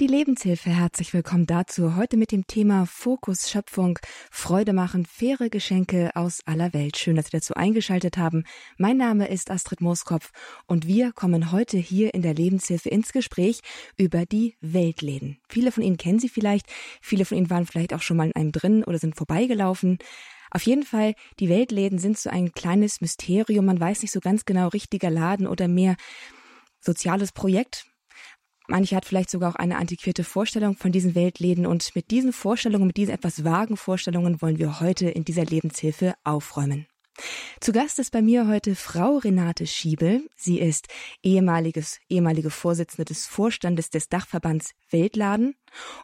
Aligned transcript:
Die 0.00 0.06
Lebenshilfe, 0.06 0.70
herzlich 0.70 1.12
willkommen 1.12 1.46
dazu. 1.46 1.96
Heute 1.96 2.16
mit 2.16 2.30
dem 2.30 2.46
Thema 2.46 2.86
Fokus 2.86 3.50
Schöpfung, 3.50 3.98
Freude 4.30 4.72
machen, 4.72 5.04
faire 5.04 5.50
Geschenke 5.50 6.12
aus 6.14 6.38
aller 6.46 6.72
Welt. 6.72 6.96
Schön, 6.96 7.16
dass 7.16 7.24
Sie 7.24 7.32
dazu 7.32 7.54
eingeschaltet 7.54 8.16
haben. 8.16 8.44
Mein 8.76 8.96
Name 8.96 9.26
ist 9.26 9.50
Astrid 9.50 9.80
Mooskopf 9.80 10.30
und 10.66 10.86
wir 10.86 11.10
kommen 11.10 11.50
heute 11.50 11.78
hier 11.78 12.14
in 12.14 12.22
der 12.22 12.32
Lebenshilfe 12.32 12.88
ins 12.88 13.10
Gespräch 13.10 13.58
über 13.96 14.24
die 14.24 14.54
Weltläden. 14.60 15.40
Viele 15.48 15.72
von 15.72 15.82
Ihnen 15.82 15.96
kennen 15.96 16.20
sie 16.20 16.28
vielleicht, 16.28 16.66
viele 17.00 17.24
von 17.24 17.36
Ihnen 17.36 17.50
waren 17.50 17.66
vielleicht 17.66 17.92
auch 17.92 18.02
schon 18.02 18.18
mal 18.18 18.28
in 18.28 18.36
einem 18.36 18.52
drin 18.52 18.84
oder 18.84 19.00
sind 19.00 19.16
vorbeigelaufen. 19.16 19.98
Auf 20.52 20.62
jeden 20.62 20.84
Fall, 20.84 21.16
die 21.40 21.48
Weltläden 21.48 21.98
sind 21.98 22.16
so 22.16 22.30
ein 22.30 22.52
kleines 22.52 23.00
Mysterium. 23.00 23.64
Man 23.64 23.80
weiß 23.80 24.02
nicht 24.02 24.12
so 24.12 24.20
ganz 24.20 24.44
genau, 24.44 24.68
richtiger 24.68 25.10
Laden 25.10 25.48
oder 25.48 25.66
mehr 25.66 25.96
soziales 26.78 27.32
Projekt. 27.32 27.87
Manche 28.70 28.96
hat 28.96 29.06
vielleicht 29.06 29.30
sogar 29.30 29.50
auch 29.50 29.56
eine 29.56 29.78
antiquierte 29.78 30.24
Vorstellung 30.24 30.76
von 30.76 30.92
diesen 30.92 31.14
Weltläden 31.14 31.64
und 31.64 31.94
mit 31.94 32.10
diesen 32.10 32.34
Vorstellungen, 32.34 32.86
mit 32.86 32.98
diesen 32.98 33.14
etwas 33.14 33.42
vagen 33.42 33.78
Vorstellungen 33.78 34.42
wollen 34.42 34.58
wir 34.58 34.80
heute 34.80 35.08
in 35.08 35.24
dieser 35.24 35.46
Lebenshilfe 35.46 36.14
aufräumen. 36.22 36.86
Zu 37.60 37.72
Gast 37.72 37.98
ist 37.98 38.12
bei 38.12 38.22
mir 38.22 38.46
heute 38.46 38.74
Frau 38.74 39.18
Renate 39.18 39.66
Schiebel. 39.66 40.28
Sie 40.36 40.60
ist 40.60 40.86
ehemaliges, 41.22 41.98
ehemalige 42.08 42.50
Vorsitzende 42.50 43.04
des 43.04 43.26
Vorstandes 43.26 43.90
des 43.90 44.08
Dachverbands 44.08 44.74
Weltladen 44.90 45.56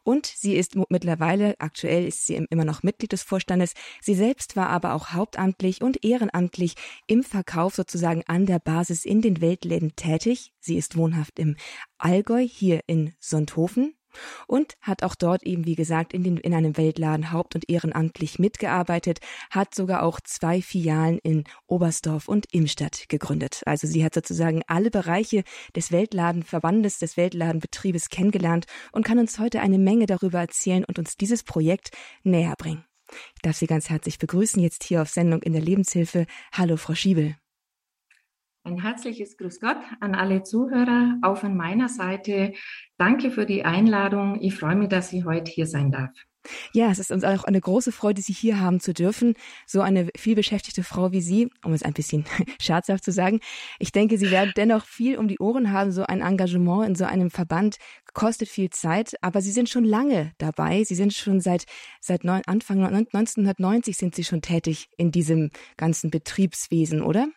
und 0.02 0.26
sie 0.26 0.56
ist 0.56 0.76
mittlerweile, 0.88 1.54
aktuell 1.58 2.06
ist 2.06 2.26
sie 2.26 2.34
immer 2.50 2.64
noch 2.64 2.82
Mitglied 2.82 3.12
des 3.12 3.22
Vorstandes. 3.22 3.74
Sie 4.00 4.14
selbst 4.14 4.56
war 4.56 4.68
aber 4.68 4.94
auch 4.94 5.10
hauptamtlich 5.10 5.80
und 5.82 6.04
ehrenamtlich 6.04 6.74
im 7.06 7.22
Verkauf 7.22 7.74
sozusagen 7.74 8.22
an 8.26 8.46
der 8.46 8.58
Basis 8.58 9.04
in 9.04 9.22
den 9.22 9.40
Weltläden 9.40 9.94
tätig. 9.96 10.52
Sie 10.60 10.76
ist 10.76 10.96
wohnhaft 10.96 11.38
im 11.38 11.56
Allgäu 11.98 12.46
hier 12.46 12.80
in 12.86 13.14
Sonthofen 13.20 13.94
und 14.46 14.74
hat 14.80 15.02
auch 15.02 15.14
dort 15.14 15.42
eben, 15.44 15.66
wie 15.66 15.74
gesagt, 15.74 16.12
in, 16.12 16.22
den, 16.22 16.36
in 16.38 16.54
einem 16.54 16.76
Weltladen 16.76 17.32
haupt- 17.32 17.54
und 17.54 17.68
ehrenamtlich 17.68 18.38
mitgearbeitet, 18.38 19.20
hat 19.50 19.74
sogar 19.74 20.02
auch 20.02 20.20
zwei 20.20 20.62
Filialen 20.62 21.18
in 21.18 21.44
Oberstdorf 21.66 22.28
und 22.28 22.46
Imstadt 22.52 23.08
gegründet. 23.08 23.62
Also 23.66 23.86
sie 23.86 24.04
hat 24.04 24.14
sozusagen 24.14 24.62
alle 24.66 24.90
Bereiche 24.90 25.44
des 25.76 25.92
Weltladenverbandes, 25.92 26.98
des 26.98 27.16
Weltladenbetriebes 27.16 28.08
kennengelernt 28.08 28.66
und 28.92 29.04
kann 29.04 29.18
uns 29.18 29.38
heute 29.38 29.60
eine 29.60 29.78
Menge 29.78 30.06
darüber 30.06 30.40
erzählen 30.40 30.84
und 30.84 30.98
uns 30.98 31.16
dieses 31.16 31.42
Projekt 31.42 31.90
näher 32.22 32.54
bringen. 32.56 32.84
Ich 33.36 33.42
darf 33.42 33.56
Sie 33.56 33.66
ganz 33.66 33.90
herzlich 33.90 34.18
begrüßen 34.18 34.62
jetzt 34.62 34.84
hier 34.84 35.02
auf 35.02 35.08
Sendung 35.08 35.42
in 35.42 35.52
der 35.52 35.62
Lebenshilfe. 35.62 36.26
Hallo, 36.52 36.76
Frau 36.76 36.94
Schiebel. 36.94 37.36
Ein 38.66 38.80
herzliches 38.80 39.36
Grüß 39.36 39.60
Gott 39.60 39.76
an 40.00 40.14
alle 40.14 40.42
Zuhörer, 40.42 41.18
auch 41.20 41.36
von 41.36 41.54
meiner 41.54 41.90
Seite. 41.90 42.54
Danke 42.96 43.30
für 43.30 43.44
die 43.44 43.66
Einladung. 43.66 44.40
Ich 44.40 44.54
freue 44.54 44.74
mich, 44.74 44.88
dass 44.88 45.12
ich 45.12 45.26
heute 45.26 45.52
hier 45.52 45.66
sein 45.66 45.92
darf. 45.92 46.10
Ja, 46.72 46.90
es 46.90 46.98
ist 46.98 47.12
uns 47.12 47.24
auch 47.24 47.44
eine 47.44 47.60
große 47.60 47.92
Freude, 47.92 48.22
Sie 48.22 48.32
hier 48.32 48.60
haben 48.60 48.80
zu 48.80 48.94
dürfen. 48.94 49.34
So 49.66 49.82
eine 49.82 50.08
vielbeschäftigte 50.16 50.82
Frau 50.82 51.12
wie 51.12 51.20
Sie, 51.20 51.50
um 51.62 51.74
es 51.74 51.82
ein 51.82 51.92
bisschen 51.92 52.24
scherzhaft 52.58 53.04
zu 53.04 53.12
sagen. 53.12 53.40
Ich 53.78 53.92
denke, 53.92 54.16
Sie 54.16 54.30
werden 54.30 54.52
dennoch 54.56 54.86
viel 54.86 55.18
um 55.18 55.28
die 55.28 55.40
Ohren 55.40 55.70
haben. 55.70 55.92
So 55.92 56.04
ein 56.04 56.22
Engagement 56.22 56.88
in 56.88 56.94
so 56.94 57.04
einem 57.04 57.30
Verband 57.30 57.76
kostet 58.14 58.48
viel 58.48 58.70
Zeit, 58.70 59.12
aber 59.20 59.42
Sie 59.42 59.52
sind 59.52 59.68
schon 59.68 59.84
lange 59.84 60.32
dabei. 60.38 60.84
Sie 60.84 60.94
sind 60.94 61.12
schon 61.12 61.42
seit, 61.42 61.64
seit 62.00 62.24
Anfang 62.24 62.82
1990 62.82 63.98
sind 63.98 64.14
Sie 64.14 64.24
schon 64.24 64.40
tätig 64.40 64.88
in 64.96 65.12
diesem 65.12 65.50
ganzen 65.76 66.10
Betriebswesen, 66.10 67.02
oder? 67.02 67.28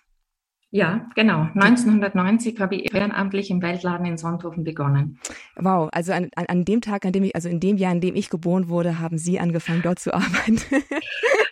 Ja, 0.70 1.08
genau. 1.16 1.48
1990 1.56 2.60
habe 2.60 2.76
ich 2.76 2.94
ehrenamtlich 2.94 3.50
im 3.50 3.62
Weltladen 3.62 4.06
in 4.06 4.18
Sonthofen 4.18 4.66
begonnen. 4.66 5.18
Wow, 5.56 5.90
also 5.94 6.12
an, 6.12 6.30
an, 6.36 6.46
an 6.48 6.66
dem 6.66 6.82
Tag, 6.82 7.06
an 7.06 7.14
dem 7.14 7.24
ich, 7.24 7.36
also 7.36 7.48
in 7.48 7.62
dem 7.62 7.78
Jahr, 7.78 7.94
in 7.94 8.02
dem 8.02 8.16
ich 8.16 8.30
geboren 8.30 8.68
wurde, 8.68 9.00
haben 9.00 9.18
Sie 9.18 9.40
angefangen, 9.40 9.82
dort 9.82 10.00
zu 10.00 10.14
arbeiten. 10.14 10.60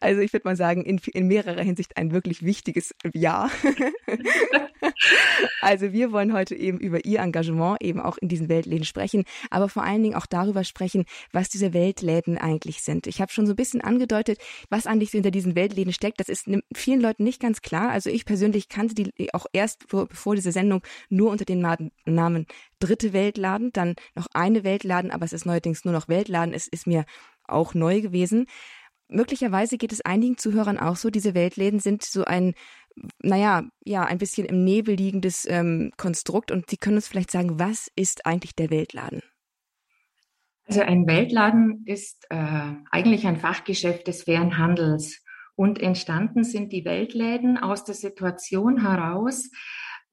Also 0.00 0.20
ich 0.20 0.32
würde 0.32 0.48
mal 0.48 0.56
sagen, 0.56 0.84
in, 0.84 1.00
in 1.12 1.26
mehrerer 1.26 1.62
Hinsicht 1.62 1.96
ein 1.96 2.12
wirklich 2.12 2.42
wichtiges 2.42 2.94
Jahr. 3.12 3.50
also 5.60 5.92
wir 5.92 6.12
wollen 6.12 6.32
heute 6.32 6.54
eben 6.54 6.78
über 6.78 7.04
Ihr 7.04 7.20
Engagement 7.20 7.82
eben 7.82 8.00
auch 8.00 8.16
in 8.18 8.28
diesen 8.28 8.48
Weltläden 8.48 8.84
sprechen, 8.84 9.24
aber 9.50 9.68
vor 9.68 9.82
allen 9.82 10.02
Dingen 10.02 10.14
auch 10.14 10.26
darüber 10.26 10.64
sprechen, 10.64 11.04
was 11.32 11.48
diese 11.48 11.72
Weltläden 11.72 12.38
eigentlich 12.38 12.82
sind. 12.82 13.06
Ich 13.06 13.20
habe 13.20 13.32
schon 13.32 13.46
so 13.46 13.52
ein 13.52 13.56
bisschen 13.56 13.80
angedeutet, 13.80 14.38
was 14.70 14.86
eigentlich 14.86 15.10
hinter 15.10 15.30
diesen 15.30 15.54
Weltläden 15.54 15.92
steckt. 15.92 16.20
Das 16.20 16.28
ist 16.28 16.46
vielen 16.74 17.00
Leuten 17.00 17.24
nicht 17.24 17.40
ganz 17.40 17.62
klar. 17.62 17.90
Also 17.90 18.10
ich 18.10 18.24
persönlich 18.24 18.68
kannte 18.68 18.94
die 18.94 19.34
auch 19.34 19.46
erst 19.52 19.88
bevor 19.88 20.34
diese 20.34 20.52
Sendung 20.52 20.82
nur 21.08 21.30
unter 21.30 21.44
dem 21.44 21.60
Namen 21.60 22.46
Dritte 22.80 23.12
Weltladen, 23.12 23.70
dann 23.72 23.96
noch 24.14 24.28
eine 24.34 24.62
Weltladen, 24.62 25.10
aber 25.10 25.24
es 25.24 25.32
ist 25.32 25.46
neuerdings 25.46 25.84
nur 25.84 25.92
noch 25.92 26.06
Weltladen. 26.06 26.54
Es 26.54 26.68
ist 26.68 26.86
mir 26.86 27.04
auch 27.44 27.74
neu 27.74 28.00
gewesen. 28.00 28.46
Möglicherweise 29.08 29.78
geht 29.78 29.92
es 29.92 30.02
einigen 30.02 30.36
Zuhörern 30.36 30.78
auch 30.78 30.96
so, 30.96 31.10
diese 31.10 31.34
Weltläden 31.34 31.80
sind 31.80 32.02
so 32.02 32.24
ein, 32.24 32.54
naja, 33.22 33.64
ja, 33.84 34.04
ein 34.04 34.18
bisschen 34.18 34.46
im 34.46 34.64
Nebel 34.64 34.94
liegendes 34.94 35.46
ähm, 35.48 35.92
Konstrukt 35.96 36.50
und 36.50 36.68
Sie 36.68 36.76
können 36.76 36.96
uns 36.96 37.08
vielleicht 37.08 37.30
sagen, 37.30 37.58
was 37.58 37.90
ist 37.96 38.26
eigentlich 38.26 38.54
der 38.54 38.70
Weltladen? 38.70 39.22
Also 40.66 40.82
ein 40.82 41.06
Weltladen 41.06 41.82
ist 41.86 42.26
äh, 42.28 42.72
eigentlich 42.90 43.26
ein 43.26 43.38
Fachgeschäft 43.38 44.06
des 44.06 44.24
fairen 44.24 44.58
Handels. 44.58 45.24
Und 45.54 45.80
entstanden 45.80 46.44
sind 46.44 46.72
die 46.72 46.84
Weltläden 46.84 47.58
aus 47.58 47.82
der 47.82 47.94
Situation 47.94 48.82
heraus, 48.82 49.50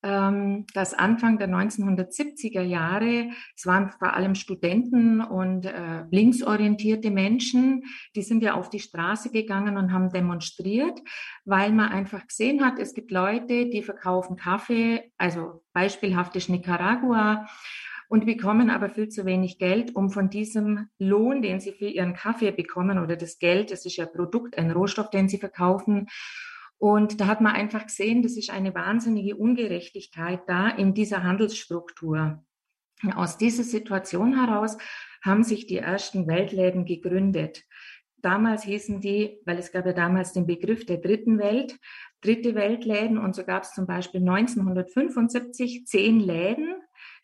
dass 0.01 0.93
Anfang 0.93 1.39
der 1.39 1.49
1970er 1.49 2.61
Jahre, 2.61 3.29
es 3.55 3.65
waren 3.65 3.89
vor 3.89 4.13
allem 4.13 4.35
Studenten 4.35 5.21
und 5.21 5.65
äh, 5.65 6.03
linksorientierte 6.11 7.09
Menschen, 7.09 7.83
die 8.15 8.21
sind 8.21 8.43
ja 8.43 8.53
auf 8.53 8.69
die 8.69 8.79
Straße 8.79 9.31
gegangen 9.31 9.77
und 9.77 9.91
haben 9.91 10.11
demonstriert, 10.11 10.99
weil 11.43 11.71
man 11.71 11.89
einfach 11.89 12.27
gesehen 12.27 12.63
hat, 12.63 12.77
es 12.77 12.93
gibt 12.93 13.09
Leute, 13.09 13.67
die 13.67 13.81
verkaufen 13.81 14.35
Kaffee, 14.35 15.11
also 15.17 15.63
beispielhaft 15.73 16.35
ist 16.35 16.49
Nicaragua, 16.49 17.47
und 18.07 18.25
bekommen 18.25 18.69
aber 18.69 18.89
viel 18.89 19.09
zu 19.09 19.25
wenig 19.25 19.57
Geld, 19.57 19.95
um 19.95 20.11
von 20.11 20.29
diesem 20.29 20.89
Lohn, 20.99 21.41
den 21.41 21.59
sie 21.59 21.71
für 21.71 21.87
ihren 21.87 22.13
Kaffee 22.13 22.51
bekommen 22.51 22.99
oder 22.99 23.15
das 23.15 23.39
Geld, 23.39 23.71
das 23.71 23.85
ist 23.85 23.97
ja 23.97 24.05
Produkt, 24.05 24.57
ein 24.57 24.71
Rohstoff, 24.71 25.09
den 25.09 25.27
sie 25.27 25.39
verkaufen, 25.39 26.07
und 26.77 27.19
da 27.21 27.27
hat 27.27 27.41
man 27.41 27.53
einfach 27.53 27.85
gesehen, 27.85 28.21
das 28.21 28.37
ist 28.37 28.49
eine 28.49 28.75
wahnsinnige 28.75 29.35
Ungerechtigkeit 29.35 30.41
da 30.47 30.69
in 30.69 30.93
dieser 30.93 31.23
Handelsstruktur. 31.23 32.43
Aus 33.15 33.37
dieser 33.37 33.63
Situation 33.63 34.37
heraus 34.39 34.77
haben 35.23 35.43
sich 35.43 35.67
die 35.67 35.77
ersten 35.77 36.27
Weltläden 36.27 36.85
gegründet. 36.85 37.63
Damals 38.17 38.63
hießen 38.63 39.01
die, 39.01 39.39
weil 39.45 39.59
es 39.59 39.71
gab 39.71 39.85
ja 39.85 39.93
damals 39.93 40.33
den 40.33 40.47
Begriff 40.47 40.85
der 40.85 40.97
dritten 40.97 41.37
Welt, 41.37 41.77
dritte 42.21 42.55
Weltläden 42.55 43.17
und 43.17 43.35
so 43.35 43.43
gab 43.43 43.63
es 43.63 43.73
zum 43.73 43.85
Beispiel 43.85 44.21
1975 44.21 45.85
zehn 45.85 46.19
Läden, 46.19 46.75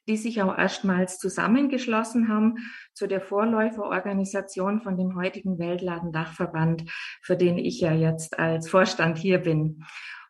die 0.08 0.18
sich 0.18 0.42
auch 0.42 0.58
erstmals 0.58 1.18
zusammengeschlossen 1.20 2.28
haben 2.28 2.56
zu 2.94 3.08
der 3.08 3.22
Vorläuferorganisation 3.22 4.82
von 4.82 4.98
dem 4.98 5.16
heutigen 5.16 5.60
Weltladen-Dachverband, 5.60 6.90
für 7.22 7.38
den 7.38 7.58
ich 7.58 7.80
ja 7.80 7.94
jetzt 7.94 8.40
als 8.40 8.70
Vorstand 8.70 9.18
hier 9.18 9.40
bin. 9.40 9.84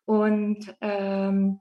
Und 0.05 0.75
ähm, 0.81 1.59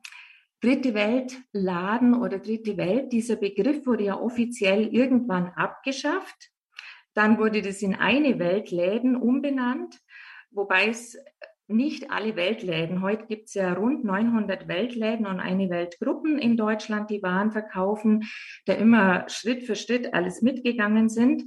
Dritte 0.63 0.93
Welt 0.93 1.41
Laden 1.53 2.15
oder 2.15 2.39
Dritte 2.39 2.77
Welt, 2.77 3.13
dieser 3.13 3.37
Begriff 3.37 3.87
wurde 3.87 4.05
ja 4.05 4.21
offiziell 4.21 4.89
irgendwann 4.89 5.49
abgeschafft. 5.55 6.51
Dann 7.15 7.39
wurde 7.39 7.63
das 7.63 7.81
in 7.81 7.95
eine 7.95 8.39
Weltläden 8.39 9.17
umbenannt, 9.17 9.99
wobei 10.51 10.89
es 10.89 11.17
nicht 11.71 12.11
alle 12.11 12.37
Weltläden. 12.37 13.03
Heute 13.03 13.27
gibt 13.27 13.49
es 13.49 13.55
ja 13.55 13.73
rund 13.73 14.05
900 14.05 14.69
Weltläden 14.69 15.27
und 15.27 15.41
eine 15.41 15.71
Weltgruppen 15.71 16.39
in 16.39 16.57
Deutschland, 16.57 17.11
die 17.11 17.23
Waren 17.23 17.53
verkaufen, 17.53 18.25
da 18.67 18.75
immer 18.75 19.29
Schritt 19.29 19.65
für 19.65 19.77
Schritt 19.77 20.13
alles 20.13 20.43
mitgegangen 20.43 21.09
sind. 21.09 21.43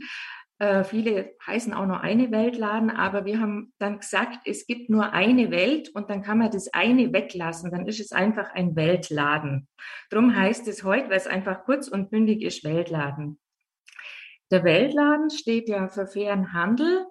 Äh, 0.60 0.84
viele 0.84 1.34
heißen 1.46 1.74
auch 1.74 1.86
nur 1.86 2.02
eine 2.02 2.32
Weltladen, 2.32 2.90
aber 2.90 3.26
wir 3.26 3.40
haben 3.40 3.74
dann 3.80 4.00
gesagt, 4.00 4.40
es 4.46 4.66
gibt 4.66 4.90
nur 4.90 5.12
eine 5.12 5.52
Welt 5.52 5.90
und 5.94 6.10
dann 6.10 6.22
kann 6.22 6.38
man 6.38 6.52
das 6.52 6.74
eine 6.74 7.12
weglassen, 7.12 7.72
dann 7.72 7.86
ist 7.86 8.00
es 8.00 8.12
einfach 8.12 8.52
ein 8.54 8.76
Weltladen. 8.76 9.68
Drum 10.10 10.36
heißt 10.36 10.68
es 10.68 10.84
heute, 10.84 11.10
weil 11.10 11.18
es 11.18 11.28
einfach 11.28 11.66
kurz 11.66 11.88
und 11.88 12.12
bündig 12.12 12.44
ist, 12.44 12.64
Weltladen. 12.64 13.40
Der 14.52 14.64
Weltladen 14.64 15.32
steht 15.32 15.68
ja 15.68 15.88
für 15.88 16.06
fairen 16.06 16.54
Handel 16.54 17.08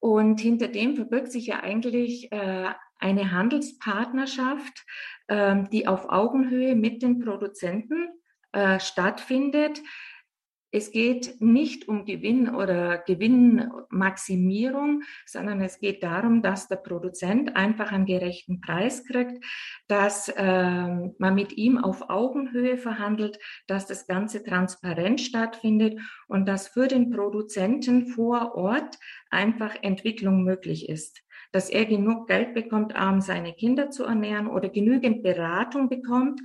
und 0.00 0.40
hinter 0.40 0.68
dem 0.68 0.96
verbirgt 0.96 1.32
sich 1.32 1.46
ja 1.46 1.60
eigentlich 1.60 2.30
äh, 2.32 2.68
eine 2.98 3.30
Handelspartnerschaft, 3.32 4.84
äh, 5.28 5.64
die 5.72 5.86
auf 5.86 6.08
Augenhöhe 6.08 6.74
mit 6.74 7.02
den 7.02 7.18
Produzenten 7.20 8.08
äh, 8.52 8.80
stattfindet. 8.80 9.80
Es 10.76 10.90
geht 10.90 11.40
nicht 11.40 11.88
um 11.88 12.04
Gewinn 12.04 12.54
oder 12.54 12.98
Gewinnmaximierung, 12.98 15.04
sondern 15.24 15.62
es 15.62 15.78
geht 15.78 16.02
darum, 16.02 16.42
dass 16.42 16.68
der 16.68 16.76
Produzent 16.76 17.56
einfach 17.56 17.92
einen 17.92 18.04
gerechten 18.04 18.60
Preis 18.60 19.06
kriegt, 19.06 19.42
dass 19.88 20.28
äh, 20.28 20.42
man 20.42 21.34
mit 21.34 21.56
ihm 21.56 21.78
auf 21.78 22.10
Augenhöhe 22.10 22.76
verhandelt, 22.76 23.38
dass 23.66 23.86
das 23.86 24.06
Ganze 24.06 24.44
transparent 24.44 25.22
stattfindet 25.22 25.98
und 26.28 26.46
dass 26.46 26.68
für 26.68 26.88
den 26.88 27.10
Produzenten 27.10 28.08
vor 28.08 28.54
Ort 28.54 28.98
einfach 29.30 29.76
Entwicklung 29.80 30.44
möglich 30.44 30.90
ist. 30.90 31.22
Dass 31.52 31.70
er 31.70 31.86
genug 31.86 32.28
Geld 32.28 32.52
bekommt, 32.52 32.94
um 32.94 33.22
seine 33.22 33.54
Kinder 33.54 33.90
zu 33.90 34.04
ernähren 34.04 34.46
oder 34.46 34.68
genügend 34.68 35.22
Beratung 35.22 35.88
bekommt, 35.88 36.42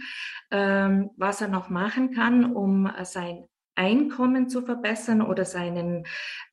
ähm, 0.51 1.09
was 1.17 1.41
er 1.41 1.49
noch 1.49 1.69
machen 1.69 2.11
kann, 2.11 2.55
um 2.55 2.89
sein 3.03 3.43
Einkommen 3.75 4.49
zu 4.49 4.61
verbessern 4.61 5.21
oder 5.21 5.45
seinen 5.45 6.05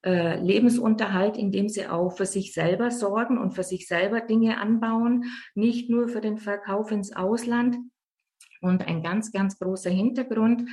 äh, 0.04 0.38
Lebensunterhalt, 0.40 1.36
indem 1.36 1.68
sie 1.68 1.86
auch 1.86 2.16
für 2.16 2.26
sich 2.26 2.52
selber 2.52 2.90
sorgen 2.90 3.38
und 3.38 3.52
für 3.52 3.64
sich 3.64 3.86
selber 3.86 4.20
Dinge 4.20 4.58
anbauen, 4.58 5.24
nicht 5.54 5.90
nur 5.90 6.08
für 6.08 6.20
den 6.20 6.38
Verkauf 6.38 6.90
ins 6.90 7.14
Ausland. 7.14 7.76
Und 8.60 8.86
ein 8.86 9.02
ganz, 9.02 9.32
ganz 9.32 9.58
großer 9.58 9.90
Hintergrund 9.90 10.68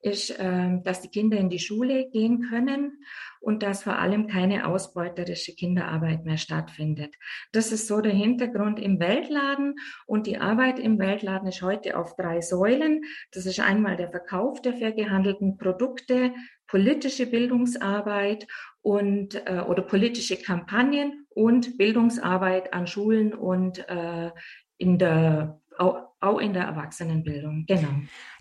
ist, 0.00 0.30
äh, 0.30 0.78
dass 0.82 1.02
die 1.02 1.08
Kinder 1.08 1.36
in 1.38 1.50
die 1.50 1.58
Schule 1.58 2.08
gehen 2.10 2.48
können 2.48 2.98
und 3.40 3.62
dass 3.62 3.82
vor 3.82 3.98
allem 3.98 4.26
keine 4.26 4.66
ausbeuterische 4.66 5.54
Kinderarbeit 5.54 6.24
mehr 6.24 6.36
stattfindet. 6.38 7.14
Das 7.52 7.72
ist 7.72 7.86
so 7.86 8.00
der 8.00 8.12
Hintergrund 8.12 8.78
im 8.80 9.00
Weltladen 9.00 9.74
und 10.06 10.26
die 10.26 10.38
Arbeit 10.38 10.78
im 10.78 10.98
Weltladen 10.98 11.48
ist 11.48 11.62
heute 11.62 11.98
auf 11.98 12.16
drei 12.16 12.40
Säulen. 12.40 13.02
Das 13.32 13.46
ist 13.46 13.60
einmal 13.60 13.96
der 13.96 14.10
Verkauf 14.10 14.60
der 14.62 14.74
fair 14.74 14.92
gehandelten 14.92 15.58
Produkte, 15.58 16.32
politische 16.66 17.26
Bildungsarbeit 17.26 18.46
und 18.82 19.34
äh, 19.46 19.60
oder 19.60 19.82
politische 19.82 20.36
Kampagnen 20.36 21.26
und 21.30 21.76
Bildungsarbeit 21.78 22.72
an 22.72 22.86
Schulen 22.86 23.34
und 23.34 23.88
äh, 23.88 24.30
in 24.78 24.98
der 24.98 25.60
auch, 25.78 26.08
auch 26.20 26.38
in 26.38 26.52
der 26.52 26.64
Erwachsenenbildung. 26.64 27.64
Genau 27.66 27.88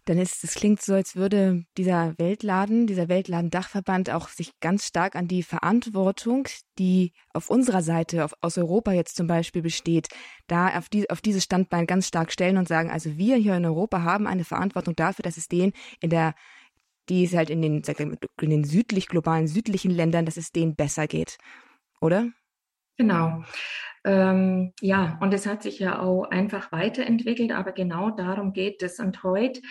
dann 0.06 0.20
ist 0.20 0.44
es 0.44 0.54
klingt 0.54 0.82
so, 0.82 0.94
als 0.94 1.16
würde 1.16 1.66
dieser 1.78 2.14
Weltladen, 2.20 2.86
dieser 2.86 3.10
Weltladen-Dachverband 3.10 4.12
auch 4.12 4.30
sich 4.30 4.52
ganz 4.60 4.86
stark 4.86 5.16
an 5.16 5.28
die 5.28 5.42
Verantwortung, 5.42 6.48
die 6.78 7.12
auf 7.34 7.50
unserer 7.50 7.82
Seite, 7.82 8.24
auf, 8.24 8.34
aus 8.42 8.60
Europa 8.60 8.92
jetzt 8.92 9.16
zum 9.16 9.26
Beispiel 9.26 9.64
besteht, 9.64 10.10
da 10.46 10.78
auf, 10.78 10.90
die, 10.90 11.10
auf 11.10 11.22
dieses 11.22 11.44
Standbein 11.44 11.88
ganz 11.88 12.08
stark 12.08 12.32
stellen 12.32 12.58
und 12.58 12.68
sagen, 12.68 12.92
also 12.92 13.18
wir 13.18 13.36
hier 13.38 13.56
in 13.56 13.66
Europa 13.66 14.04
haben 14.04 14.28
eine 14.28 14.44
Verantwortung 14.44 14.96
dafür, 14.96 15.24
dass 15.24 15.38
es 15.38 15.48
denen 15.48 15.74
in 16.00 16.12
der 16.12 16.36
die 17.08 17.26
es 17.26 17.36
halt 17.36 17.52
in 17.52 17.62
den, 17.62 17.84
in 18.42 18.50
den 18.50 18.64
südlich, 18.64 19.08
globalen 19.08 19.48
südlichen 19.48 19.92
Ländern, 19.92 20.26
dass 20.26 20.38
es 20.38 20.52
denen 20.52 20.76
besser 20.76 21.06
geht. 21.06 21.38
Oder? 22.02 22.32
Genau. 22.98 23.44
Ähm, 24.06 24.74
ja, 24.82 25.18
und 25.22 25.34
es 25.34 25.46
hat 25.48 25.64
sich 25.64 25.80
ja 25.80 26.00
auch 26.00 26.26
einfach 26.26 26.72
weiterentwickelt, 26.72 27.52
aber 27.52 27.72
genau 27.72 28.12
darum 28.12 28.54
geht 28.54 28.84
es. 28.84 29.00
Und 29.00 29.24
heute 29.24 29.62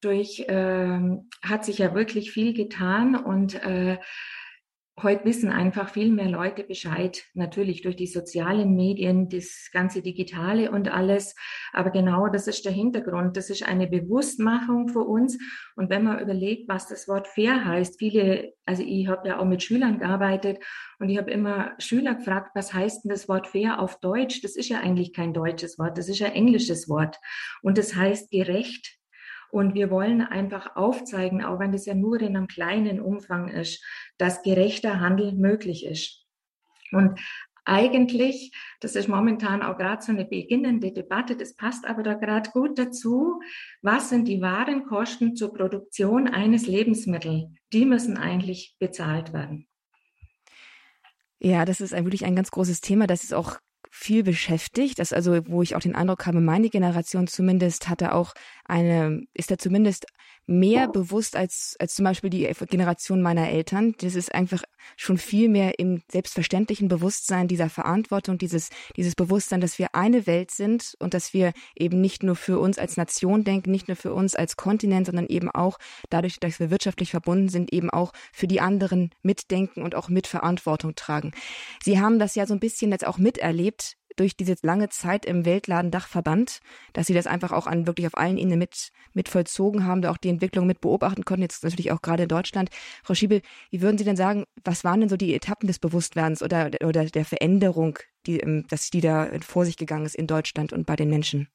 durch 0.00 0.44
ähm, 0.48 1.28
hat 1.42 1.64
sich 1.64 1.78
ja 1.78 1.94
wirklich 1.94 2.32
viel 2.32 2.52
getan 2.52 3.14
und 3.14 3.54
äh, 3.64 3.98
Heute 5.02 5.26
wissen 5.26 5.50
einfach 5.50 5.90
viel 5.90 6.10
mehr 6.10 6.30
Leute 6.30 6.64
Bescheid, 6.64 7.22
natürlich 7.34 7.82
durch 7.82 7.96
die 7.96 8.06
sozialen 8.06 8.74
Medien, 8.74 9.28
das 9.28 9.68
ganze 9.70 10.00
Digitale 10.00 10.70
und 10.70 10.88
alles. 10.88 11.34
Aber 11.74 11.90
genau 11.90 12.28
das 12.28 12.48
ist 12.48 12.64
der 12.64 12.72
Hintergrund. 12.72 13.36
Das 13.36 13.50
ist 13.50 13.62
eine 13.62 13.88
Bewusstmachung 13.88 14.88
für 14.88 15.00
uns. 15.00 15.36
Und 15.76 15.90
wenn 15.90 16.02
man 16.02 16.20
überlegt, 16.20 16.66
was 16.70 16.88
das 16.88 17.08
Wort 17.08 17.28
fair 17.28 17.66
heißt, 17.66 17.98
viele, 17.98 18.54
also 18.64 18.82
ich 18.82 19.06
habe 19.06 19.28
ja 19.28 19.38
auch 19.38 19.44
mit 19.44 19.62
Schülern 19.62 19.98
gearbeitet 19.98 20.64
und 20.98 21.10
ich 21.10 21.18
habe 21.18 21.30
immer 21.30 21.74
Schüler 21.76 22.14
gefragt, 22.14 22.52
was 22.54 22.72
heißt 22.72 23.04
denn 23.04 23.10
das 23.10 23.28
Wort 23.28 23.48
fair 23.48 23.80
auf 23.80 24.00
Deutsch? 24.00 24.40
Das 24.40 24.56
ist 24.56 24.70
ja 24.70 24.80
eigentlich 24.80 25.12
kein 25.12 25.34
deutsches 25.34 25.78
Wort, 25.78 25.98
das 25.98 26.08
ist 26.08 26.20
ja 26.20 26.28
englisches 26.28 26.88
Wort. 26.88 27.18
Und 27.60 27.76
das 27.76 27.94
heißt 27.94 28.30
gerecht. 28.30 28.96
Und 29.50 29.74
wir 29.74 29.90
wollen 29.90 30.22
einfach 30.22 30.76
aufzeigen, 30.76 31.44
auch 31.44 31.58
wenn 31.58 31.72
das 31.72 31.86
ja 31.86 31.94
nur 31.94 32.20
in 32.20 32.36
einem 32.36 32.48
kleinen 32.48 33.00
Umfang 33.00 33.48
ist, 33.48 33.84
dass 34.18 34.42
gerechter 34.42 35.00
Handel 35.00 35.32
möglich 35.32 35.86
ist. 35.86 36.24
Und 36.92 37.18
eigentlich, 37.66 38.52
das 38.80 38.94
ist 38.94 39.08
momentan 39.08 39.62
auch 39.62 39.76
gerade 39.76 40.00
so 40.02 40.12
eine 40.12 40.24
beginnende 40.24 40.92
Debatte, 40.92 41.36
das 41.36 41.56
passt 41.56 41.86
aber 41.86 42.02
da 42.04 42.14
gerade 42.14 42.50
gut 42.50 42.78
dazu, 42.78 43.40
was 43.82 44.08
sind 44.08 44.28
die 44.28 44.40
wahren 44.40 44.84
Kosten 44.84 45.34
zur 45.34 45.52
Produktion 45.52 46.28
eines 46.28 46.66
Lebensmittels? 46.66 47.46
Die 47.72 47.84
müssen 47.84 48.16
eigentlich 48.16 48.76
bezahlt 48.78 49.32
werden. 49.32 49.66
Ja, 51.38 51.64
das 51.64 51.80
ist 51.80 51.92
wirklich 51.92 52.24
ein 52.24 52.36
ganz 52.36 52.50
großes 52.50 52.80
Thema. 52.80 53.06
Das 53.06 53.24
ist 53.24 53.34
auch 53.34 53.58
viel 53.98 54.22
beschäftigt. 54.22 54.98
Das 54.98 55.14
also, 55.14 55.40
wo 55.46 55.62
ich 55.62 55.74
auch 55.74 55.80
den 55.80 55.94
Eindruck 55.94 56.26
habe, 56.26 56.40
meine 56.40 56.68
Generation 56.68 57.26
zumindest 57.26 57.88
hatte 57.88 58.12
auch 58.12 58.34
eine, 58.66 59.22
ist 59.32 59.50
da 59.50 59.56
zumindest 59.56 60.06
mehr 60.46 60.88
bewusst 60.88 61.36
als, 61.36 61.76
als 61.78 61.94
zum 61.94 62.04
Beispiel 62.04 62.30
die 62.30 62.48
Generation 62.68 63.20
meiner 63.20 63.48
Eltern. 63.48 63.94
Das 63.98 64.14
ist 64.14 64.34
einfach 64.34 64.62
schon 64.96 65.18
viel 65.18 65.48
mehr 65.48 65.78
im 65.78 66.02
selbstverständlichen 66.10 66.88
Bewusstsein 66.88 67.48
dieser 67.48 67.68
Verantwortung, 67.68 68.38
dieses, 68.38 68.70
dieses 68.96 69.14
Bewusstsein, 69.14 69.60
dass 69.60 69.78
wir 69.78 69.94
eine 69.94 70.26
Welt 70.26 70.50
sind 70.50 70.94
und 71.00 71.14
dass 71.14 71.34
wir 71.34 71.52
eben 71.74 72.00
nicht 72.00 72.22
nur 72.22 72.36
für 72.36 72.58
uns 72.60 72.78
als 72.78 72.96
Nation 72.96 73.42
denken, 73.42 73.70
nicht 73.70 73.88
nur 73.88 73.96
für 73.96 74.14
uns 74.14 74.36
als 74.36 74.56
Kontinent, 74.56 75.06
sondern 75.06 75.26
eben 75.26 75.50
auch 75.50 75.78
dadurch, 76.10 76.38
dass 76.38 76.60
wir 76.60 76.70
wirtschaftlich 76.70 77.10
verbunden 77.10 77.48
sind, 77.48 77.72
eben 77.72 77.90
auch 77.90 78.12
für 78.32 78.46
die 78.46 78.60
anderen 78.60 79.10
mitdenken 79.22 79.82
und 79.82 79.94
auch 79.94 80.08
Mitverantwortung 80.08 80.94
tragen. 80.94 81.32
Sie 81.82 82.00
haben 82.00 82.18
das 82.18 82.36
ja 82.36 82.46
so 82.46 82.54
ein 82.54 82.60
bisschen 82.60 82.92
jetzt 82.92 83.06
auch 83.06 83.18
miterlebt, 83.18 83.96
durch 84.16 84.36
diese 84.36 84.56
lange 84.62 84.88
Zeit 84.88 85.24
im 85.24 85.44
Weltladendachverband, 85.44 86.60
dass 86.92 87.06
sie 87.06 87.14
das 87.14 87.26
einfach 87.26 87.52
auch 87.52 87.66
an 87.66 87.86
wirklich 87.86 88.06
auf 88.06 88.16
allen 88.16 88.38
Ebenen 88.38 88.58
mit, 88.58 88.90
mit 89.12 89.28
vollzogen 89.28 89.84
haben, 89.84 90.02
da 90.02 90.10
auch 90.10 90.16
die 90.16 90.28
Entwicklung 90.28 90.66
mit 90.66 90.80
beobachten 90.80 91.24
konnten, 91.24 91.42
jetzt 91.42 91.64
natürlich 91.64 91.92
auch 91.92 92.02
gerade 92.02 92.24
in 92.24 92.28
Deutschland. 92.28 92.70
Frau 93.02 93.14
Schiebel, 93.14 93.42
wie 93.70 93.82
würden 93.82 93.98
Sie 93.98 94.04
denn 94.04 94.16
sagen, 94.16 94.44
was 94.64 94.84
waren 94.84 95.00
denn 95.00 95.08
so 95.08 95.16
die 95.16 95.34
Etappen 95.34 95.66
des 95.66 95.78
Bewusstwerdens 95.78 96.42
oder, 96.42 96.70
oder 96.84 97.04
der 97.04 97.24
Veränderung, 97.24 97.98
die, 98.26 98.40
ähm, 98.40 98.66
dass 98.68 98.90
die 98.90 99.00
da 99.00 99.28
vor 99.40 99.64
sich 99.64 99.76
gegangen 99.76 100.06
ist 100.06 100.16
in 100.16 100.26
Deutschland 100.26 100.72
und 100.72 100.86
bei 100.86 100.96
den 100.96 101.10
Menschen? 101.10 101.48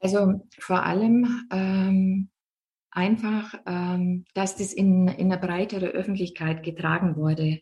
Also 0.00 0.42
vor 0.58 0.84
allem 0.84 1.46
ähm, 1.50 2.28
einfach, 2.90 3.54
ähm, 3.66 4.24
dass 4.34 4.56
das 4.56 4.72
in, 4.72 5.08
in 5.08 5.30
eine 5.30 5.40
breitere 5.40 5.86
Öffentlichkeit 5.86 6.62
getragen 6.62 7.16
wurde. 7.16 7.60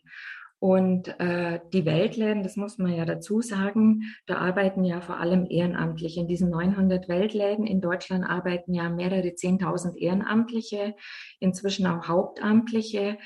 Und 0.59 1.19
äh, 1.19 1.59
die 1.73 1.85
Weltläden, 1.85 2.41
das 2.41 2.55
muss 2.55 2.77
man 2.77 2.93
ja 2.93 3.05
dazu 3.05 3.41
sagen, 3.41 4.03
da 4.25 4.37
arbeiten 4.37 4.85
ja 4.85 5.01
vor 5.01 5.19
allem 5.19 5.45
Ehrenamtliche. 5.49 6.21
In 6.21 6.27
diesen 6.27 6.49
900 6.49 7.09
Weltläden 7.09 7.67
in 7.67 7.81
Deutschland 7.81 8.25
arbeiten 8.25 8.73
ja 8.73 8.89
mehrere 8.89 9.27
10.000 9.27 9.97
Ehrenamtliche, 9.97 10.95
inzwischen 11.39 11.85
auch 11.87 12.07
Hauptamtliche. 12.07 13.17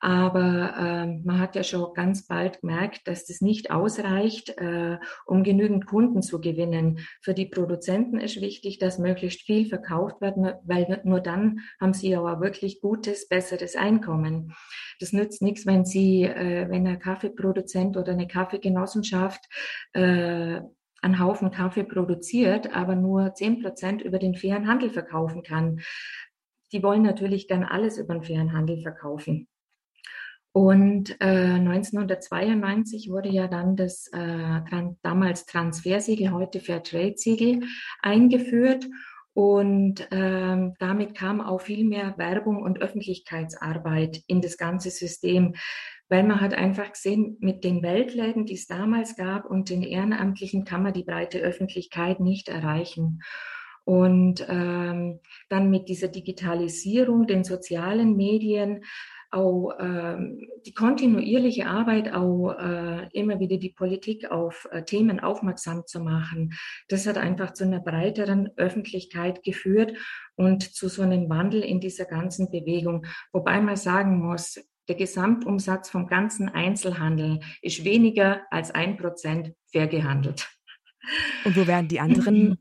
Aber 0.00 0.74
äh, 0.78 1.06
man 1.24 1.40
hat 1.40 1.56
ja 1.56 1.64
schon 1.64 1.92
ganz 1.94 2.26
bald 2.26 2.60
gemerkt, 2.60 3.08
dass 3.08 3.26
das 3.26 3.40
nicht 3.40 3.70
ausreicht, 3.70 4.50
äh, 4.58 4.98
um 5.26 5.42
genügend 5.42 5.86
Kunden 5.86 6.22
zu 6.22 6.40
gewinnen. 6.40 7.00
Für 7.20 7.34
die 7.34 7.46
Produzenten 7.46 8.18
ist 8.20 8.40
wichtig, 8.40 8.78
dass 8.78 8.98
möglichst 8.98 9.42
viel 9.42 9.66
verkauft 9.66 10.20
wird, 10.20 10.36
weil 10.36 11.00
nur 11.04 11.20
dann 11.20 11.60
haben 11.80 11.94
sie 11.94 12.10
ja 12.10 12.20
auch 12.20 12.40
wirklich 12.40 12.80
gutes, 12.80 13.28
besseres 13.28 13.74
Einkommen. 13.74 14.54
Das 15.00 15.12
nützt 15.12 15.42
nichts, 15.42 15.66
wenn 15.66 15.84
sie, 15.84 16.22
äh, 16.22 16.68
wenn 16.76 16.86
ein 16.86 16.98
Kaffeeproduzent 16.98 17.96
oder 17.96 18.12
eine 18.12 18.28
Kaffeegenossenschaft 18.28 19.48
äh, 19.94 20.60
einen 21.02 21.20
Haufen 21.20 21.50
Kaffee 21.50 21.84
produziert, 21.84 22.74
aber 22.74 22.94
nur 22.94 23.34
zehn 23.34 23.62
Prozent 23.62 24.02
über 24.02 24.18
den 24.18 24.34
fairen 24.34 24.68
Handel 24.68 24.90
verkaufen 24.90 25.42
kann. 25.42 25.80
Die 26.72 26.82
wollen 26.82 27.02
natürlich 27.02 27.46
dann 27.46 27.64
alles 27.64 27.96
über 27.98 28.14
den 28.14 28.24
fairen 28.24 28.52
Handel 28.52 28.82
verkaufen. 28.82 29.48
Und 30.52 31.20
äh, 31.20 31.54
1992 31.54 33.10
wurde 33.10 33.28
ja 33.28 33.46
dann 33.46 33.76
das 33.76 34.08
äh, 34.12 34.60
damals 35.02 35.46
Transfersiegel, 35.46 36.32
heute 36.32 36.60
Fairtrade-Siegel 36.60 37.62
eingeführt. 38.02 38.86
Und 39.34 40.08
ähm, 40.10 40.72
damit 40.78 41.14
kam 41.14 41.42
auch 41.42 41.60
viel 41.60 41.84
mehr 41.84 42.16
Werbung 42.16 42.62
und 42.62 42.80
Öffentlichkeitsarbeit 42.80 44.22
in 44.26 44.40
das 44.40 44.56
ganze 44.56 44.88
System, 44.88 45.56
weil 46.08 46.22
man 46.22 46.40
hat 46.40 46.54
einfach 46.54 46.92
gesehen, 46.92 47.36
mit 47.40 47.64
den 47.64 47.82
Weltläden, 47.82 48.46
die 48.46 48.54
es 48.54 48.66
damals 48.66 49.16
gab 49.16 49.44
und 49.44 49.70
den 49.70 49.82
Ehrenamtlichen 49.82 50.64
kann 50.64 50.82
man 50.82 50.92
die 50.92 51.04
breite 51.04 51.38
Öffentlichkeit 51.38 52.20
nicht 52.20 52.48
erreichen. 52.48 53.20
Und 53.84 54.44
ähm, 54.48 55.20
dann 55.48 55.70
mit 55.70 55.88
dieser 55.88 56.08
Digitalisierung, 56.08 57.26
den 57.26 57.44
sozialen 57.44 58.16
Medien, 58.16 58.82
auch 59.30 59.72
ähm, 59.78 60.48
die 60.64 60.72
kontinuierliche 60.72 61.66
Arbeit, 61.66 62.12
auch 62.12 62.52
äh, 62.52 63.08
immer 63.12 63.38
wieder 63.38 63.58
die 63.58 63.70
Politik 63.70 64.30
auf 64.30 64.68
äh, 64.70 64.82
Themen 64.82 65.20
aufmerksam 65.20 65.84
zu 65.86 66.00
machen, 66.00 66.54
das 66.88 67.06
hat 67.06 67.18
einfach 67.18 67.52
zu 67.52 67.64
einer 67.64 67.80
breiteren 67.80 68.50
Öffentlichkeit 68.56 69.42
geführt 69.42 69.92
und 70.36 70.62
zu 70.74 70.88
so 70.88 71.02
einem 71.02 71.28
Wandel 71.28 71.62
in 71.62 71.80
dieser 71.80 72.06
ganzen 72.06 72.50
Bewegung. 72.50 73.04
Wobei 73.32 73.60
man 73.60 73.76
sagen 73.76 74.18
muss, 74.18 74.58
der 74.88 74.96
Gesamtumsatz 74.96 75.90
vom 75.90 76.06
ganzen 76.06 76.48
Einzelhandel 76.48 77.40
ist 77.62 77.84
weniger 77.84 78.42
als 78.50 78.70
ein 78.70 78.96
Prozent 78.96 79.52
fair 79.70 79.86
gehandelt. 79.86 80.48
Und 81.44 81.56
wo 81.56 81.66
werden 81.66 81.88
die 81.88 82.00
anderen 82.00 82.58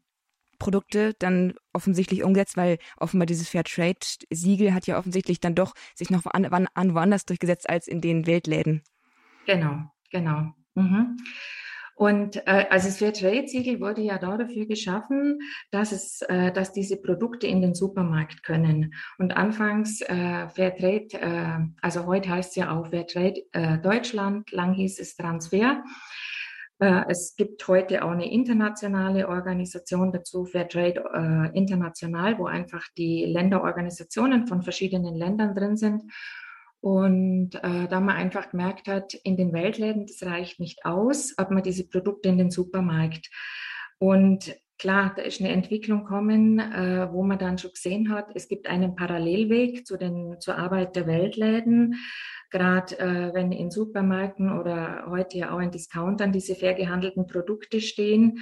Produkte 0.60 1.14
dann 1.20 1.54
offensichtlich 1.74 2.24
umgesetzt, 2.24 2.58
weil 2.58 2.78
offenbar 2.98 3.26
dieses 3.26 3.50
Fairtrade-Siegel 3.50 4.74
hat 4.74 4.88
ja 4.88 4.98
offensichtlich 4.98 5.40
dann 5.40 5.56
doch 5.56 5.74
sich 5.96 6.10
noch 6.10 6.26
an, 6.26 6.46
an, 6.46 6.94
woanders 6.94 7.26
durchgesetzt 7.26 7.70
als 7.70 7.88
in 7.88 8.02
den 8.02 8.26
Weltläden. 8.26 8.84
Genau, 9.46 9.92
genau. 10.12 10.54
Mhm. 10.76 11.18
Und 11.96 12.46
äh, 12.46 12.66
also 12.70 12.88
das 12.88 12.98
Fairtrade-Siegel 12.98 13.80
wurde 13.80 14.02
ja 14.02 14.18
dafür 14.18 14.66
geschaffen, 14.66 15.40
dass 15.72 15.94
es, 15.94 16.22
äh, 16.24 16.52
dass 16.52 16.74
diese 16.74 16.98
Produkte 16.98 17.48
in 17.48 17.62
den 17.62 17.74
Supermarkt 17.74 18.44
können. 18.44 18.94
Und 19.18 19.36
anfangs 19.36 20.02
äh, 20.02 20.50
Fairtrade, 20.50 21.08
äh, 21.14 21.60
also 21.82 22.06
heute 22.06 22.30
heißt 22.30 22.50
es 22.50 22.56
ja 22.58 22.78
auch 22.78 22.90
Fairtrade 22.90 23.42
äh, 23.54 23.78
Deutschland, 23.78 24.52
lang 24.52 24.74
hieß 24.74 25.00
es 25.00 25.16
Transfer. 25.16 25.84
Äh, 26.80 27.04
es 27.08 27.36
gibt 27.38 27.66
heute 27.70 28.04
auch 28.04 28.12
eine 28.12 28.30
internationale 28.30 29.30
Organisation 29.30 30.12
dazu, 30.12 30.44
Fairtrade 30.44 31.02
äh, 31.14 31.58
International, 31.58 32.38
wo 32.38 32.46
einfach 32.46 32.84
die 32.98 33.24
Länderorganisationen 33.24 34.48
von 34.48 34.64
verschiedenen 34.64 35.16
Ländern 35.16 35.56
drin 35.56 35.78
sind. 35.78 36.04
Und 36.86 37.56
äh, 37.56 37.88
da 37.88 38.00
man 38.00 38.16
einfach 38.16 38.52
gemerkt 38.52 38.88
hat, 38.88 39.16
in 39.24 39.38
den 39.38 39.54
Weltläden, 39.54 40.06
das 40.06 40.22
reicht 40.22 40.60
nicht 40.60 40.86
aus, 40.86 41.34
ob 41.40 41.50
man 41.50 41.64
diese 41.64 41.88
Produkte 41.88 42.30
in 42.30 42.38
den 42.38 42.52
Supermarkt. 42.52 43.32
Und 43.98 44.56
klar, 44.78 45.12
da 45.16 45.24
ist 45.24 45.42
eine 45.42 45.50
Entwicklung 45.50 46.06
kommen, 46.06 46.60
äh, 46.60 47.12
wo 47.12 47.24
man 47.24 47.40
dann 47.40 47.58
schon 47.58 47.72
gesehen 47.72 48.12
hat, 48.12 48.28
es 48.36 48.48
gibt 48.48 48.68
einen 48.68 48.96
Parallelweg 48.96 49.88
zu 49.88 49.98
den, 49.98 50.40
zur 50.40 50.60
Arbeit 50.60 50.96
der 50.96 51.08
Weltläden 51.08 51.96
gerade 52.52 52.98
äh, 53.00 53.34
wenn 53.34 53.52
in 53.52 53.70
Supermärkten 53.70 54.58
oder 54.58 55.08
heute 55.10 55.40
ja 55.40 55.54
auch 55.54 55.60
in 55.60 55.72
Discountern 55.72 56.32
diese 56.32 56.56
fair 56.56 56.74
gehandelten 56.74 57.28
Produkte 57.28 57.82
stehen, 57.82 58.40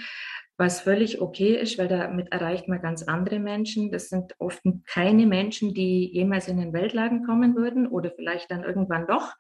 was 0.57 0.81
völlig 0.81 1.19
okay 1.19 1.55
ist, 1.55 1.77
weil 1.77 1.88
damit 1.88 2.31
erreicht 2.31 2.67
man 2.67 2.81
ganz 2.81 3.03
andere 3.03 3.39
Menschen. 3.39 3.91
Das 3.91 4.10
sind 4.10 4.36
oft 4.39 4.62
keine 4.86 5.25
Menschen, 5.25 5.74
die 5.74 6.12
jemals 6.13 6.48
in 6.48 6.57
den 6.57 6.74
Weltladen 6.74 7.25
kommen 7.25 7.55
würden 7.55 7.88
oder 7.88 8.12
vielleicht 8.12 8.51
dann 8.51 8.63
irgendwann 8.63 9.07
doch. 9.07 9.33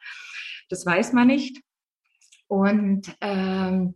Das 0.69 0.85
weiß 0.85 1.13
man 1.13 1.27
nicht. 1.27 1.61
Und 2.47 3.15
ähm, 3.21 3.95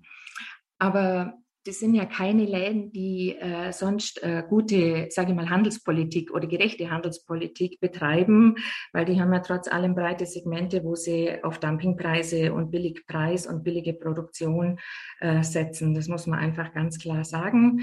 aber 0.80 1.34
das 1.68 1.80
sind 1.80 1.94
ja 1.94 2.06
keine 2.06 2.46
Läden, 2.46 2.92
die 2.92 3.36
äh, 3.36 3.74
sonst 3.74 4.24
äh, 4.24 4.44
gute, 4.48 5.08
sage 5.10 5.32
ich 5.32 5.36
mal, 5.36 5.50
Handelspolitik 5.50 6.34
oder 6.34 6.48
gerechte 6.48 6.90
Handelspolitik 6.90 7.82
betreiben, 7.82 8.56
weil 8.94 9.04
die 9.04 9.20
haben 9.20 9.34
ja 9.34 9.40
trotz 9.40 9.68
allem 9.68 9.94
breite 9.94 10.26
Segmente, 10.26 10.84
wo 10.86 10.96
sie 10.96 11.44
auf 11.44 11.60
Dumpingpreise 11.60 12.54
und 12.54 12.72
Billigpreis 12.72 13.48
und 13.48 13.64
billige 13.64 13.94
Produktion 13.94 14.80
äh, 15.20 15.44
setzen. 15.44 15.94
Das 15.94 16.08
muss 16.08 16.26
man 16.26 16.40
einfach 16.40 16.74
ganz 16.74 17.00
klar 17.00 17.26
sagen. 17.26 17.82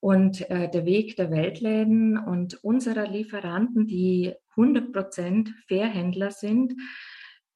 Und 0.00 0.48
äh, 0.48 0.70
der 0.70 0.86
Weg 0.86 1.16
der 1.16 1.30
Weltläden 1.30 2.16
und 2.16 2.62
unserer 2.64 3.06
Lieferanten, 3.06 3.86
die 3.86 4.32
100 4.50 4.92
Prozent 4.92 5.54
Fairhändler 5.66 6.30
sind, 6.30 6.74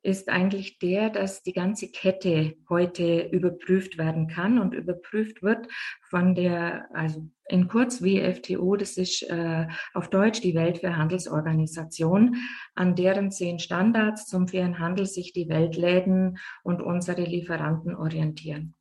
ist 0.02 0.28
eigentlich 0.28 0.78
der, 0.78 1.10
dass 1.10 1.42
die 1.42 1.52
ganze 1.52 1.90
Kette 1.90 2.56
heute 2.68 3.28
überprüft 3.30 3.98
werden 3.98 4.26
kann 4.26 4.58
und 4.58 4.74
überprüft 4.74 5.42
wird 5.42 5.68
von 6.02 6.34
der, 6.34 6.88
also 6.92 7.28
in 7.48 7.68
kurz 7.68 8.02
WFTO, 8.02 8.76
das 8.76 8.96
ist 8.96 9.22
äh, 9.22 9.66
auf 9.94 10.10
Deutsch 10.10 10.40
die 10.40 10.54
Weltfairhandelsorganisation, 10.54 12.36
an 12.74 12.94
deren 12.96 13.30
zehn 13.30 13.58
Standards 13.58 14.26
zum 14.26 14.48
fairen 14.48 14.78
Handel 14.78 15.06
sich 15.06 15.32
die 15.32 15.48
Weltläden 15.48 16.38
und 16.62 16.82
unsere 16.82 17.22
Lieferanten 17.22 17.94
orientieren 17.94 18.74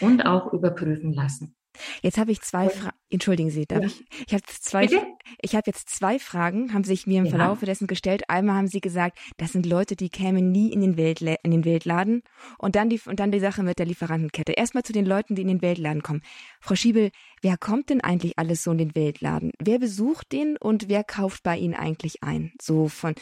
und 0.00 0.24
auch 0.24 0.52
überprüfen 0.52 1.12
lassen. 1.12 1.56
Jetzt 2.02 2.18
habe 2.18 2.32
ich 2.32 2.40
zwei 2.42 2.68
Fragen. 2.68 2.96
Entschuldigen 3.10 3.50
Sie, 3.50 3.66
darf 3.66 3.82
ja. 3.82 3.86
ich? 3.86 4.04
Ich 4.26 4.34
habe 4.34 4.42
zwei. 4.46 4.86
Bitte? 4.86 5.06
Ich 5.40 5.54
habe 5.54 5.64
jetzt 5.66 5.88
zwei 5.88 6.18
Fragen, 6.18 6.74
haben 6.74 6.84
sich 6.84 7.06
mir 7.06 7.20
im 7.20 7.26
ja. 7.26 7.30
Verlaufe 7.30 7.66
dessen 7.66 7.86
gestellt. 7.86 8.24
Einmal 8.28 8.56
haben 8.56 8.66
Sie 8.66 8.80
gesagt, 8.80 9.18
das 9.36 9.52
sind 9.52 9.66
Leute, 9.66 9.96
die 9.96 10.08
kämen 10.08 10.50
nie 10.50 10.72
in 10.72 10.80
den, 10.80 10.96
Weltla 10.96 11.36
in 11.42 11.50
den 11.50 11.64
Weltladen. 11.64 12.22
Und 12.58 12.76
dann 12.76 12.88
die 12.88 13.00
und 13.06 13.20
dann 13.20 13.30
die 13.30 13.40
Sache 13.40 13.62
mit 13.62 13.78
der 13.78 13.86
Lieferantenkette. 13.86 14.52
Erstmal 14.52 14.82
zu 14.82 14.92
den 14.92 15.06
Leuten, 15.06 15.34
die 15.34 15.42
in 15.42 15.48
den 15.48 15.62
Weltladen 15.62 16.02
kommen. 16.02 16.22
Frau 16.60 16.74
Schiebel, 16.74 17.10
wer 17.42 17.56
kommt 17.56 17.90
denn 17.90 18.00
eigentlich 18.00 18.38
alles 18.38 18.62
so 18.62 18.72
in 18.72 18.78
den 18.78 18.94
Weltladen? 18.94 19.52
Wer 19.58 19.78
besucht 19.78 20.32
den 20.32 20.56
und 20.56 20.88
wer 20.88 21.04
kauft 21.04 21.42
bei 21.42 21.56
Ihnen 21.56 21.74
eigentlich 21.74 22.22
ein? 22.22 22.52
So 22.60 22.88
von 22.88 23.14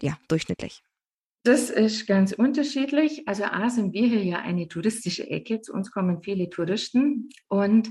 ja 0.00 0.18
durchschnittlich. 0.28 0.82
Das 1.42 1.70
ist 1.70 2.06
ganz 2.06 2.32
unterschiedlich. 2.32 3.26
Also 3.26 3.44
A 3.44 3.70
sind 3.70 3.94
wir 3.94 4.06
hier 4.06 4.22
ja 4.22 4.38
eine 4.40 4.68
touristische 4.68 5.28
Ecke. 5.30 5.62
Zu 5.62 5.72
uns 5.72 5.90
kommen 5.90 6.22
viele 6.22 6.50
Touristen 6.50 7.30
und 7.48 7.90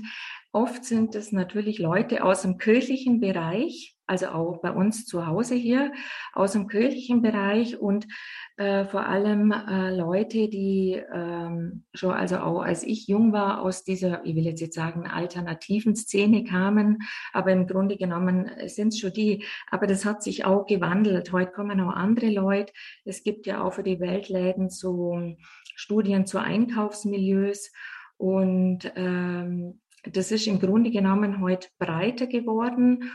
oft 0.52 0.84
sind 0.84 1.16
es 1.16 1.32
natürlich 1.32 1.80
Leute 1.80 2.22
aus 2.22 2.42
dem 2.42 2.58
kirchlichen 2.58 3.18
Bereich, 3.18 3.96
also 4.10 4.26
auch 4.30 4.60
bei 4.60 4.72
uns 4.72 5.06
zu 5.06 5.28
Hause 5.28 5.54
hier 5.54 5.92
aus 6.32 6.52
dem 6.52 6.66
kirchlichen 6.66 7.22
Bereich 7.22 7.78
und 7.78 8.08
äh, 8.56 8.84
vor 8.84 9.06
allem 9.06 9.52
äh, 9.52 9.94
Leute, 9.96 10.48
die 10.48 11.00
ähm, 11.14 11.84
schon, 11.94 12.10
also 12.10 12.38
auch 12.38 12.60
als 12.62 12.82
ich 12.82 13.06
jung 13.06 13.32
war, 13.32 13.62
aus 13.62 13.84
dieser, 13.84 14.24
ich 14.26 14.34
will 14.34 14.42
jetzt, 14.42 14.60
jetzt 14.60 14.74
sagen, 14.74 15.06
alternativen 15.06 15.94
Szene 15.94 16.42
kamen, 16.42 16.98
aber 17.32 17.52
im 17.52 17.68
Grunde 17.68 17.96
genommen 17.96 18.50
sind 18.66 18.88
es 18.88 18.98
schon 18.98 19.12
die, 19.12 19.44
aber 19.70 19.86
das 19.86 20.04
hat 20.04 20.24
sich 20.24 20.44
auch 20.44 20.66
gewandelt. 20.66 21.30
Heute 21.30 21.52
kommen 21.52 21.80
auch 21.80 21.94
andere 21.94 22.30
Leute. 22.30 22.72
Es 23.04 23.22
gibt 23.22 23.46
ja 23.46 23.62
auch 23.62 23.74
für 23.74 23.84
die 23.84 24.00
Weltläden 24.00 24.70
so 24.70 25.36
Studien 25.76 26.26
zu 26.26 26.38
Einkaufsmilieus 26.38 27.70
und 28.16 28.90
ähm, 28.96 29.80
das 30.02 30.32
ist 30.32 30.48
im 30.48 30.58
Grunde 30.58 30.90
genommen 30.90 31.40
heute 31.40 31.68
breiter 31.78 32.26
geworden 32.26 33.12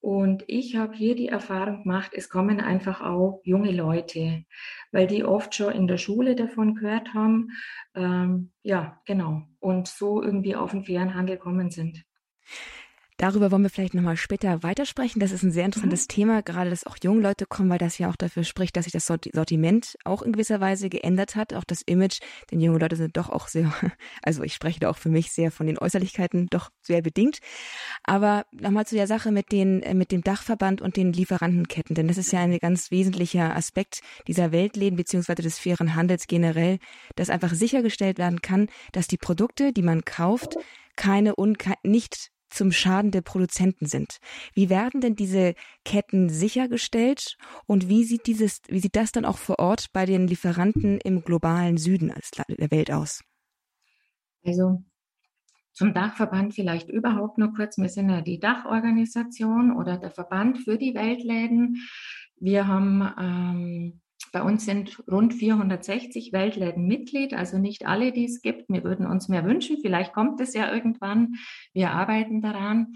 und 0.00 0.44
ich 0.46 0.76
habe 0.76 0.94
hier 0.94 1.14
die 1.14 1.28
Erfahrung 1.28 1.82
gemacht, 1.82 2.12
es 2.14 2.30
kommen 2.30 2.60
einfach 2.60 3.02
auch 3.02 3.42
junge 3.44 3.70
Leute, 3.70 4.44
weil 4.92 5.06
die 5.06 5.24
oft 5.24 5.54
schon 5.54 5.74
in 5.74 5.86
der 5.86 5.98
Schule 5.98 6.34
davon 6.34 6.74
gehört 6.74 7.12
haben. 7.12 7.50
Ähm, 7.94 8.50
ja, 8.62 9.00
genau. 9.04 9.42
Und 9.58 9.88
so 9.88 10.22
irgendwie 10.22 10.56
auf 10.56 10.70
den 10.70 10.84
fairen 10.84 11.14
Handel 11.14 11.36
kommen 11.36 11.70
sind. 11.70 12.04
Darüber 13.20 13.50
wollen 13.50 13.64
wir 13.64 13.68
vielleicht 13.68 13.92
nochmal 13.92 14.16
später 14.16 14.62
weitersprechen. 14.62 15.20
Das 15.20 15.30
ist 15.30 15.42
ein 15.42 15.52
sehr 15.52 15.66
interessantes 15.66 16.04
mhm. 16.04 16.08
Thema, 16.08 16.42
gerade 16.42 16.70
dass 16.70 16.86
auch 16.86 16.96
junge 17.02 17.20
Leute 17.20 17.44
kommen, 17.44 17.68
weil 17.68 17.76
das 17.76 17.98
ja 17.98 18.08
auch 18.08 18.16
dafür 18.16 18.44
spricht, 18.44 18.74
dass 18.78 18.84
sich 18.84 18.94
das 18.94 19.06
Sortiment 19.06 19.98
auch 20.04 20.22
in 20.22 20.32
gewisser 20.32 20.58
Weise 20.62 20.88
geändert 20.88 21.36
hat. 21.36 21.52
Auch 21.52 21.64
das 21.64 21.82
Image, 21.82 22.20
denn 22.50 22.60
junge 22.60 22.78
Leute 22.78 22.96
sind 22.96 23.18
doch 23.18 23.28
auch 23.28 23.48
sehr, 23.48 23.70
also 24.22 24.42
ich 24.42 24.54
spreche 24.54 24.80
da 24.80 24.88
auch 24.88 24.96
für 24.96 25.10
mich 25.10 25.32
sehr 25.32 25.50
von 25.50 25.66
den 25.66 25.76
Äußerlichkeiten 25.76 26.46
doch 26.48 26.70
sehr 26.80 27.02
bedingt. 27.02 27.40
Aber 28.04 28.46
nochmal 28.52 28.86
zu 28.86 28.94
der 28.94 29.06
Sache 29.06 29.32
mit 29.32 29.52
den, 29.52 29.82
äh, 29.82 29.92
mit 29.92 30.12
dem 30.12 30.22
Dachverband 30.22 30.80
und 30.80 30.96
den 30.96 31.12
Lieferantenketten, 31.12 31.94
denn 31.94 32.08
das 32.08 32.16
ist 32.16 32.32
ja 32.32 32.40
ein 32.40 32.58
ganz 32.58 32.90
wesentlicher 32.90 33.54
Aspekt 33.54 34.00
dieser 34.28 34.50
Weltläden 34.50 34.96
beziehungsweise 34.96 35.42
des 35.42 35.58
fairen 35.58 35.94
Handels 35.94 36.26
generell, 36.26 36.78
dass 37.16 37.28
einfach 37.28 37.52
sichergestellt 37.52 38.16
werden 38.16 38.40
kann, 38.40 38.68
dass 38.92 39.08
die 39.08 39.18
Produkte, 39.18 39.74
die 39.74 39.82
man 39.82 40.06
kauft, 40.06 40.56
keine 40.96 41.36
und 41.36 41.58
nicht 41.82 42.30
zum 42.50 42.72
Schaden 42.72 43.10
der 43.10 43.22
Produzenten 43.22 43.86
sind. 43.86 44.18
Wie 44.54 44.68
werden 44.68 45.00
denn 45.00 45.16
diese 45.16 45.54
Ketten 45.84 46.28
sichergestellt 46.28 47.36
und 47.66 47.88
wie 47.88 48.04
sieht 48.04 48.26
dieses, 48.26 48.60
wie 48.68 48.80
sieht 48.80 48.96
das 48.96 49.12
dann 49.12 49.24
auch 49.24 49.38
vor 49.38 49.58
Ort 49.58 49.92
bei 49.92 50.06
den 50.06 50.26
Lieferanten 50.26 50.98
im 51.00 51.22
globalen 51.22 51.78
Süden 51.78 52.12
der 52.36 52.70
Welt 52.70 52.90
aus? 52.90 53.22
Also 54.44 54.82
zum 55.72 55.94
Dachverband 55.94 56.54
vielleicht 56.54 56.88
überhaupt 56.90 57.38
nur 57.38 57.54
kurz. 57.54 57.78
Wir 57.78 57.88
sind 57.88 58.10
ja 58.10 58.20
die 58.20 58.38
Dachorganisation 58.38 59.76
oder 59.76 59.96
der 59.96 60.10
Verband 60.10 60.58
für 60.58 60.76
die 60.76 60.94
Weltläden. 60.94 61.76
Wir 62.36 62.66
haben 62.66 63.02
ähm, 63.18 64.00
bei 64.32 64.42
uns 64.42 64.64
sind 64.64 65.02
rund 65.10 65.34
460 65.34 66.32
Weltläden 66.32 66.86
Mitglied, 66.86 67.34
also 67.34 67.58
nicht 67.58 67.86
alle, 67.86 68.12
die 68.12 68.24
es 68.24 68.42
gibt. 68.42 68.68
Wir 68.68 68.84
würden 68.84 69.06
uns 69.06 69.28
mehr 69.28 69.44
wünschen. 69.44 69.78
Vielleicht 69.80 70.12
kommt 70.12 70.40
es 70.40 70.54
ja 70.54 70.72
irgendwann. 70.72 71.36
Wir 71.72 71.90
arbeiten 71.90 72.40
daran. 72.40 72.94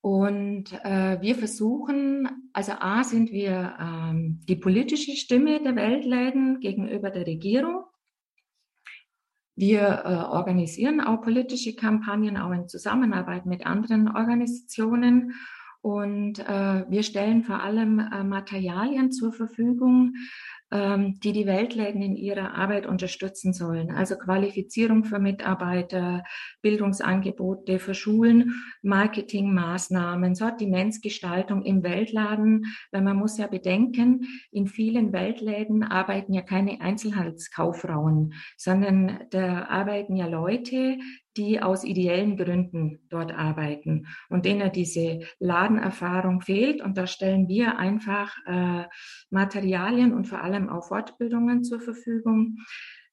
Und 0.00 0.72
äh, 0.84 1.20
wir 1.20 1.36
versuchen, 1.36 2.28
also 2.52 2.72
A 2.80 3.04
sind 3.04 3.30
wir 3.30 3.76
ähm, 3.80 4.40
die 4.48 4.56
politische 4.56 5.12
Stimme 5.12 5.62
der 5.62 5.76
Weltläden 5.76 6.58
gegenüber 6.58 7.10
der 7.10 7.24
Regierung. 7.24 7.84
Wir 9.54 10.02
äh, 10.04 10.14
organisieren 10.34 11.00
auch 11.00 11.22
politische 11.22 11.76
Kampagnen, 11.76 12.36
auch 12.36 12.50
in 12.50 12.68
Zusammenarbeit 12.68 13.46
mit 13.46 13.64
anderen 13.64 14.08
Organisationen. 14.08 15.34
Und 15.82 16.40
äh, 16.40 16.84
wir 16.88 17.02
stellen 17.02 17.44
vor 17.44 17.60
allem 17.60 17.98
äh, 17.98 18.24
Materialien 18.24 19.12
zur 19.12 19.32
Verfügung, 19.32 20.14
die 20.72 21.32
die 21.32 21.46
Weltläden 21.46 22.00
in 22.00 22.16
ihrer 22.16 22.54
Arbeit 22.54 22.86
unterstützen 22.86 23.52
sollen. 23.52 23.90
Also 23.90 24.16
Qualifizierung 24.16 25.04
für 25.04 25.18
Mitarbeiter, 25.18 26.24
Bildungsangebote 26.62 27.78
für 27.78 27.92
Schulen, 27.92 28.54
Marketingmaßnahmen, 28.80 30.34
Sortimentsgestaltung 30.34 31.62
im 31.62 31.82
Weltladen. 31.82 32.64
Weil 32.90 33.02
man 33.02 33.18
muss 33.18 33.36
ja 33.36 33.48
bedenken, 33.48 34.26
in 34.50 34.66
vielen 34.66 35.12
Weltläden 35.12 35.82
arbeiten 35.82 36.32
ja 36.32 36.40
keine 36.40 36.80
Einzelhandelskauffrauen, 36.80 38.32
sondern 38.56 39.24
da 39.30 39.66
arbeiten 39.66 40.16
ja 40.16 40.26
Leute, 40.26 40.96
die 41.36 41.60
aus 41.62 41.84
ideellen 41.84 42.36
Gründen 42.36 43.00
dort 43.08 43.32
arbeiten 43.32 44.06
und 44.28 44.44
denen 44.44 44.72
diese 44.72 45.20
Ladenerfahrung 45.38 46.40
fehlt. 46.40 46.82
Und 46.82 46.96
da 46.96 47.06
stellen 47.06 47.48
wir 47.48 47.78
einfach 47.78 48.36
äh, 48.46 48.84
Materialien 49.30 50.12
und 50.12 50.26
vor 50.26 50.42
allem 50.42 50.68
auch 50.68 50.88
Fortbildungen 50.88 51.64
zur 51.64 51.80
Verfügung. 51.80 52.58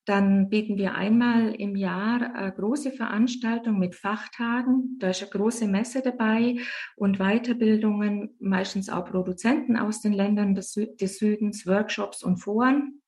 Dann 0.06 0.50
bieten 0.50 0.78
wir 0.78 0.96
einmal 0.96 1.54
im 1.54 1.76
Jahr 1.76 2.34
äh, 2.36 2.52
große 2.52 2.92
Veranstaltungen 2.92 3.78
mit 3.78 3.96
Fachtagen. 3.96 4.98
Da 5.00 5.10
ist 5.10 5.22
eine 5.22 5.30
große 5.30 5.68
Messe 5.68 6.02
dabei 6.02 6.56
und 6.96 7.20
Weiterbildungen, 7.20 8.36
meistens 8.40 8.90
auch 8.90 9.06
Produzenten 9.06 9.78
aus 9.78 10.02
den 10.02 10.14
Ländern 10.14 10.56
des 10.56 10.74
Südens, 10.74 11.68
Workshops 11.68 12.24
und 12.24 12.38
Foren. 12.38 13.02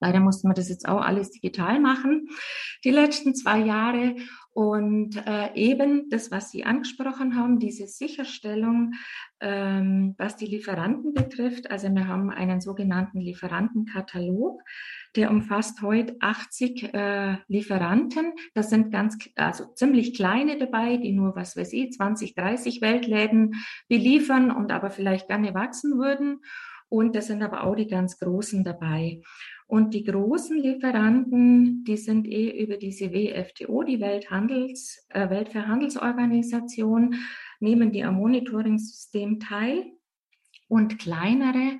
Leider 0.00 0.20
mussten 0.20 0.48
wir 0.48 0.54
das 0.54 0.68
jetzt 0.68 0.88
auch 0.88 1.02
alles 1.02 1.30
digital 1.30 1.78
machen, 1.78 2.28
die 2.84 2.90
letzten 2.90 3.34
zwei 3.34 3.58
Jahre. 3.58 4.16
Und 4.52 5.16
äh, 5.26 5.54
eben 5.54 6.10
das, 6.10 6.32
was 6.32 6.50
Sie 6.50 6.64
angesprochen 6.64 7.36
haben, 7.36 7.60
diese 7.60 7.86
Sicherstellung, 7.86 8.94
ähm, 9.38 10.16
was 10.18 10.36
die 10.36 10.46
Lieferanten 10.46 11.14
betrifft. 11.14 11.70
Also 11.70 11.88
wir 11.88 12.08
haben 12.08 12.30
einen 12.30 12.60
sogenannten 12.60 13.20
Lieferantenkatalog, 13.20 14.60
der 15.14 15.30
umfasst 15.30 15.82
heute 15.82 16.16
80 16.20 16.92
äh, 16.92 17.36
Lieferanten. 17.46 18.32
Das 18.54 18.70
sind 18.70 18.90
ganz, 18.90 19.18
also 19.36 19.66
ziemlich 19.74 20.14
kleine 20.14 20.58
dabei, 20.58 20.96
die 20.96 21.12
nur, 21.12 21.36
was 21.36 21.56
weiß 21.56 21.72
ich, 21.72 21.92
20, 21.92 22.34
30 22.34 22.80
Weltläden 22.80 23.54
beliefern 23.88 24.50
und 24.50 24.72
aber 24.72 24.90
vielleicht 24.90 25.28
gerne 25.28 25.54
wachsen 25.54 25.96
würden. 25.98 26.40
Und 26.88 27.14
da 27.14 27.22
sind 27.22 27.42
aber 27.42 27.62
auch 27.62 27.76
die 27.76 27.86
ganz 27.86 28.18
Großen 28.18 28.64
dabei. 28.64 29.22
Und 29.70 29.94
die 29.94 30.02
großen 30.02 30.58
Lieferanten, 30.58 31.84
die 31.84 31.96
sind 31.96 32.26
eh 32.26 32.60
über 32.60 32.76
diese 32.76 33.12
WFTO, 33.12 33.84
die 33.84 34.00
Welthandels, 34.00 35.06
äh, 35.10 35.30
Weltverhandelsorganisation, 35.30 37.14
nehmen 37.60 37.92
die 37.92 38.02
am 38.02 38.16
Monitoring-System 38.16 39.38
teil. 39.38 39.84
Und 40.66 40.98
kleinere 40.98 41.78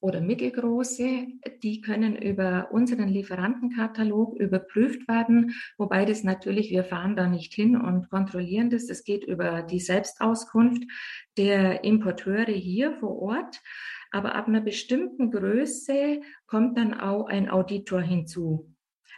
oder 0.00 0.20
mittelgroße, 0.20 1.28
die 1.62 1.80
können 1.80 2.16
über 2.16 2.72
unseren 2.72 3.08
Lieferantenkatalog 3.08 4.36
überprüft 4.36 5.06
werden, 5.06 5.54
wobei 5.78 6.04
das 6.04 6.24
natürlich, 6.24 6.70
wir 6.70 6.82
fahren 6.82 7.14
da 7.14 7.28
nicht 7.28 7.54
hin 7.54 7.76
und 7.76 8.10
kontrollieren 8.10 8.68
das. 8.68 8.86
Das 8.88 9.04
geht 9.04 9.22
über 9.22 9.62
die 9.62 9.78
Selbstauskunft 9.78 10.82
der 11.36 11.84
Importeure 11.84 12.50
hier 12.50 12.92
vor 12.98 13.16
Ort. 13.22 13.60
Aber 14.12 14.34
ab 14.36 14.46
einer 14.46 14.60
bestimmten 14.60 15.30
Größe 15.30 16.20
kommt 16.46 16.78
dann 16.78 16.94
auch 16.94 17.26
ein 17.26 17.50
Auditor 17.50 18.02
hinzu. 18.02 18.72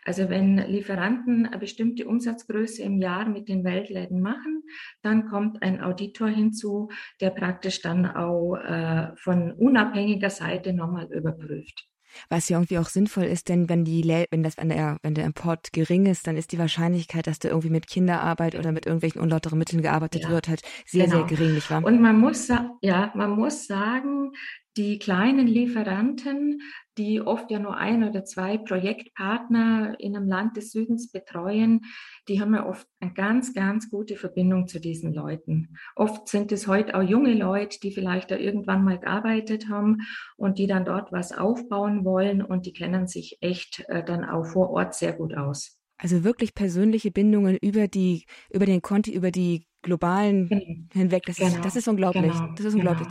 Also 0.04 0.28
wenn 0.28 0.58
Lieferanten 0.58 1.46
eine 1.46 1.58
bestimmte 1.58 2.06
Umsatzgröße 2.06 2.82
im 2.82 2.98
Jahr 2.98 3.26
mit 3.26 3.48
den 3.48 3.64
Weltläden 3.64 4.20
machen, 4.20 4.62
dann 5.02 5.26
kommt 5.28 5.62
ein 5.62 5.80
Auditor 5.80 6.28
hinzu, 6.28 6.90
der 7.20 7.30
praktisch 7.30 7.80
dann 7.80 8.06
auch 8.06 8.56
äh, 8.56 9.16
von 9.16 9.52
unabhängiger 9.52 10.30
Seite 10.30 10.74
nochmal 10.74 11.10
überprüft. 11.10 11.88
Was 12.28 12.48
ja 12.48 12.58
irgendwie 12.58 12.78
auch 12.78 12.88
sinnvoll 12.88 13.24
ist, 13.24 13.48
denn 13.48 13.68
wenn 13.68 13.84
die 13.84 14.04
wenn 14.30 14.42
das 14.42 14.56
wenn 14.56 14.68
der 14.68 14.98
wenn 15.02 15.14
der 15.14 15.24
Import 15.24 15.72
gering 15.72 16.06
ist, 16.06 16.26
dann 16.26 16.36
ist 16.36 16.52
die 16.52 16.58
Wahrscheinlichkeit, 16.58 17.26
dass 17.26 17.40
da 17.40 17.48
irgendwie 17.48 17.70
mit 17.70 17.88
Kinderarbeit 17.88 18.54
oder 18.54 18.70
mit 18.70 18.86
irgendwelchen 18.86 19.20
unlauteren 19.20 19.58
Mitteln 19.58 19.82
gearbeitet 19.82 20.22
ja, 20.22 20.28
wird, 20.30 20.48
halt 20.48 20.62
sehr 20.86 21.06
genau. 21.06 21.26
sehr 21.26 21.26
gering, 21.26 21.54
nicht 21.54 21.70
wahr? 21.70 21.84
Und 21.84 22.00
man 22.00 22.18
muss 22.18 22.48
ja, 22.82 23.12
man 23.16 23.30
muss 23.30 23.66
sagen, 23.66 24.32
die 24.76 24.98
kleinen 24.98 25.46
Lieferanten, 25.46 26.60
die 26.98 27.20
oft 27.20 27.50
ja 27.50 27.58
nur 27.58 27.76
ein 27.76 28.04
oder 28.04 28.24
zwei 28.24 28.58
Projektpartner 28.58 29.98
in 29.98 30.16
einem 30.16 30.28
Land 30.28 30.56
des 30.56 30.72
Südens 30.72 31.10
betreuen, 31.10 31.82
die 32.28 32.40
haben 32.40 32.54
ja 32.54 32.66
oft 32.66 32.86
eine 33.00 33.12
ganz, 33.12 33.52
ganz 33.54 33.90
gute 33.90 34.16
Verbindung 34.16 34.66
zu 34.66 34.80
diesen 34.80 35.12
Leuten. 35.12 35.76
Oft 35.96 36.28
sind 36.28 36.52
es 36.52 36.66
heute 36.66 36.94
auch 36.94 37.02
junge 37.02 37.34
Leute, 37.34 37.78
die 37.80 37.92
vielleicht 37.92 38.30
da 38.30 38.36
irgendwann 38.36 38.84
mal 38.84 38.98
gearbeitet 38.98 39.68
haben 39.68 39.98
und 40.36 40.58
die 40.58 40.66
dann 40.66 40.84
dort 40.84 41.12
was 41.12 41.32
aufbauen 41.32 42.04
wollen 42.04 42.42
und 42.42 42.66
die 42.66 42.72
kennen 42.72 43.06
sich 43.06 43.38
echt 43.40 43.84
äh, 43.88 44.04
dann 44.04 44.24
auch 44.24 44.44
vor 44.44 44.70
Ort 44.70 44.94
sehr 44.94 45.12
gut 45.12 45.34
aus. 45.34 45.78
Also 45.96 46.24
wirklich 46.24 46.54
persönliche 46.54 47.10
Bindungen 47.10 47.56
über 47.60 47.86
die, 47.86 48.26
über 48.50 48.66
den 48.66 48.82
Konti, 48.82 49.12
über 49.12 49.30
die 49.30 49.66
globalen 49.82 50.48
genau. 50.48 50.62
hinweg. 50.92 51.22
Das, 51.26 51.36
genau. 51.36 51.48
ist, 51.50 51.64
das 51.64 51.76
ist 51.76 51.88
unglaublich. 51.88 52.32
Genau. 52.32 52.52
Das 52.56 52.66
ist 52.66 52.74
unglaublich. 52.74 53.08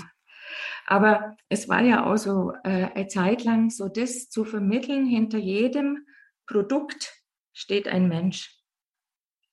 Aber 0.86 1.36
es 1.50 1.70
war 1.70 1.82
ja 1.82 2.06
auch 2.06 2.18
so 2.18 2.52
äh, 2.64 2.90
eine 2.94 3.08
Zeit 3.08 3.44
lang 3.44 3.70
so, 3.70 3.88
das 3.88 4.30
zu 4.30 4.44
vermitteln, 4.46 5.06
hinter 5.06 5.38
jedem 5.38 6.06
Produkt 6.46 7.14
steht 7.54 7.88
ein 7.88 8.08
Mensch. 8.08 8.64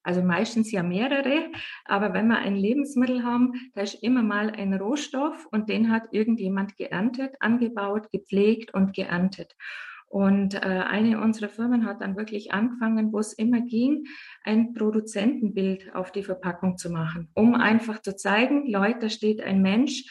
Also 0.03 0.23
meistens 0.23 0.73
ja 0.73 0.83
mehrere, 0.83 1.53
aber 1.85 2.15
wenn 2.15 2.29
wir 2.29 2.39
ein 2.39 2.57
Lebensmittel 2.57 3.23
haben, 3.23 3.53
da 3.75 3.83
ist 3.83 4.03
immer 4.03 4.23
mal 4.23 4.51
ein 4.51 4.73
Rohstoff 4.73 5.47
und 5.53 5.69
den 5.69 5.91
hat 5.91 6.05
irgendjemand 6.13 6.77
geerntet, 6.77 7.35
angebaut, 7.41 8.11
gepflegt 8.11 8.73
und 8.73 8.95
geerntet. 8.95 9.55
Und 10.07 10.55
äh, 10.55 10.59
eine 10.59 11.21
unserer 11.21 11.49
Firmen 11.51 11.85
hat 11.85 12.01
dann 12.01 12.17
wirklich 12.17 12.51
angefangen, 12.51 13.13
wo 13.13 13.21
es 13.21 13.35
immer 13.35 13.61
ging, 13.61 14.07
ein 14.43 14.73
Produzentenbild 14.73 15.95
auf 15.95 16.11
die 16.11 16.25
Verpackung 16.25 16.79
zu 16.79 16.91
machen, 16.91 17.31
um 17.35 17.55
einfach 17.55 18.01
zu 18.01 18.17
zeigen, 18.17 18.67
Leute, 18.69 19.01
da 19.01 19.09
steht 19.09 19.41
ein 19.41 19.63
Mensch, 19.63 20.05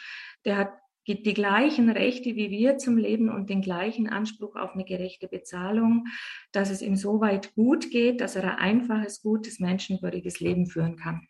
der 0.46 0.56
hat 0.56 0.70
die 1.14 1.34
gleichen 1.34 1.90
Rechte 1.90 2.36
wie 2.36 2.50
wir 2.50 2.78
zum 2.78 2.96
Leben 2.96 3.28
und 3.28 3.50
den 3.50 3.62
gleichen 3.62 4.08
Anspruch 4.08 4.56
auf 4.56 4.74
eine 4.74 4.84
gerechte 4.84 5.28
Bezahlung, 5.28 6.06
dass 6.52 6.70
es 6.70 6.82
ihm 6.82 6.96
so 6.96 7.20
weit 7.20 7.54
gut 7.54 7.90
geht, 7.90 8.20
dass 8.20 8.36
er 8.36 8.44
ein 8.44 8.58
einfaches, 8.58 9.22
gutes, 9.22 9.60
menschenwürdiges 9.60 10.40
Leben 10.40 10.66
führen 10.66 10.96
kann. 10.96 11.26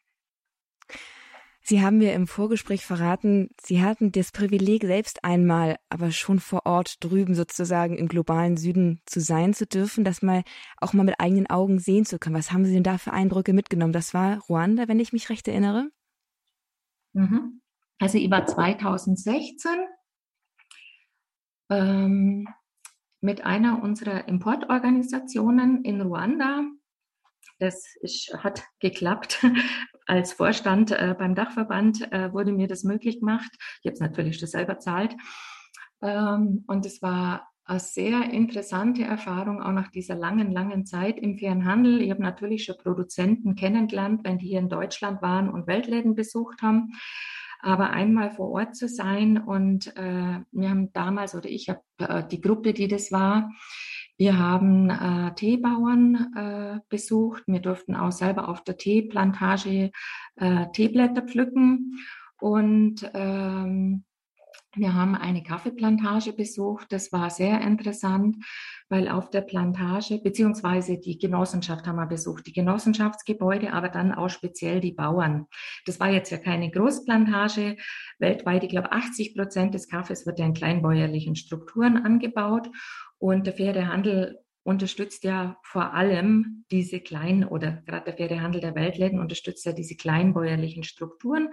Sie 1.63 1.83
haben 1.83 1.99
mir 1.99 2.15
im 2.15 2.27
Vorgespräch 2.27 2.85
verraten, 2.85 3.51
Sie 3.63 3.81
hatten 3.81 4.11
das 4.11 4.33
Privileg, 4.33 4.83
selbst 4.83 5.23
einmal, 5.23 5.77
aber 5.89 6.11
schon 6.11 6.41
vor 6.41 6.67
Ort 6.67 6.97
drüben 7.05 7.35
sozusagen 7.35 7.97
im 7.97 8.09
globalen 8.09 8.57
Süden 8.57 9.01
zu 9.07 9.21
sein 9.21 9.55
zu 9.55 9.67
dürfen, 9.67 10.03
das 10.03 10.21
mal 10.21 10.43
auch 10.79 10.95
mal 10.95 11.05
mit 11.05 11.21
eigenen 11.21 11.49
Augen 11.49 11.79
sehen 11.79 12.05
zu 12.05 12.19
können. 12.19 12.35
Was 12.35 12.51
haben 12.51 12.65
Sie 12.65 12.73
denn 12.73 12.83
da 12.83 12.99
für 12.99 13.13
Eindrücke 13.13 13.53
mitgenommen? 13.53 13.93
Das 13.93 14.15
war 14.15 14.39
Ruanda, 14.49 14.89
wenn 14.89 14.99
ich 14.99 15.13
mich 15.13 15.31
recht 15.31 15.47
erinnere? 15.47 15.91
Mhm. 17.13 17.61
Also 18.01 18.17
ich 18.17 18.31
war 18.31 18.47
2016 18.47 19.71
ähm, 21.71 22.49
mit 23.21 23.45
einer 23.45 23.83
unserer 23.83 24.27
Importorganisationen 24.27 25.85
in 25.85 26.01
Ruanda. 26.01 26.63
Das 27.59 27.95
ist, 28.01 28.35
hat 28.43 28.63
geklappt. 28.81 29.45
Als 30.07 30.33
Vorstand 30.33 30.93
äh, 30.93 31.15
beim 31.17 31.35
Dachverband 31.35 32.11
äh, 32.11 32.33
wurde 32.33 32.53
mir 32.53 32.69
das 32.69 32.85
möglich 32.85 33.21
gemacht. 33.21 33.51
Ich 33.83 33.87
habe 33.87 33.95
es 33.95 34.01
natürlich 34.01 34.39
das 34.39 34.53
selber 34.53 34.79
zahlt. 34.79 35.15
Ähm, 36.01 36.65
und 36.67 36.87
es 36.87 37.03
war 37.03 37.49
eine 37.65 37.81
sehr 37.81 38.31
interessante 38.31 39.05
Erfahrung, 39.05 39.63
auch 39.63 39.73
nach 39.73 39.89
dieser 39.89 40.15
langen, 40.15 40.51
langen 40.51 40.87
Zeit 40.87 41.19
im 41.19 41.39
fairen 41.39 41.67
Handel. 41.67 42.01
Ich 42.01 42.11
habe 42.11 42.23
natürlich 42.23 42.65
schon 42.65 42.79
Produzenten 42.79 43.57
kennengelernt, 43.57 44.23
wenn 44.25 44.39
die 44.39 44.49
hier 44.49 44.59
in 44.59 44.71
Deutschland 44.71 45.21
waren 45.21 45.51
und 45.51 45.67
Weltläden 45.67 46.15
besucht 46.15 46.63
haben 46.63 46.95
aber 47.63 47.91
einmal 47.91 48.31
vor 48.31 48.51
Ort 48.51 48.77
zu 48.77 48.89
sein 48.89 49.39
und 49.39 49.97
äh, 49.97 50.41
wir 50.51 50.71
haben 50.71 50.93
damals 50.93 51.35
oder 51.35 51.49
ich 51.49 51.69
habe 51.69 51.83
äh, 51.99 52.27
die 52.27 52.41
Gruppe, 52.41 52.73
die 52.73 52.89
das 52.89 53.13
war, 53.13 53.51
wir 54.21 54.39
haben 54.39 54.91
äh, 54.91 55.35
Teebauern 55.35 56.35
äh, 56.37 56.81
besucht. 56.91 57.43
Wir 57.47 57.61
durften 57.61 57.97
auch 57.97 58.13
selber 58.13 58.51
auf 58.51 58.63
der 58.63 58.77
Teeplantage 58.77 59.93
äh, 60.37 60.67
Teeblätter 60.75 61.23
pflücken 61.23 61.99
und 62.39 63.11
ähm, 63.15 64.05
wir 64.77 64.95
haben 64.95 65.17
eine 65.17 65.43
Kaffeeplantage 65.43 66.33
besucht. 66.33 66.93
Das 66.93 67.11
war 67.13 67.29
sehr 67.31 67.61
interessant, 67.61 68.37
weil 68.89 69.09
auf 69.09 69.29
der 69.31 69.41
Plantage, 69.41 70.21
beziehungsweise 70.23 70.99
die 70.99 71.19
Genossenschaft 71.19 71.87
haben 71.87 71.97
wir 71.97 72.07
besucht, 72.07 72.47
die 72.47 72.53
Genossenschaftsgebäude, 72.53 73.73
aber 73.73 73.89
dann 73.89 74.13
auch 74.13 74.29
speziell 74.29 74.81
die 74.81 74.93
Bauern. 74.93 75.47
Das 75.87 75.99
war 75.99 76.11
jetzt 76.11 76.31
ja 76.31 76.39
keine 76.39 76.71
Großplantage. 76.71 77.77
Weltweit, 78.19 78.63
ich 78.63 78.71
glaube, 78.71 78.93
80 78.93 79.35
Prozent 79.35 79.75
des 79.75 79.89
Kaffees 79.89 80.25
wird 80.25 80.39
ja 80.39 80.47
in 80.47 80.55
kleinbäuerlichen 80.55 81.35
Strukturen 81.35 81.97
angebaut. 81.97 82.69
Und 83.19 83.47
der 83.47 83.55
faire 83.55 83.89
Handel 83.89 84.39
unterstützt 84.63 85.25
ja 85.25 85.57
vor 85.63 85.95
allem 85.95 86.65
diese 86.71 87.01
kleinen 87.01 87.45
oder 87.45 87.83
gerade 87.87 88.05
der 88.05 88.15
faire 88.15 88.43
Handel 88.43 88.61
der 88.61 88.75
Weltläden 88.75 89.19
unterstützt 89.19 89.65
ja 89.65 89.73
diese 89.73 89.97
kleinbäuerlichen 89.97 90.85
Strukturen. 90.85 91.49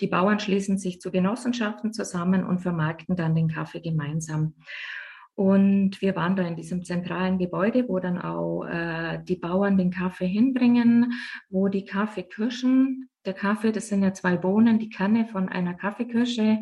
Die 0.00 0.06
Bauern 0.06 0.38
schließen 0.38 0.78
sich 0.78 1.00
zu 1.00 1.10
Genossenschaften 1.10 1.92
zusammen 1.92 2.44
und 2.44 2.60
vermarkten 2.60 3.16
dann 3.16 3.34
den 3.34 3.48
Kaffee 3.48 3.80
gemeinsam. 3.80 4.54
Und 5.34 6.02
wir 6.02 6.14
waren 6.14 6.36
da 6.36 6.46
in 6.46 6.56
diesem 6.56 6.84
zentralen 6.84 7.38
Gebäude, 7.38 7.88
wo 7.88 7.98
dann 7.98 8.18
auch 8.18 8.64
äh, 8.64 9.18
die 9.24 9.36
Bauern 9.36 9.78
den 9.78 9.90
Kaffee 9.90 10.26
hinbringen, 10.26 11.12
wo 11.48 11.68
die 11.68 11.84
Kaffeekirschen 11.84 13.08
der 13.24 13.34
Kaffee, 13.34 13.72
das 13.72 13.88
sind 13.88 14.02
ja 14.02 14.12
zwei 14.12 14.36
Bohnen, 14.36 14.78
die 14.78 14.90
Kanne 14.90 15.26
von 15.26 15.48
einer 15.48 15.74
Kaffeekirsche, 15.74 16.60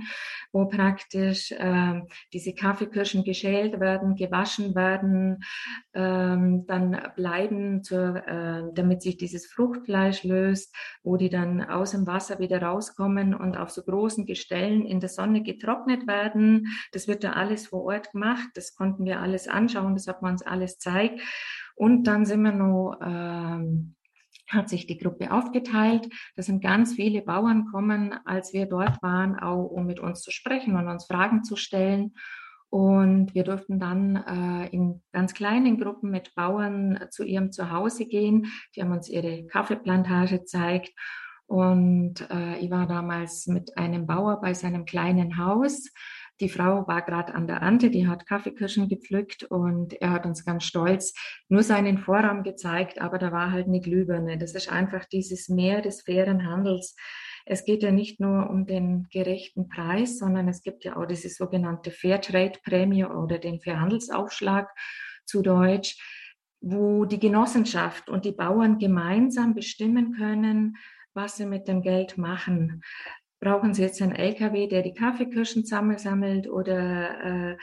wo 0.53 0.67
praktisch 0.67 1.53
äh, 1.53 2.01
diese 2.33 2.55
Kaffeekirschen 2.55 3.25
geschält 3.25 3.81
werden, 3.81 4.17
gewaschen 4.17 4.75
werden, 4.75 5.43
ähm, 5.95 6.67
dann 6.67 7.01
bleiben, 7.17 7.83
zur, 7.83 8.17
äh, 8.27 8.63
damit 8.75 9.03
sich 9.03 9.17
dieses 9.17 9.47
Fruchtfleisch 9.47 10.25
löst, 10.25 10.75
wo 11.03 11.17
die 11.17 11.31
dann 11.31 11.63
aus 11.63 11.93
dem 11.93 12.07
Wasser 12.07 12.39
wieder 12.39 12.63
rauskommen 12.63 13.35
und 13.35 13.57
auf 13.57 13.71
so 13.71 13.83
großen 13.83 14.27
Gestellen 14.27 14.85
in 14.85 15.01
der 15.01 15.09
Sonne 15.09 15.43
getrocknet 15.43 16.07
werden. 16.07 16.67
Das 16.93 17.09
wird 17.09 17.25
da 17.25 17.33
alles 17.33 17.69
vor 17.69 17.85
Ort 17.85 18.13
gemacht. 18.13 18.49
Das 18.55 18.75
konnten 18.75 19.05
wir 19.05 19.21
alles 19.21 19.49
anschauen, 19.49 19.95
das 19.95 20.07
hat 20.07 20.23
man 20.23 20.33
uns 20.33 20.43
alles 20.43 20.79
zeigt. 20.79 21.21
Und 21.75 22.05
dann 22.05 22.27
sind 22.27 22.43
wir 22.43 22.53
noch 22.53 22.99
ähm, 23.03 23.95
hat 24.51 24.69
sich 24.69 24.87
die 24.87 24.99
Gruppe 24.99 25.33
aufgeteilt. 25.33 26.09
Da 26.37 26.43
sind 26.43 26.63
ganz 26.63 26.95
viele 26.95 27.23
Bauern 27.23 27.67
kommen, 27.71 28.15
als 28.25 28.53
wir 28.53 28.67
dort 28.67 29.03
waren, 29.03 29.39
auch 29.39 29.65
um 29.65 29.87
mit 29.87 30.01
uns 30.01 30.23
zu 30.23 30.31
sprechen 30.31 30.77
und 30.77 30.89
uns 30.89 31.07
Fragen 31.07 31.45
zu 31.45 31.57
stellen. 31.57 32.15
Und 32.69 33.35
wir 33.35 33.43
durften 33.43 33.81
dann 33.81 34.17
äh, 34.17 34.69
in 34.69 35.03
ganz 35.13 35.35
kleinen 35.35 35.81
Gruppen 35.81 36.11
mit 36.11 36.35
Bauern 36.37 37.01
zu 37.11 37.25
ihrem 37.25 37.51
Zuhause 37.51 38.07
gehen. 38.07 38.47
Die 38.75 38.83
haben 38.83 38.93
uns 38.93 39.09
ihre 39.09 39.45
Kaffeeplantage 39.47 40.39
gezeigt. 40.39 40.93
Und 41.47 42.31
äh, 42.31 42.59
ich 42.59 42.71
war 42.71 42.87
damals 42.87 43.49
mit 43.49 43.77
einem 43.77 44.07
Bauer 44.07 44.41
bei 44.41 44.55
seinem 44.55 44.85
kleinen 44.85 45.37
Haus. 45.37 45.91
Die 46.41 46.49
Frau 46.49 46.87
war 46.89 47.03
gerade 47.03 47.35
an 47.35 47.47
der 47.47 47.57
Ernte, 47.57 47.91
die 47.91 48.09
hat 48.09 48.27
Kaffeekirschen 48.27 48.89
gepflückt 48.89 49.45
und 49.45 49.93
er 50.01 50.11
hat 50.11 50.25
uns 50.25 50.47
ganz 50.47 50.65
stolz 50.65 51.13
nur 51.51 51.63
seinen 51.63 51.99
Vorraum 51.99 52.43
gezeigt, 52.43 52.99
aber 52.99 53.19
da 53.19 53.31
war 53.31 53.53
halt 53.53 53.67
eine 53.67 53.81
Glühbirne. 53.81 54.39
Das 54.39 54.55
ist 54.55 54.73
einfach 54.73 55.05
dieses 55.05 55.51
Meer 55.51 55.83
des 55.83 56.01
fairen 56.01 56.47
Handels. 56.47 56.97
Es 57.45 57.67
geht 57.67 57.83
ja 57.83 57.91
nicht 57.91 58.21
nur 58.21 58.49
um 58.49 58.65
den 58.65 59.07
gerechten 59.11 59.69
Preis, 59.69 60.19
sondern 60.19 60.49
es 60.49 60.63
gibt 60.63 60.85
ja 60.85 60.97
auch 60.97 61.05
diese 61.05 61.29
sogenannte 61.29 61.91
Fairtrade-Prämie 61.91 63.05
oder 63.05 63.39
den 63.39 63.61
Fairhandelsaufschlag 63.61 64.71
zu 65.27 65.43
Deutsch, 65.43 65.99
wo 66.63 67.05
die 67.05 67.21
Genossenschaft 67.21 68.09
und 68.09 68.25
die 68.25 68.33
Bauern 68.33 68.79
gemeinsam 68.79 69.55
bestimmen 69.55 70.13
können, 70.13 70.77
was 71.13 71.37
sie 71.37 71.47
mit 71.47 71.69
dem 71.69 71.83
Geld 71.83 72.17
machen 72.17 72.83
brauchen 73.41 73.75
Sie 73.75 73.83
jetzt 73.83 74.01
einen 74.03 74.15
LKW, 74.15 74.69
der 74.69 74.83
die 74.83 74.95
Kaffeekirschen 74.95 75.65
sammelt 75.65 76.49
oder 76.49 77.53
äh, 77.53 77.57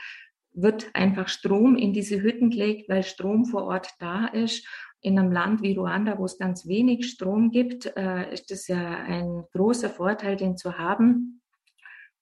wird 0.52 0.90
einfach 0.94 1.28
Strom 1.28 1.76
in 1.76 1.92
diese 1.92 2.20
Hütten 2.20 2.50
gelegt, 2.50 2.88
weil 2.88 3.04
Strom 3.04 3.46
vor 3.46 3.64
Ort 3.64 3.94
da 4.00 4.26
ist. 4.26 4.66
In 5.00 5.16
einem 5.16 5.30
Land 5.30 5.62
wie 5.62 5.76
Ruanda, 5.76 6.18
wo 6.18 6.24
es 6.24 6.38
ganz 6.38 6.66
wenig 6.66 7.08
Strom 7.08 7.52
gibt, 7.52 7.86
äh, 7.96 8.32
ist 8.32 8.50
das 8.50 8.66
ja 8.66 9.04
ein 9.04 9.44
großer 9.52 9.88
Vorteil, 9.88 10.36
den 10.36 10.56
zu 10.56 10.76
haben. 10.76 11.40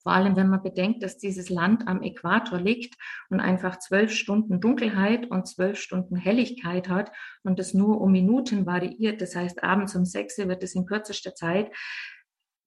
Vor 0.02 0.12
allem, 0.12 0.36
wenn 0.36 0.48
man 0.48 0.62
bedenkt, 0.62 1.02
dass 1.02 1.16
dieses 1.18 1.48
Land 1.48 1.88
am 1.88 2.02
Äquator 2.02 2.60
liegt 2.60 2.94
und 3.30 3.40
einfach 3.40 3.78
zwölf 3.78 4.12
Stunden 4.12 4.60
Dunkelheit 4.60 5.28
und 5.30 5.48
zwölf 5.48 5.80
Stunden 5.80 6.14
Helligkeit 6.14 6.88
hat 6.88 7.10
und 7.42 7.58
das 7.58 7.74
nur 7.74 8.00
um 8.00 8.12
Minuten 8.12 8.66
variiert. 8.66 9.20
Das 9.20 9.34
heißt, 9.34 9.64
abends 9.64 9.96
um 9.96 10.04
sechs 10.04 10.38
wird 10.38 10.62
es 10.62 10.76
in 10.76 10.86
kürzester 10.86 11.34
Zeit 11.34 11.72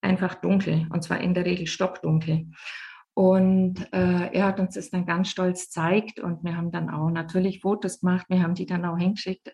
einfach 0.02 0.36
dunkel 0.36 0.88
und 0.92 1.04
zwar 1.04 1.20
in 1.20 1.34
der 1.34 1.46
Regel 1.46 1.68
stockdunkel. 1.68 2.48
Und 3.14 3.82
äh, 3.92 4.32
er 4.32 4.46
hat 4.46 4.60
uns 4.60 4.76
das 4.76 4.92
dann 4.92 5.06
ganz 5.06 5.30
stolz 5.30 5.70
zeigt 5.70 6.20
und 6.20 6.44
wir 6.44 6.56
haben 6.56 6.72
dann 6.72 6.90
auch 6.90 7.10
natürlich 7.10 7.60
Fotos 7.60 8.00
gemacht, 8.00 8.26
wir 8.30 8.42
haben 8.42 8.56
die 8.56 8.66
dann 8.66 8.86
auch 8.86 8.98
hingeschickt. 8.98 9.54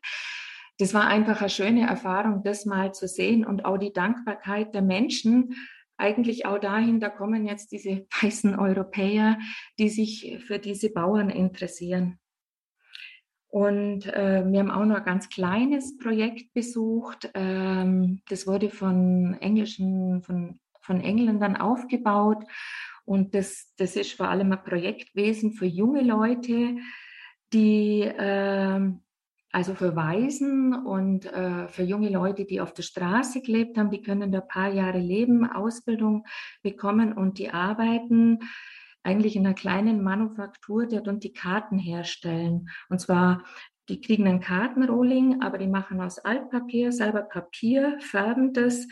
Das 0.77 0.93
war 0.93 1.07
einfach 1.07 1.39
eine 1.39 1.49
schöne 1.49 1.87
Erfahrung, 1.87 2.43
das 2.43 2.65
mal 2.65 2.93
zu 2.93 3.07
sehen 3.07 3.45
und 3.45 3.65
auch 3.65 3.77
die 3.77 3.93
Dankbarkeit 3.93 4.75
der 4.75 4.81
Menschen, 4.81 5.55
eigentlich 5.97 6.45
auch 6.45 6.59
dahin, 6.59 6.99
da 6.99 7.09
kommen 7.09 7.45
jetzt 7.45 7.71
diese 7.71 8.05
weißen 8.21 8.57
Europäer, 8.57 9.37
die 9.79 9.89
sich 9.89 10.43
für 10.45 10.59
diese 10.59 10.89
Bauern 10.89 11.29
interessieren. 11.29 12.19
Und 13.55 14.07
äh, 14.07 14.43
wir 14.45 14.59
haben 14.59 14.69
auch 14.69 14.83
noch 14.83 14.97
ein 14.97 15.05
ganz 15.05 15.29
kleines 15.29 15.97
Projekt 15.97 16.51
besucht. 16.53 17.31
Ähm, 17.35 18.21
das 18.27 18.47
wurde 18.47 18.69
von 18.69 19.37
englischen, 19.39 20.21
von, 20.23 20.59
von 20.81 20.99
Engländern 20.99 21.55
aufgebaut. 21.55 22.43
Und 23.05 23.33
das, 23.33 23.73
das 23.77 23.95
ist 23.95 24.11
vor 24.11 24.27
allem 24.27 24.51
ein 24.51 24.61
Projektwesen 24.61 25.53
für 25.53 25.67
junge 25.67 26.01
Leute, 26.01 26.75
die 27.53 28.01
äh, 28.01 28.91
also 29.53 29.73
für 29.73 29.95
Waisen 29.95 30.73
und 30.73 31.25
äh, 31.25 31.69
für 31.69 31.83
junge 31.83 32.09
Leute, 32.09 32.43
die 32.43 32.59
auf 32.59 32.73
der 32.73 32.83
Straße 32.83 33.39
gelebt 33.39 33.77
haben, 33.77 33.89
die 33.89 34.01
können 34.01 34.33
da 34.33 34.39
ein 34.39 34.47
paar 34.49 34.73
Jahre 34.73 34.99
leben, 34.99 35.49
Ausbildung 35.49 36.25
bekommen 36.61 37.13
und 37.13 37.39
die 37.39 37.51
arbeiten 37.51 38.39
eigentlich 39.05 39.35
in 39.35 39.45
einer 39.45 39.55
kleinen 39.55 40.03
Manufaktur, 40.03 40.87
die 40.87 41.01
dort 41.01 41.23
die 41.23 41.33
Karten 41.33 41.77
herstellen. 41.77 42.69
Und 42.89 42.99
zwar, 42.99 43.43
die 43.87 44.01
kriegen 44.01 44.27
ein 44.27 44.39
Kartenrolling, 44.39 45.41
aber 45.41 45.57
die 45.57 45.67
machen 45.67 46.01
aus 46.01 46.19
Altpapier 46.19 46.91
selber 46.91 47.21
Papier, 47.21 47.97
färben 47.99 48.53
das 48.53 48.87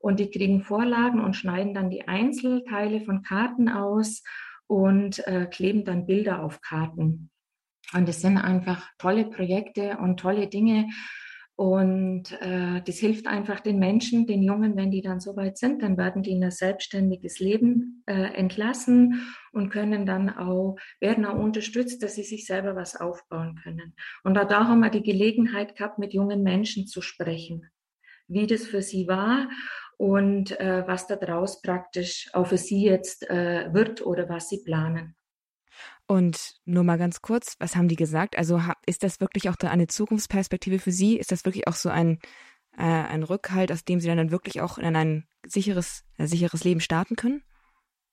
und 0.00 0.20
die 0.20 0.30
kriegen 0.30 0.62
Vorlagen 0.62 1.20
und 1.20 1.36
schneiden 1.36 1.74
dann 1.74 1.90
die 1.90 2.08
Einzelteile 2.08 3.00
von 3.00 3.22
Karten 3.22 3.68
aus 3.68 4.22
und 4.66 5.26
äh, 5.26 5.46
kleben 5.46 5.84
dann 5.84 6.06
Bilder 6.06 6.42
auf 6.42 6.60
Karten. 6.60 7.30
Und 7.92 8.08
es 8.08 8.20
sind 8.20 8.36
einfach 8.36 8.86
tolle 8.98 9.24
Projekte 9.24 9.98
und 9.98 10.20
tolle 10.20 10.46
Dinge. 10.46 10.88
Und 11.58 12.40
äh, 12.40 12.82
das 12.86 12.98
hilft 12.98 13.26
einfach 13.26 13.58
den 13.58 13.80
Menschen, 13.80 14.28
den 14.28 14.44
Jungen, 14.44 14.76
wenn 14.76 14.92
die 14.92 15.02
dann 15.02 15.18
soweit 15.18 15.58
sind, 15.58 15.82
dann 15.82 15.98
werden 15.98 16.22
die 16.22 16.30
in 16.30 16.44
ein 16.44 16.52
selbstständiges 16.52 17.40
Leben 17.40 18.04
äh, 18.06 18.32
entlassen 18.34 19.34
und 19.50 19.68
können 19.68 20.06
dann 20.06 20.30
auch, 20.30 20.76
werden 21.00 21.24
auch 21.24 21.36
unterstützt, 21.36 22.00
dass 22.04 22.14
sie 22.14 22.22
sich 22.22 22.46
selber 22.46 22.76
was 22.76 22.94
aufbauen 22.94 23.58
können. 23.60 23.96
Und 24.22 24.34
da, 24.34 24.44
da 24.44 24.68
haben 24.68 24.78
wir 24.78 24.90
die 24.90 25.02
Gelegenheit 25.02 25.74
gehabt, 25.74 25.98
mit 25.98 26.14
jungen 26.14 26.44
Menschen 26.44 26.86
zu 26.86 27.02
sprechen, 27.02 27.68
wie 28.28 28.46
das 28.46 28.64
für 28.64 28.80
sie 28.80 29.08
war 29.08 29.48
und 29.96 30.60
äh, 30.60 30.86
was 30.86 31.08
da 31.08 31.16
draus 31.16 31.60
praktisch 31.60 32.30
auch 32.34 32.46
für 32.46 32.56
sie 32.56 32.84
jetzt 32.84 33.28
äh, 33.28 33.74
wird 33.74 34.06
oder 34.06 34.28
was 34.28 34.48
sie 34.48 34.62
planen. 34.62 35.16
Und 36.08 36.54
nur 36.64 36.84
mal 36.84 36.96
ganz 36.96 37.20
kurz, 37.20 37.56
was 37.58 37.76
haben 37.76 37.86
die 37.86 37.94
gesagt? 37.94 38.38
Also 38.38 38.60
ist 38.86 39.02
das 39.02 39.20
wirklich 39.20 39.50
auch 39.50 39.56
da 39.56 39.68
eine 39.68 39.88
Zukunftsperspektive 39.88 40.78
für 40.78 40.90
Sie? 40.90 41.18
Ist 41.18 41.32
das 41.32 41.44
wirklich 41.44 41.68
auch 41.68 41.74
so 41.74 41.90
ein, 41.90 42.18
äh, 42.78 42.82
ein 42.82 43.22
Rückhalt, 43.22 43.70
aus 43.70 43.84
dem 43.84 44.00
Sie 44.00 44.08
dann 44.08 44.30
wirklich 44.30 44.62
auch 44.62 44.78
in 44.78 44.96
ein 44.96 45.28
sicheres, 45.46 46.04
ein 46.16 46.26
sicheres 46.26 46.64
Leben 46.64 46.80
starten 46.80 47.14
können? 47.14 47.42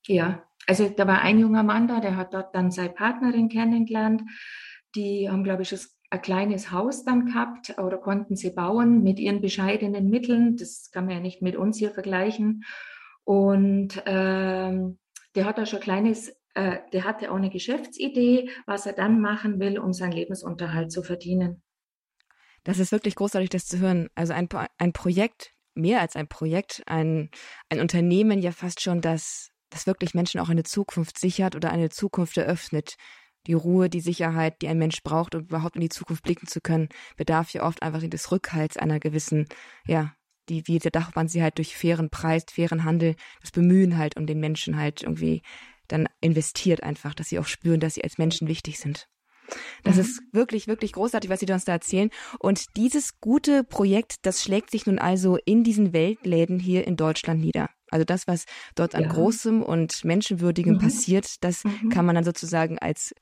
Ja, 0.08 0.44
also 0.68 0.90
da 0.90 1.08
war 1.08 1.22
ein 1.22 1.40
junger 1.40 1.64
Mann 1.64 1.88
da, 1.88 2.02
der 2.02 2.18
hat 2.18 2.34
dort 2.34 2.54
dann 2.54 2.70
seine 2.70 2.90
Partnerin 2.90 3.48
kennengelernt. 3.48 4.24
Die 4.94 5.30
haben, 5.30 5.46
glaube 5.46 5.62
ich, 5.62 5.74
ein 6.10 6.22
kleines 6.22 6.72
Haus 6.72 7.06
dann 7.06 7.26
gehabt 7.26 7.78
oder 7.78 7.98
konnten 7.98 8.36
sie 8.36 8.52
bauen 8.52 9.04
mit 9.04 9.20
ihren 9.20 9.40
bescheidenen 9.40 10.10
Mitteln. 10.10 10.58
Das 10.58 10.92
kann 10.92 11.06
man 11.06 11.16
ja 11.16 11.20
nicht 11.22 11.42
mit 11.42 11.56
uns 11.56 11.78
hier 11.78 11.92
vergleichen. 11.92 12.66
Und 13.24 14.04
ähm, 14.06 15.00
der 15.36 15.46
hat 15.46 15.58
da 15.58 15.66
schon 15.66 15.80
ein 15.80 15.84
kleines 15.84 16.36
äh, 16.56 16.80
der 16.94 17.04
hatte 17.04 17.32
auch 17.32 17.36
eine 17.36 17.50
Geschäftsidee, 17.50 18.50
was 18.66 18.86
er 18.86 18.94
dann 18.94 19.22
machen 19.22 19.60
will, 19.60 19.78
um 19.78 19.94
seinen 19.94 20.14
Lebensunterhalt 20.14 20.92
zu 20.92 21.04
verdienen. 21.04 21.62
Das 22.64 22.80
ist 22.80 22.92
wirklich 22.92 23.16
großartig, 23.16 23.50
das 23.50 23.66
zu 23.66 23.80
hören. 23.80 24.10
Also 24.16 24.34
ein, 24.34 24.48
ein 24.78 24.94
Projekt, 24.94 25.54
mehr 25.76 26.02
als 26.02 26.16
ein 26.16 26.28
Projekt, 26.28 26.82
ein, 26.88 27.30
ein 27.70 27.80
Unternehmen 27.80 28.40
ja 28.40 28.52
fast 28.52 28.82
schon, 28.82 29.02
das, 29.02 29.52
das 29.70 29.86
wirklich 29.86 30.14
Menschen 30.14 30.40
auch 30.40 30.50
eine 30.50 30.64
Zukunft 30.64 31.20
sichert 31.20 31.56
oder 31.56 31.72
eine 31.72 31.90
Zukunft 31.90 32.38
eröffnet. 32.38 32.96
Die 33.48 33.54
Ruhe, 33.54 33.90
die 33.90 34.00
Sicherheit, 34.00 34.62
die 34.62 34.70
ein 34.70 34.80
Mensch 34.80 35.04
braucht, 35.04 35.36
um 35.36 35.42
überhaupt 35.42 35.76
in 35.76 35.82
die 35.82 35.90
Zukunft 35.90 36.24
blicken 36.24 36.48
zu 36.48 36.62
können, 36.62 36.90
bedarf 37.18 37.52
ja 37.52 37.64
oft 37.64 37.84
einfach 37.84 38.02
des 38.02 38.32
Rückhalts 38.32 38.78
einer 38.78 39.00
gewissen, 39.00 39.48
ja, 39.86 40.16
die, 40.50 40.68
wie 40.68 40.80
der 40.80 40.92
Dachband 40.92 41.30
sie 41.30 41.44
halt 41.44 41.58
durch 41.58 41.76
fairen 41.76 42.10
Preis, 42.10 42.46
fairen 42.50 42.86
Handel, 42.86 43.16
das 43.42 43.52
Bemühen 43.52 43.98
halt 43.98 44.18
um 44.18 44.26
den 44.26 44.40
Menschen 44.40 44.78
halt 44.78 45.04
irgendwie 45.04 45.42
dann 45.88 46.08
investiert 46.22 46.84
einfach, 46.84 47.14
dass 47.14 47.30
sie 47.30 47.40
auch 47.40 47.48
spüren, 47.48 47.80
dass 47.80 47.96
sie 47.96 48.04
als 48.04 48.18
Menschen 48.18 48.48
wichtig 48.48 48.80
sind. 48.80 49.08
Das 49.84 49.96
mhm. 49.96 50.02
ist 50.02 50.22
wirklich, 50.32 50.68
wirklich 50.68 50.94
großartig, 50.94 51.30
was 51.30 51.40
Sie 51.40 51.52
uns 51.52 51.66
da 51.66 51.74
erzählen. 51.74 52.10
Und 52.40 52.76
dieses 52.78 53.20
gute 53.20 53.64
Projekt, 53.64 54.26
das 54.26 54.44
schlägt 54.44 54.72
sich 54.72 54.86
nun 54.86 55.00
also 55.00 55.38
in 55.46 55.64
diesen 55.64 55.94
Weltläden 55.94 56.60
hier 56.60 56.88
in 56.88 56.96
Deutschland 56.96 57.42
nieder. 57.42 57.70
Also 57.92 58.04
das, 58.04 58.28
was 58.28 58.46
dort 58.74 58.96
an 58.96 59.04
ja. 59.04 59.10
Großem 59.10 59.62
und 59.62 60.04
Menschenwürdigem 60.04 60.76
mhm. 60.76 60.80
passiert, 60.80 61.44
das 61.44 61.64
mhm. 61.64 61.90
kann 61.90 62.06
man 62.06 62.16
dann 62.16 62.24
sozusagen 62.24 62.80
als, 62.80 63.14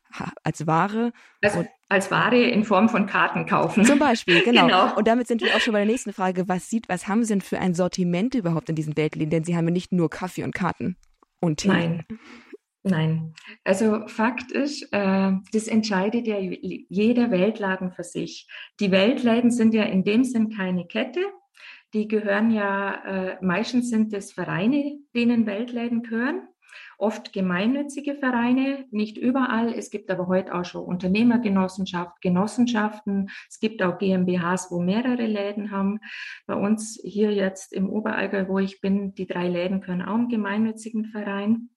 als 0.43 0.65
Ware. 0.65 1.11
Als, 1.41 1.57
als 1.89 2.11
Ware 2.11 2.41
in 2.41 2.63
Form 2.63 2.87
von 2.87 3.05
Karten 3.05 3.45
kaufen. 3.45 3.83
Zum 3.83 3.99
Beispiel, 3.99 4.41
genau. 4.45 4.65
genau. 4.65 4.95
Und 4.95 5.07
damit 5.07 5.27
sind 5.27 5.41
wir 5.41 5.55
auch 5.55 5.59
schon 5.59 5.73
bei 5.73 5.79
der 5.79 5.87
nächsten 5.87 6.13
Frage. 6.13 6.47
Was 6.47 6.69
sieht, 6.69 6.87
was 6.87 7.07
haben 7.07 7.23
Sie 7.23 7.33
denn 7.33 7.41
für 7.41 7.59
ein 7.59 7.73
Sortiment 7.73 8.35
überhaupt 8.35 8.69
in 8.69 8.75
diesen 8.75 8.95
Weltläden? 8.95 9.29
Denn 9.29 9.43
Sie 9.43 9.55
haben 9.55 9.65
ja 9.65 9.71
nicht 9.71 9.91
nur 9.91 10.09
Kaffee 10.09 10.43
und 10.43 10.55
Karten 10.55 10.95
und 11.41 11.57
Tee. 11.57 11.67
Nein. 11.67 12.05
Nein, 12.85 13.33
also 13.63 14.07
Fakt 14.07 14.51
ist, 14.51 14.89
äh, 14.91 15.31
das 15.53 15.67
entscheidet 15.69 16.27
ja 16.27 16.37
jeder 16.37 17.31
Weltladen 17.31 17.91
für 17.93 18.03
sich. 18.03 18.49
Die 18.81 18.91
Weltläden 18.91 19.51
sind 19.51 19.73
ja 19.73 19.83
in 19.83 20.03
dem 20.03 20.25
Sinn 20.25 20.49
keine 20.49 20.85
Kette. 20.85 21.21
Die 21.93 22.09
gehören 22.09 22.51
ja, 22.51 22.95
äh, 23.05 23.37
meistens 23.39 23.89
sind 23.89 24.13
es 24.13 24.33
Vereine, 24.33 24.99
denen 25.15 25.45
Weltläden 25.45 26.03
gehören. 26.03 26.47
Oft 26.97 27.31
gemeinnützige 27.31 28.15
Vereine, 28.15 28.85
nicht 28.91 29.17
überall. 29.17 29.73
Es 29.73 29.89
gibt 29.89 30.11
aber 30.11 30.27
heute 30.27 30.53
auch 30.53 30.65
schon 30.65 30.83
Unternehmergenossenschaft, 30.83 32.21
Genossenschaften. 32.21 33.29
Es 33.49 33.59
gibt 33.59 33.81
auch 33.81 33.97
GmbHs, 33.97 34.71
wo 34.71 34.81
mehrere 34.81 35.25
Läden 35.25 35.71
haben. 35.71 35.99
Bei 36.47 36.55
uns 36.55 36.99
hier 37.03 37.31
jetzt 37.31 37.71
im 37.73 37.89
Oberallgäu, 37.89 38.47
wo 38.47 38.59
ich 38.59 38.81
bin, 38.81 39.13
die 39.15 39.27
drei 39.27 39.47
Läden 39.47 39.79
gehören 39.79 40.01
auch 40.01 40.15
einem 40.15 40.29
gemeinnützigen 40.29 41.05
Verein. 41.05 41.69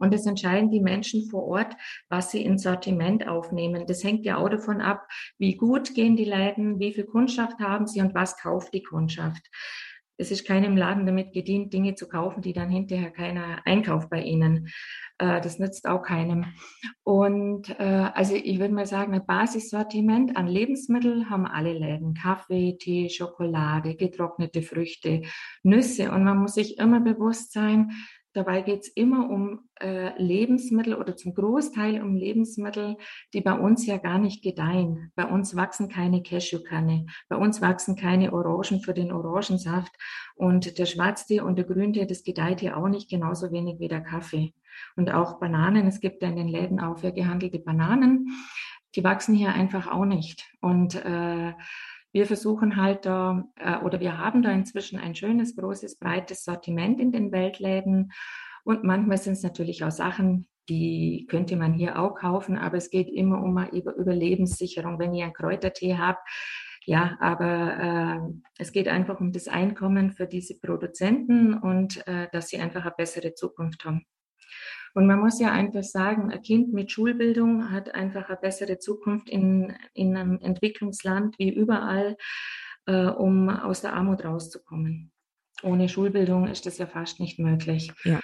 Und 0.00 0.12
es 0.14 0.26
entscheiden 0.26 0.70
die 0.70 0.80
Menschen 0.80 1.28
vor 1.30 1.46
Ort, 1.46 1.76
was 2.08 2.30
sie 2.30 2.42
ins 2.42 2.62
Sortiment 2.62 3.28
aufnehmen. 3.28 3.86
Das 3.86 4.02
hängt 4.02 4.24
ja 4.24 4.38
auch 4.38 4.48
davon 4.48 4.80
ab, 4.80 5.06
wie 5.38 5.56
gut 5.56 5.94
gehen 5.94 6.16
die 6.16 6.24
Läden, 6.24 6.80
wie 6.80 6.92
viel 6.92 7.04
Kundschaft 7.04 7.60
haben 7.60 7.86
sie 7.86 8.00
und 8.00 8.14
was 8.14 8.36
kauft 8.36 8.74
die 8.74 8.82
Kundschaft. 8.82 9.42
Es 10.20 10.30
ist 10.30 10.46
keinem 10.46 10.76
Laden 10.76 11.06
damit 11.06 11.32
gedient, 11.32 11.72
Dinge 11.72 11.94
zu 11.94 12.06
kaufen, 12.06 12.42
die 12.42 12.52
dann 12.52 12.68
hinterher 12.68 13.10
keiner 13.10 13.62
einkauft 13.64 14.10
bei 14.10 14.20
ihnen. 14.22 14.68
Äh, 15.16 15.40
das 15.40 15.58
nützt 15.58 15.88
auch 15.88 16.02
keinem. 16.02 16.44
Und 17.04 17.70
äh, 17.80 18.10
also 18.12 18.34
ich 18.34 18.58
würde 18.58 18.74
mal 18.74 18.84
sagen, 18.84 19.14
ein 19.14 19.24
Basissortiment 19.24 20.36
an 20.36 20.46
Lebensmitteln 20.46 21.30
haben 21.30 21.46
alle 21.46 21.72
Läden. 21.72 22.12
Kaffee, 22.12 22.76
Tee, 22.78 23.08
Schokolade, 23.08 23.94
getrocknete 23.94 24.60
Früchte, 24.60 25.22
Nüsse. 25.62 26.10
Und 26.10 26.24
man 26.24 26.36
muss 26.36 26.52
sich 26.52 26.76
immer 26.76 27.00
bewusst 27.00 27.52
sein, 27.52 27.90
Dabei 28.32 28.62
geht 28.62 28.82
es 28.82 28.88
immer 28.88 29.28
um 29.28 29.68
äh, 29.80 30.16
Lebensmittel 30.22 30.94
oder 30.94 31.16
zum 31.16 31.34
Großteil 31.34 32.00
um 32.02 32.14
Lebensmittel, 32.14 32.96
die 33.34 33.40
bei 33.40 33.52
uns 33.52 33.86
ja 33.86 33.96
gar 33.96 34.18
nicht 34.18 34.42
gedeihen. 34.42 35.10
Bei 35.16 35.24
uns 35.24 35.56
wachsen 35.56 35.88
keine 35.88 36.22
Cashewkerne, 36.22 37.06
bei 37.28 37.36
uns 37.36 37.60
wachsen 37.60 37.96
keine 37.96 38.32
Orangen 38.32 38.82
für 38.82 38.94
den 38.94 39.12
Orangensaft 39.12 39.92
und 40.36 40.78
der 40.78 40.86
Schwarztee 40.86 41.40
und 41.40 41.56
der 41.56 41.64
Grüntee, 41.64 42.06
das 42.06 42.22
gedeiht 42.22 42.60
hier 42.60 42.76
auch 42.76 42.88
nicht 42.88 43.10
genauso 43.10 43.50
wenig 43.50 43.80
wie 43.80 43.88
der 43.88 44.00
Kaffee. 44.00 44.52
Und 44.96 45.12
auch 45.12 45.40
Bananen, 45.40 45.86
es 45.86 46.00
gibt 46.00 46.22
ja 46.22 46.28
in 46.28 46.36
den 46.36 46.48
Läden 46.48 46.80
auch 46.80 46.98
für 46.98 47.12
gehandelte 47.12 47.58
Bananen, 47.58 48.28
die 48.94 49.04
wachsen 49.04 49.34
hier 49.34 49.52
einfach 49.52 49.86
auch 49.90 50.04
nicht. 50.04 50.48
Und 50.60 50.94
äh, 51.04 51.52
wir 52.12 52.26
versuchen 52.26 52.76
halt 52.76 53.06
da, 53.06 53.44
äh, 53.56 53.78
oder 53.78 54.00
wir 54.00 54.18
haben 54.18 54.42
da 54.42 54.50
inzwischen 54.50 54.98
ein 54.98 55.14
schönes, 55.14 55.56
großes, 55.56 55.98
breites 55.98 56.44
Sortiment 56.44 57.00
in 57.00 57.12
den 57.12 57.32
Weltläden. 57.32 58.12
Und 58.64 58.84
manchmal 58.84 59.18
sind 59.18 59.34
es 59.34 59.42
natürlich 59.42 59.84
auch 59.84 59.90
Sachen, 59.90 60.48
die 60.68 61.26
könnte 61.28 61.56
man 61.56 61.72
hier 61.72 61.98
auch 61.98 62.14
kaufen, 62.14 62.56
aber 62.56 62.76
es 62.76 62.90
geht 62.90 63.08
immer 63.08 63.42
um 63.42 63.56
eine 63.56 63.70
Überlebenssicherung. 63.72 64.98
Wenn 64.98 65.14
ihr 65.14 65.24
einen 65.24 65.32
Kräutertee 65.32 65.96
habt, 65.96 66.20
ja, 66.86 67.16
aber 67.20 67.76
äh, 67.78 68.40
es 68.58 68.72
geht 68.72 68.88
einfach 68.88 69.20
um 69.20 69.32
das 69.32 69.48
Einkommen 69.48 70.12
für 70.12 70.26
diese 70.26 70.58
Produzenten 70.58 71.54
und 71.54 72.06
äh, 72.06 72.28
dass 72.32 72.48
sie 72.48 72.58
einfach 72.58 72.82
eine 72.82 72.94
bessere 72.96 73.34
Zukunft 73.34 73.84
haben. 73.84 74.06
Und 74.94 75.06
man 75.06 75.20
muss 75.20 75.40
ja 75.40 75.52
einfach 75.52 75.82
sagen, 75.82 76.30
ein 76.30 76.42
Kind 76.42 76.72
mit 76.72 76.90
Schulbildung 76.90 77.70
hat 77.70 77.94
einfach 77.94 78.28
eine 78.28 78.38
bessere 78.38 78.78
Zukunft 78.78 79.28
in, 79.28 79.76
in 79.94 80.16
einem 80.16 80.38
Entwicklungsland 80.40 81.38
wie 81.38 81.52
überall, 81.52 82.16
äh, 82.86 83.06
um 83.06 83.48
aus 83.48 83.82
der 83.82 83.94
Armut 83.94 84.24
rauszukommen. 84.24 85.12
Ohne 85.62 85.88
Schulbildung 85.88 86.48
ist 86.48 86.66
das 86.66 86.78
ja 86.78 86.86
fast 86.86 87.20
nicht 87.20 87.38
möglich. 87.38 87.92
Ja. 88.04 88.20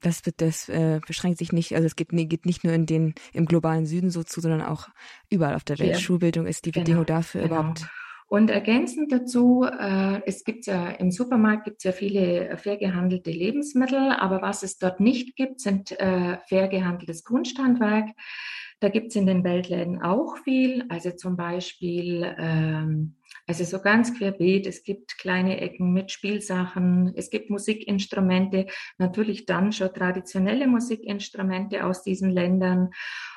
Das, 0.00 0.22
das 0.22 0.68
äh, 0.68 1.00
beschränkt 1.06 1.38
sich 1.38 1.52
nicht, 1.52 1.74
also 1.74 1.86
es 1.86 1.96
geht, 1.96 2.10
geht 2.10 2.46
nicht 2.46 2.64
nur 2.64 2.74
in 2.74 2.86
den, 2.86 3.14
im 3.32 3.46
globalen 3.46 3.86
Süden 3.86 4.10
so 4.10 4.22
zu, 4.22 4.40
sondern 4.40 4.62
auch 4.62 4.88
überall 5.30 5.54
auf 5.54 5.64
der 5.64 5.78
Welt. 5.78 5.92
Ja. 5.92 5.98
Schulbildung 5.98 6.46
ist 6.46 6.66
die 6.66 6.70
genau, 6.70 6.84
Bedingung 6.84 7.06
dafür 7.06 7.42
genau. 7.42 7.54
überhaupt 7.54 7.86
und 8.28 8.50
ergänzend 8.50 9.12
dazu, 9.12 9.64
äh, 9.64 10.20
es 10.26 10.42
gibt 10.42 10.66
ja 10.66 10.88
im 10.88 11.12
Supermarkt 11.12 11.64
gibt 11.64 11.78
es 11.78 11.84
ja 11.84 11.92
viele 11.92 12.56
fair 12.58 12.76
gehandelte 12.76 13.30
Lebensmittel, 13.30 14.10
aber 14.10 14.42
was 14.42 14.64
es 14.64 14.78
dort 14.78 14.98
nicht 14.98 15.36
gibt, 15.36 15.60
sind 15.60 15.92
äh, 16.00 16.38
fair 16.48 16.66
gehandeltes 16.66 17.22
Kunsthandwerk. 17.22 18.08
Da 18.80 18.88
gibt 18.88 19.08
es 19.08 19.16
in 19.16 19.26
den 19.26 19.44
Weltläden 19.44 20.02
auch 20.02 20.36
viel, 20.38 20.84
also 20.88 21.12
zum 21.12 21.36
Beispiel, 21.36 22.34
ähm, 22.36 23.14
also 23.46 23.62
so 23.62 23.80
ganz 23.80 24.12
querbeet, 24.18 24.66
es 24.66 24.82
gibt 24.82 25.18
kleine 25.18 25.60
Ecken 25.60 25.92
mit 25.92 26.10
Spielsachen, 26.10 27.12
es 27.14 27.30
gibt 27.30 27.48
Musikinstrumente, 27.48 28.66
natürlich 28.98 29.46
dann 29.46 29.70
schon 29.72 29.94
traditionelle 29.94 30.66
Musikinstrumente 30.66 31.86
aus 31.86 32.02
diesen 32.02 32.30
Ländern 32.30 32.90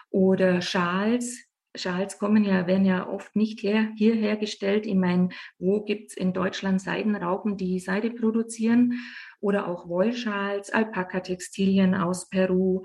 oder 0.10 0.62
Schals, 0.62 1.49
Schals 1.76 2.18
kommen 2.18 2.44
ja, 2.44 2.66
werden 2.66 2.86
ja 2.86 3.08
oft 3.08 3.36
nicht 3.36 3.62
her, 3.62 3.90
hier 3.96 4.16
hergestellt. 4.16 4.86
Ich 4.86 4.96
meine, 4.96 5.30
wo 5.60 5.84
gibt's 5.84 6.16
in 6.16 6.34
Deutschland 6.34 6.82
Seidenraupen, 6.82 7.58
die 7.58 7.80
Seide 7.80 8.10
produzieren? 8.12 9.00
Oder 9.40 9.68
auch 9.68 9.88
Wollschals, 9.88 10.72
Alpaka-Textilien 10.72 11.96
aus 11.96 12.28
Peru. 12.30 12.84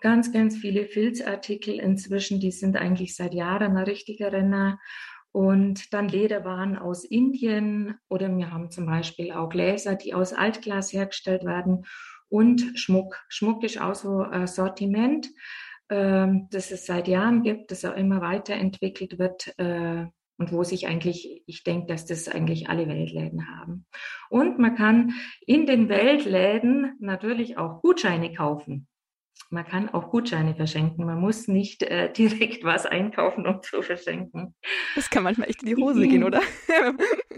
Ganz, 0.00 0.32
ganz 0.32 0.56
viele 0.56 0.84
Filzartikel 0.84 1.80
inzwischen, 1.80 2.40
die 2.40 2.52
sind 2.52 2.76
eigentlich 2.76 3.16
seit 3.16 3.32
Jahren 3.32 3.76
ein 3.76 3.84
richtiger 3.84 4.32
Renner. 4.32 4.78
Und 5.32 5.92
dann 5.92 6.08
Lederwaren 6.08 6.78
aus 6.78 7.04
Indien 7.04 7.98
oder 8.08 8.28
wir 8.36 8.52
haben 8.52 8.70
zum 8.70 8.86
Beispiel 8.86 9.32
auch 9.32 9.48
Gläser, 9.48 9.96
die 9.96 10.14
aus 10.14 10.32
Altglas 10.32 10.92
hergestellt 10.92 11.44
werden 11.44 11.86
und 12.28 12.78
Schmuck. 12.78 13.24
Schmuck 13.28 13.64
ist 13.64 13.80
auch 13.80 13.96
so 13.96 14.18
ein 14.18 14.46
Sortiment 14.46 15.28
ähm, 15.90 16.48
das 16.50 16.70
es 16.70 16.86
seit 16.86 17.08
Jahren 17.08 17.42
gibt, 17.42 17.70
das 17.70 17.84
auch 17.84 17.96
immer 17.96 18.20
weiterentwickelt 18.20 19.18
wird 19.18 19.54
äh, 19.58 20.06
und 20.36 20.52
wo 20.52 20.64
sich 20.64 20.86
eigentlich, 20.86 21.42
ich 21.46 21.62
denke, 21.62 21.86
dass 21.86 22.06
das 22.06 22.28
eigentlich 22.28 22.68
alle 22.68 22.88
Weltläden 22.88 23.48
haben. 23.48 23.86
Und 24.30 24.58
man 24.58 24.74
kann 24.74 25.12
in 25.46 25.66
den 25.66 25.88
Weltläden 25.88 26.96
natürlich 26.98 27.56
auch 27.56 27.82
Gutscheine 27.82 28.32
kaufen. 28.32 28.88
Man 29.50 29.64
kann 29.64 29.88
auch 29.90 30.10
Gutscheine 30.10 30.56
verschenken. 30.56 31.06
Man 31.06 31.20
muss 31.20 31.46
nicht 31.46 31.82
äh, 31.82 32.12
direkt 32.16 32.64
was 32.64 32.86
einkaufen, 32.86 33.46
um 33.46 33.62
zu 33.62 33.82
verschenken. 33.82 34.54
Das 34.96 35.10
kann 35.10 35.22
manchmal 35.22 35.48
echt 35.48 35.62
in 35.62 35.68
die 35.68 35.76
Hose 35.76 36.06
gehen, 36.08 36.24
oder? 36.24 36.40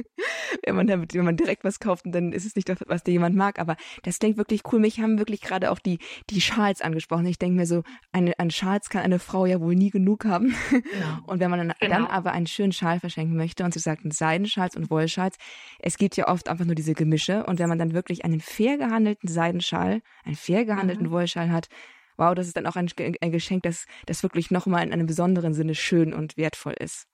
wenn, 0.65 0.77
man, 0.77 0.89
wenn 0.89 1.25
man 1.25 1.37
direkt 1.37 1.65
was 1.65 1.81
kauft, 1.81 2.05
dann 2.07 2.33
ist 2.33 2.47
es 2.47 2.57
nicht 2.57 2.69
das, 2.69 2.79
was 2.87 3.03
dir 3.03 3.13
jemand 3.13 3.37
mag. 3.37 3.59
Aber 3.59 3.77
das 4.03 4.19
klingt 4.19 4.37
wirklich 4.37 4.63
cool. 4.73 4.81
Mich 4.81 5.01
haben 5.01 5.19
wirklich 5.19 5.41
gerade 5.41 5.71
auch 5.71 5.79
die, 5.79 5.99
die 6.31 6.41
Schals 6.41 6.83
angesprochen. 6.83 7.27
Ich 7.27 7.39
denke 7.39 7.57
mir 7.57 7.67
so, 7.67 7.83
eine, 8.13 8.39
an 8.39 8.51
Schals 8.51 8.89
kann 8.91 9.03
eine 9.03 9.19
Frau 9.19 9.47
ja 9.47 9.61
wohl 9.61 9.75
nie 9.75 9.91
genug 9.91 10.25
haben. 10.25 10.55
Genau. 10.71 10.83
Und 11.27 11.41
wenn 11.41 11.51
man 11.51 11.59
dann, 11.59 11.75
genau. 11.81 11.95
dann 11.95 12.07
aber 12.07 12.33
einen 12.33 12.47
schönen 12.47 12.73
Schal 12.73 13.01
verschenken 13.01 13.37
möchte 13.37 13.65
und 13.65 13.75
sie 13.75 13.81
sagt 13.81 14.03
Seidenschals 14.13 14.77
und 14.77 14.91
Wollschals, 14.91 15.37
es 15.81 15.99
gibt 15.99 16.17
ja 16.17 16.29
oft 16.29 16.49
einfach 16.49 16.65
nur 16.65 16.75
diese 16.75 16.95
Gemische. 16.95 17.45
Und 17.45 17.59
wenn 17.59 17.69
man 17.69 17.79
dann 17.79 17.93
wirklich 17.93 18.25
einen 18.25 18.41
fair 18.41 18.79
gehandelten 18.79 19.29
Seidenschal, 19.29 20.01
einen 20.25 20.37
fair 20.37 20.65
gehandelten 20.65 21.07
mhm. 21.07 21.11
Wollschal 21.11 21.51
hat, 21.51 21.69
wow, 22.17 22.35
das 22.35 22.47
ist 22.47 22.57
dann 22.57 22.67
auch 22.67 22.77
ein, 22.77 22.89
ein 23.21 23.31
Geschenk, 23.31 23.63
das, 23.63 23.87
das 24.07 24.23
wirklich 24.23 24.51
nochmal 24.51 24.85
in 24.85 24.93
einem 24.93 25.07
besonderen 25.07 25.55
Sinne 25.55 25.75
schön 25.75 26.15
und 26.15 26.37
wertvoll 26.37 26.75
ist. 26.79 27.07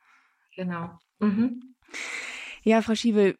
Genau. 0.55 0.98
Mhm. 1.18 1.74
Ja, 2.64 2.81
Frau 2.81 2.94
Schiebel, 2.94 3.37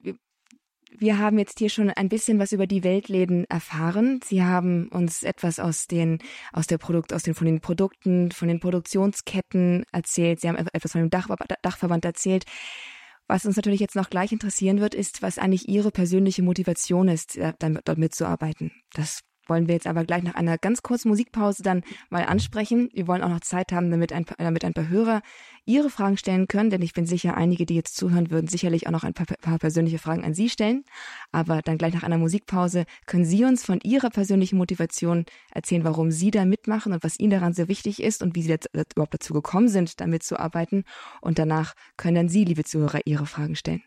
wir 0.99 1.19
haben 1.19 1.39
jetzt 1.39 1.61
hier 1.61 1.71
schon 1.71 1.91
ein 1.91 2.09
bisschen 2.09 2.41
was 2.41 2.51
über 2.51 2.67
die 2.67 2.83
Weltläden 2.83 3.45
erfahren. 3.45 4.19
Sie 4.25 4.43
haben 4.43 4.89
uns 4.89 5.23
etwas 5.23 5.61
aus 5.61 5.87
den, 5.87 6.19
aus 6.53 6.67
der 6.67 6.79
Produkt, 6.79 7.13
aus 7.13 7.23
den, 7.23 7.35
von 7.35 7.47
den 7.47 7.61
Produkten, 7.61 8.33
von 8.33 8.49
den 8.49 8.59
Produktionsketten 8.59 9.85
erzählt. 9.93 10.41
Sie 10.41 10.49
haben 10.49 10.57
etwas 10.57 10.91
von 10.91 11.01
dem 11.03 11.11
Dach, 11.11 11.29
Dachverband 11.63 12.05
erzählt. 12.05 12.45
Was 13.29 13.47
uns 13.47 13.55
natürlich 13.55 13.81
jetzt 13.81 13.95
noch 13.95 14.11
gleich 14.11 14.33
interessieren 14.33 14.81
wird, 14.81 14.95
ist, 14.95 15.23
was 15.23 15.39
eigentlich 15.39 15.69
Ihre 15.69 15.93
persönliche 15.93 16.43
Motivation 16.43 17.07
ist, 17.07 17.37
äh, 17.37 17.53
dort 17.61 17.99
mitzuarbeiten. 17.99 18.73
Das 18.93 19.21
wollen 19.47 19.69
wir 19.69 19.75
jetzt 19.75 19.87
aber 19.87 20.05
gleich 20.05 20.23
nach 20.23 20.35
einer 20.35 20.59
ganz 20.59 20.83
kurzen 20.83 21.09
Musikpause 21.09 21.63
dann 21.63 21.83
mal 22.11 22.25
ansprechen. 22.25 22.89
Wir 22.93 23.07
wollen 23.07 23.23
auch 23.23 23.29
noch 23.29 23.41
Zeit 23.41 23.73
haben, 23.73 23.91
damit 23.91 24.13
ein, 24.13 24.25
damit 24.39 24.65
ein 24.65 24.73
paar 24.73 24.89
Hörer 24.89 25.23
ihre 25.65 25.91
Fragen 25.91 26.17
stellen 26.17 26.49
können, 26.49 26.71
denn 26.71 26.83
ich 26.83 26.93
bin 26.93 27.07
sicher, 27.07 27.37
einige, 27.37 27.67
die 27.67 27.75
jetzt 27.75 27.97
zuhören, 27.97 28.31
würden 28.31 28.49
sicherlich 28.49 28.87
auch 28.87 28.91
noch 28.91 29.05
ein 29.05 29.15
paar, 29.15 29.27
paar 29.27 29.59
persönliche 29.59 29.99
Fragen 29.99 30.25
an 30.25 30.35
Sie 30.35 30.49
stellen. 30.49 30.85
Aber 31.31 31.63
dann 31.63 31.79
gleich 31.79 31.95
nach 31.95 32.03
einer 32.03 32.19
Musikpause 32.19 32.85
können 33.07 33.25
Sie 33.25 33.45
uns 33.45 33.65
von 33.65 33.81
Ihrer 33.83 34.11
persönlichen 34.11 34.59
Motivation 34.59 35.25
erzählen, 35.53 35.85
warum 35.85 36.11
Sie 36.11 36.31
da 36.31 36.45
mitmachen 36.45 36.93
und 36.93 37.05
was 37.05 37.19
Ihnen 37.19 37.31
daran 37.31 37.53
so 37.53 37.69
wichtig 37.69 38.03
ist 38.03 38.23
und 38.23 38.35
wie 38.35 38.43
Sie 38.43 38.51
jetzt 38.51 38.69
überhaupt 38.75 39.15
dazu 39.15 39.33
gekommen 39.33 39.69
sind, 39.69 40.01
damit 40.01 40.23
zu 40.23 40.39
arbeiten. 40.39 40.85
Und 41.21 41.39
danach 41.39 41.75
können 41.97 42.17
dann 42.17 42.29
Sie, 42.29 42.45
liebe 42.45 42.65
Zuhörer, 42.65 43.01
Ihre 43.05 43.27
Fragen 43.27 43.55
stellen. 43.55 43.83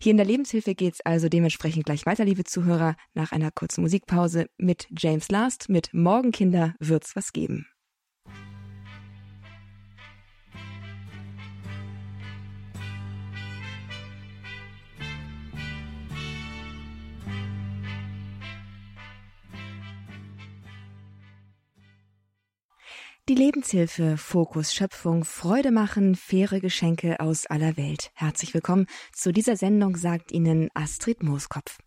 Hier 0.00 0.10
in 0.10 0.16
der 0.16 0.26
Lebenshilfe 0.26 0.74
geht 0.74 0.94
es 0.94 1.00
also 1.00 1.28
dementsprechend 1.28 1.84
gleich 1.84 2.06
weiter, 2.06 2.24
liebe 2.24 2.44
Zuhörer, 2.44 2.96
nach 3.14 3.32
einer 3.32 3.50
kurzen 3.50 3.82
Musikpause 3.82 4.46
mit 4.56 4.86
James 4.96 5.30
Last 5.30 5.68
mit 5.68 5.92
Morgenkinder 5.92 6.74
wird's 6.78 7.16
was 7.16 7.32
geben. 7.32 7.66
Die 23.28 23.34
Lebenshilfe, 23.34 24.16
Fokus, 24.16 24.74
Schöpfung, 24.74 25.24
Freude 25.24 25.70
machen, 25.70 26.16
faire 26.16 26.60
Geschenke 26.60 27.20
aus 27.20 27.46
aller 27.46 27.76
Welt. 27.76 28.10
Herzlich 28.14 28.54
willkommen 28.54 28.86
zu 29.12 29.32
dieser 29.32 29.56
Sendung, 29.56 29.96
sagt 29.96 30.32
Ihnen 30.32 30.68
Astrid 30.74 31.22
Mooskopf. 31.22 31.78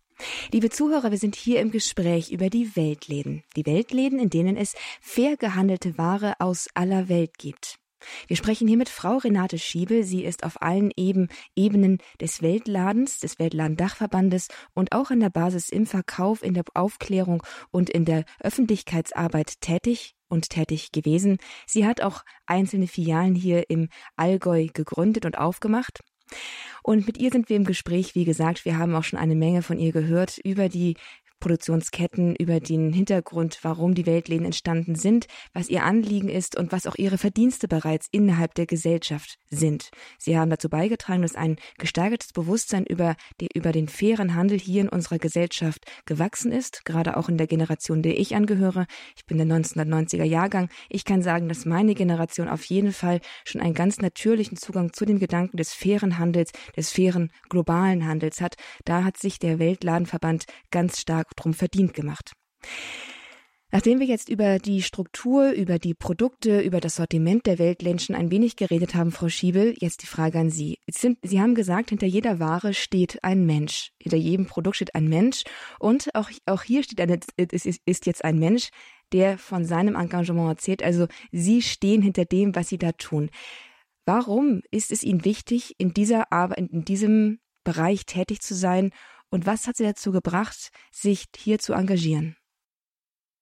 Liebe 0.52 0.70
Zuhörer, 0.70 1.10
wir 1.10 1.18
sind 1.18 1.34
hier 1.34 1.60
im 1.60 1.70
Gespräch 1.70 2.30
über 2.30 2.48
die 2.48 2.76
Weltläden. 2.76 3.42
Die 3.56 3.66
Weltläden, 3.66 4.18
in 4.18 4.30
denen 4.30 4.56
es 4.56 4.74
fair 5.02 5.36
gehandelte 5.36 5.98
Ware 5.98 6.34
aus 6.38 6.68
aller 6.74 7.08
Welt 7.08 7.36
gibt. 7.36 7.78
Wir 8.26 8.36
sprechen 8.36 8.68
hier 8.68 8.76
mit 8.76 8.88
Frau 8.88 9.18
Renate 9.18 9.58
Schiebel. 9.58 10.04
Sie 10.04 10.24
ist 10.24 10.44
auf 10.44 10.62
allen 10.62 10.92
Eben, 10.96 11.28
Ebenen 11.56 11.98
des 12.20 12.42
Weltladens, 12.42 13.18
des 13.18 13.38
Weltladendachverbandes 13.38 14.48
und 14.74 14.92
auch 14.92 15.10
an 15.10 15.20
der 15.20 15.30
Basis 15.30 15.68
im 15.68 15.86
Verkauf, 15.86 16.42
in 16.42 16.54
der 16.54 16.64
Aufklärung 16.74 17.42
und 17.70 17.90
in 17.90 18.04
der 18.04 18.24
Öffentlichkeitsarbeit 18.40 19.60
tätig 19.60 20.13
und 20.28 20.50
tätig 20.50 20.92
gewesen. 20.92 21.38
Sie 21.66 21.86
hat 21.86 22.00
auch 22.00 22.22
einzelne 22.46 22.86
Filialen 22.86 23.34
hier 23.34 23.68
im 23.70 23.88
Allgäu 24.16 24.68
gegründet 24.72 25.26
und 25.26 25.38
aufgemacht. 25.38 26.00
Und 26.82 27.06
mit 27.06 27.18
ihr 27.18 27.30
sind 27.30 27.48
wir 27.48 27.56
im 27.56 27.64
Gespräch, 27.64 28.14
wie 28.14 28.24
gesagt, 28.24 28.64
wir 28.64 28.78
haben 28.78 28.94
auch 28.94 29.04
schon 29.04 29.18
eine 29.18 29.34
Menge 29.34 29.62
von 29.62 29.78
ihr 29.78 29.92
gehört 29.92 30.38
über 30.38 30.68
die 30.68 30.96
Produktionsketten, 31.40 32.34
über 32.36 32.60
den 32.60 32.92
Hintergrund, 32.92 33.58
warum 33.62 33.94
die 33.94 34.06
Weltläden 34.06 34.46
entstanden 34.46 34.94
sind, 34.94 35.26
was 35.52 35.68
ihr 35.68 35.84
Anliegen 35.84 36.28
ist 36.28 36.56
und 36.56 36.72
was 36.72 36.86
auch 36.86 36.96
ihre 36.96 37.18
Verdienste 37.18 37.68
bereits 37.68 38.08
innerhalb 38.10 38.54
der 38.54 38.66
Gesellschaft 38.66 39.38
sind. 39.50 39.90
Sie 40.18 40.38
haben 40.38 40.50
dazu 40.50 40.68
beigetragen, 40.68 41.22
dass 41.22 41.34
ein 41.34 41.56
gesteigertes 41.78 42.32
Bewusstsein 42.32 42.86
über, 42.86 43.16
die, 43.40 43.48
über 43.54 43.72
den 43.72 43.88
fairen 43.88 44.34
Handel 44.34 44.58
hier 44.58 44.82
in 44.82 44.88
unserer 44.88 45.18
Gesellschaft 45.18 45.84
gewachsen 46.06 46.50
ist, 46.50 46.84
gerade 46.84 47.16
auch 47.16 47.28
in 47.28 47.36
der 47.36 47.46
Generation, 47.46 48.02
der 48.02 48.18
ich 48.18 48.34
angehöre. 48.34 48.86
Ich 49.16 49.26
bin 49.26 49.36
der 49.38 49.46
1990er 49.46 50.24
Jahrgang. 50.24 50.70
Ich 50.88 51.04
kann 51.04 51.22
sagen, 51.22 51.48
dass 51.48 51.66
meine 51.66 51.94
Generation 51.94 52.48
auf 52.48 52.64
jeden 52.64 52.92
Fall 52.92 53.20
schon 53.44 53.60
einen 53.60 53.74
ganz 53.74 53.98
natürlichen 53.98 54.56
Zugang 54.56 54.92
zu 54.92 55.04
dem 55.04 55.18
Gedanken 55.18 55.56
des 55.56 55.74
fairen 55.74 56.18
Handels, 56.18 56.52
des 56.76 56.90
fairen 56.90 57.30
globalen 57.48 58.06
Handels 58.06 58.40
hat. 58.40 58.56
Da 58.84 59.04
hat 59.04 59.18
sich 59.18 59.38
der 59.38 59.58
Weltladenverband 59.58 60.44
ganz 60.70 61.00
stark 61.00 61.33
drum 61.36 61.54
verdient 61.54 61.94
gemacht. 61.94 62.32
Nachdem 63.74 63.98
wir 63.98 64.06
jetzt 64.06 64.28
über 64.28 64.60
die 64.60 64.82
Struktur, 64.82 65.50
über 65.50 65.80
die 65.80 65.94
Produkte, 65.94 66.60
über 66.60 66.80
das 66.80 66.94
Sortiment 66.94 67.44
der 67.44 67.58
Weltländchen 67.58 68.14
ein 68.14 68.30
wenig 68.30 68.54
geredet 68.54 68.94
haben, 68.94 69.10
Frau 69.10 69.28
Schiebel, 69.28 69.74
jetzt 69.80 70.02
die 70.02 70.06
Frage 70.06 70.38
an 70.38 70.48
Sie. 70.48 70.78
Sind, 70.88 71.18
Sie 71.22 71.40
haben 71.40 71.56
gesagt, 71.56 71.90
hinter 71.90 72.06
jeder 72.06 72.38
Ware 72.38 72.72
steht 72.72 73.24
ein 73.24 73.46
Mensch. 73.46 73.90
Hinter 74.00 74.16
jedem 74.16 74.46
Produkt 74.46 74.76
steht 74.76 74.94
ein 74.94 75.08
Mensch. 75.08 75.42
Und 75.80 76.14
auch, 76.14 76.30
auch 76.46 76.62
hier 76.62 76.84
steht 76.84 77.00
eine, 77.00 77.18
es 77.36 77.66
ist 77.66 78.06
jetzt 78.06 78.24
ein 78.24 78.38
Mensch, 78.38 78.68
der 79.10 79.38
von 79.38 79.64
seinem 79.64 79.96
Engagement 79.96 80.50
erzählt. 80.50 80.84
Also 80.84 81.08
Sie 81.32 81.60
stehen 81.60 82.00
hinter 82.00 82.26
dem, 82.26 82.54
was 82.54 82.68
Sie 82.68 82.78
da 82.78 82.92
tun. 82.92 83.28
Warum 84.06 84.62
ist 84.70 84.92
es 84.92 85.02
Ihnen 85.02 85.24
wichtig, 85.24 85.74
in 85.78 85.92
dieser 85.92 86.30
Arbeit, 86.32 86.58
in 86.58 86.84
diesem 86.84 87.40
Bereich 87.64 88.06
tätig 88.06 88.40
zu 88.40 88.54
sein 88.54 88.92
und 89.34 89.46
was 89.46 89.66
hat 89.66 89.76
Sie 89.76 89.82
dazu 89.82 90.12
gebracht, 90.12 90.70
sich 90.92 91.24
hier 91.36 91.58
zu 91.58 91.72
engagieren? 91.72 92.36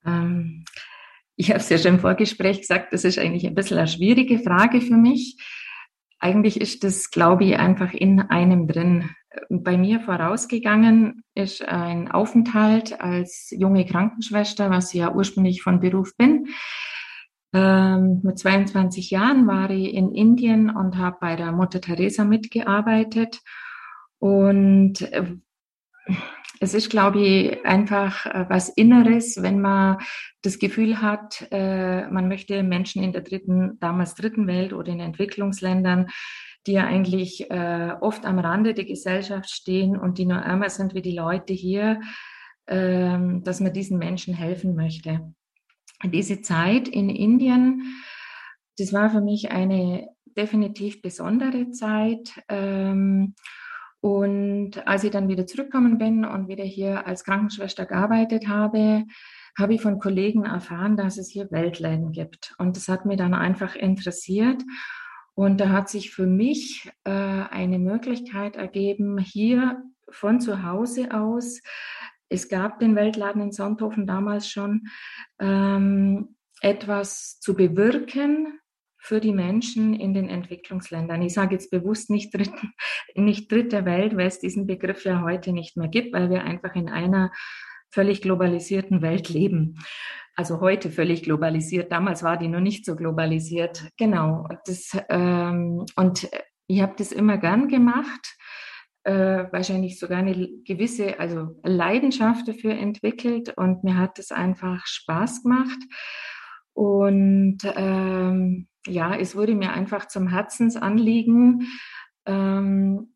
Ähm, 0.06 0.64
ich 1.36 1.50
habe 1.50 1.60
es 1.60 1.68
ja 1.68 1.76
schon 1.76 1.96
im 1.96 2.00
Vorgespräch 2.00 2.60
gesagt, 2.60 2.94
das 2.94 3.04
ist 3.04 3.18
eigentlich 3.18 3.46
ein 3.46 3.54
bisschen 3.54 3.76
eine 3.76 3.86
schwierige 3.86 4.38
Frage 4.38 4.80
für 4.80 4.96
mich. 4.96 5.36
Eigentlich 6.18 6.58
ist 6.58 6.82
das, 6.82 7.10
glaube 7.10 7.44
ich, 7.44 7.58
einfach 7.58 7.92
in 7.92 8.20
einem 8.20 8.66
drin. 8.68 9.10
Bei 9.50 9.76
mir 9.76 10.00
vorausgegangen 10.00 11.24
ist 11.34 11.62
ein 11.62 12.10
Aufenthalt 12.10 12.98
als 12.98 13.50
junge 13.50 13.84
Krankenschwester, 13.84 14.70
was 14.70 14.94
ich 14.94 15.00
ja 15.00 15.12
ursprünglich 15.14 15.60
von 15.60 15.80
Beruf 15.80 16.16
bin. 16.16 16.46
Ähm, 17.52 18.20
mit 18.22 18.38
22 18.38 19.10
Jahren 19.10 19.46
war 19.46 19.68
ich 19.68 19.92
in 19.92 20.10
Indien 20.14 20.70
und 20.70 20.96
habe 20.96 21.18
bei 21.20 21.36
der 21.36 21.52
Mutter 21.52 21.82
Teresa 21.82 22.24
mitgearbeitet. 22.24 23.42
Und 24.18 25.02
äh, 25.02 25.36
es 26.60 26.74
ist, 26.74 26.90
glaube 26.90 27.20
ich, 27.20 27.66
einfach 27.66 28.26
äh, 28.26 28.46
was 28.48 28.68
Inneres, 28.68 29.42
wenn 29.42 29.60
man 29.60 29.98
das 30.42 30.58
Gefühl 30.58 31.02
hat, 31.02 31.46
äh, 31.50 32.06
man 32.08 32.28
möchte 32.28 32.62
Menschen 32.62 33.02
in 33.02 33.12
der 33.12 33.22
dritten, 33.22 33.78
damals 33.80 34.14
dritten 34.14 34.46
Welt 34.46 34.72
oder 34.72 34.92
in 34.92 35.00
Entwicklungsländern, 35.00 36.08
die 36.66 36.72
ja 36.72 36.84
eigentlich 36.84 37.50
äh, 37.50 37.94
oft 38.00 38.24
am 38.24 38.38
Rande 38.38 38.74
der 38.74 38.84
Gesellschaft 38.84 39.50
stehen 39.50 39.96
und 39.96 40.18
die 40.18 40.26
nur 40.26 40.38
ärmer 40.38 40.70
sind 40.70 40.94
wie 40.94 41.02
die 41.02 41.16
Leute 41.16 41.52
hier, 41.52 42.00
ähm, 42.68 43.42
dass 43.42 43.58
man 43.58 43.72
diesen 43.72 43.98
Menschen 43.98 44.34
helfen 44.34 44.76
möchte. 44.76 45.34
Diese 46.04 46.42
Zeit 46.42 46.86
in 46.86 47.10
Indien, 47.10 48.02
das 48.78 48.92
war 48.92 49.10
für 49.10 49.20
mich 49.20 49.50
eine 49.50 50.08
definitiv 50.36 51.02
besondere 51.02 51.70
Zeit. 51.70 52.40
Ähm, 52.48 53.34
und 54.02 54.84
als 54.84 55.04
ich 55.04 55.12
dann 55.12 55.28
wieder 55.28 55.46
zurückgekommen 55.46 55.96
bin 55.96 56.24
und 56.24 56.48
wieder 56.48 56.64
hier 56.64 57.06
als 57.06 57.22
Krankenschwester 57.22 57.86
gearbeitet 57.86 58.48
habe, 58.48 59.04
habe 59.56 59.74
ich 59.74 59.80
von 59.80 60.00
Kollegen 60.00 60.44
erfahren, 60.44 60.96
dass 60.96 61.18
es 61.18 61.30
hier 61.30 61.52
Weltläden 61.52 62.10
gibt. 62.10 62.52
Und 62.58 62.76
das 62.76 62.88
hat 62.88 63.06
mir 63.06 63.16
dann 63.16 63.32
einfach 63.32 63.76
interessiert. 63.76 64.60
Und 65.34 65.60
da 65.60 65.68
hat 65.68 65.88
sich 65.88 66.10
für 66.10 66.26
mich 66.26 66.90
äh, 67.04 67.12
eine 67.12 67.78
Möglichkeit 67.78 68.56
ergeben, 68.56 69.18
hier 69.18 69.80
von 70.10 70.40
zu 70.40 70.64
Hause 70.64 71.14
aus, 71.14 71.60
es 72.28 72.48
gab 72.48 72.80
den 72.80 72.96
Weltladen 72.96 73.40
in 73.40 73.52
Sonthofen 73.52 74.08
damals 74.08 74.48
schon, 74.48 74.88
ähm, 75.38 76.34
etwas 76.60 77.38
zu 77.38 77.54
bewirken, 77.54 78.58
für 79.02 79.20
die 79.20 79.32
Menschen 79.32 79.94
in 79.94 80.14
den 80.14 80.28
Entwicklungsländern. 80.28 81.22
Ich 81.22 81.34
sage 81.34 81.54
jetzt 81.54 81.72
bewusst 81.72 82.08
nicht, 82.08 82.32
dritten, 82.32 82.72
nicht 83.16 83.50
dritte 83.50 83.84
Welt, 83.84 84.16
weil 84.16 84.28
es 84.28 84.38
diesen 84.38 84.64
Begriff 84.66 85.04
ja 85.04 85.22
heute 85.22 85.52
nicht 85.52 85.76
mehr 85.76 85.88
gibt, 85.88 86.14
weil 86.14 86.30
wir 86.30 86.44
einfach 86.44 86.76
in 86.76 86.88
einer 86.88 87.32
völlig 87.90 88.22
globalisierten 88.22 89.02
Welt 89.02 89.28
leben. 89.28 89.74
Also 90.36 90.60
heute 90.60 90.88
völlig 90.88 91.24
globalisiert. 91.24 91.90
Damals 91.90 92.22
war 92.22 92.36
die 92.36 92.46
noch 92.46 92.60
nicht 92.60 92.86
so 92.86 92.94
globalisiert. 92.94 93.88
Genau. 93.98 94.48
Das, 94.66 94.96
ähm, 95.08 95.84
und 95.96 96.30
ich 96.68 96.80
habe 96.80 96.94
das 96.96 97.10
immer 97.10 97.38
gern 97.38 97.66
gemacht. 97.66 98.36
Äh, 99.02 99.46
wahrscheinlich 99.50 99.98
sogar 99.98 100.18
eine 100.18 100.48
gewisse, 100.64 101.18
also 101.18 101.60
Leidenschaft 101.64 102.46
dafür 102.46 102.78
entwickelt 102.78 103.52
und 103.56 103.82
mir 103.82 103.98
hat 103.98 104.20
es 104.20 104.30
einfach 104.30 104.86
Spaß 104.86 105.42
gemacht. 105.42 105.78
Und 106.74 107.58
ähm, 107.76 108.68
ja, 108.86 109.14
es 109.16 109.36
wurde 109.36 109.54
mir 109.54 109.72
einfach 109.72 110.08
zum 110.08 110.28
Herzensanliegen, 110.28 111.68
ähm, 112.26 113.12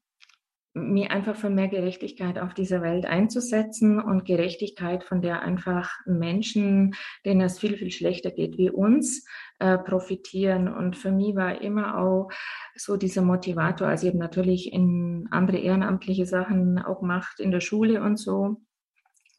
mir 0.76 1.10
einfach 1.10 1.36
für 1.36 1.48
mehr 1.48 1.68
Gerechtigkeit 1.68 2.38
auf 2.38 2.52
dieser 2.52 2.82
Welt 2.82 3.06
einzusetzen 3.06 3.98
und 3.98 4.26
Gerechtigkeit, 4.26 5.04
von 5.04 5.22
der 5.22 5.40
einfach 5.40 5.90
Menschen, 6.04 6.94
denen 7.24 7.40
es 7.40 7.58
viel, 7.58 7.78
viel 7.78 7.90
schlechter 7.90 8.30
geht 8.30 8.58
wie 8.58 8.70
uns, 8.70 9.26
äh, 9.58 9.78
profitieren. 9.78 10.68
Und 10.68 10.96
für 10.96 11.10
mich 11.10 11.34
war 11.34 11.62
immer 11.62 11.98
auch 11.98 12.28
so 12.74 12.98
dieser 12.98 13.22
Motivator, 13.22 13.88
also 13.88 14.06
ich 14.06 14.12
habe 14.12 14.22
natürlich 14.22 14.70
in 14.70 15.26
andere 15.30 15.56
ehrenamtliche 15.56 16.26
Sachen 16.26 16.78
auch 16.78 17.00
gemacht 17.00 17.40
in 17.40 17.50
der 17.50 17.60
Schule 17.60 18.02
und 18.02 18.18
so. 18.18 18.60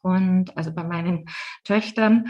Und 0.02 0.56
also 0.56 0.72
bei 0.72 0.82
meinen 0.82 1.26
Töchtern. 1.64 2.26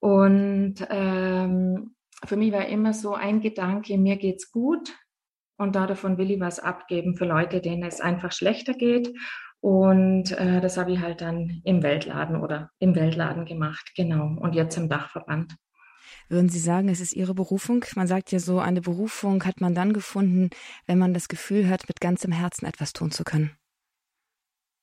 Und 0.00 0.76
ähm, 0.90 1.94
für 2.24 2.36
mich 2.36 2.52
war 2.52 2.66
immer 2.66 2.92
so 2.92 3.14
ein 3.14 3.40
Gedanke, 3.40 3.98
mir 3.98 4.16
geht's 4.16 4.50
gut 4.50 4.92
und 5.56 5.74
davon 5.74 6.18
will 6.18 6.30
ich 6.30 6.40
was 6.40 6.60
abgeben 6.60 7.16
für 7.16 7.24
Leute, 7.24 7.60
denen 7.60 7.82
es 7.82 8.00
einfach 8.00 8.32
schlechter 8.32 8.74
geht. 8.74 9.12
Und 9.60 10.30
äh, 10.38 10.60
das 10.60 10.76
habe 10.76 10.92
ich 10.92 11.00
halt 11.00 11.20
dann 11.20 11.60
im 11.64 11.82
Weltladen 11.82 12.36
oder 12.36 12.70
im 12.78 12.94
Weltladen 12.94 13.44
gemacht, 13.44 13.92
genau. 13.96 14.36
Und 14.38 14.54
jetzt 14.54 14.76
im 14.76 14.88
Dachverband. 14.88 15.56
Würden 16.28 16.48
Sie 16.48 16.60
sagen, 16.60 16.88
es 16.88 17.00
ist 17.00 17.14
Ihre 17.14 17.34
Berufung? 17.34 17.84
Man 17.96 18.06
sagt 18.06 18.30
ja 18.30 18.38
so, 18.38 18.60
eine 18.60 18.80
Berufung 18.80 19.44
hat 19.44 19.60
man 19.60 19.74
dann 19.74 19.92
gefunden, 19.92 20.50
wenn 20.86 20.98
man 20.98 21.12
das 21.12 21.28
Gefühl 21.28 21.68
hat, 21.68 21.88
mit 21.88 22.00
ganzem 22.00 22.30
Herzen 22.30 22.66
etwas 22.66 22.92
tun 22.92 23.10
zu 23.10 23.24
können. 23.24 23.57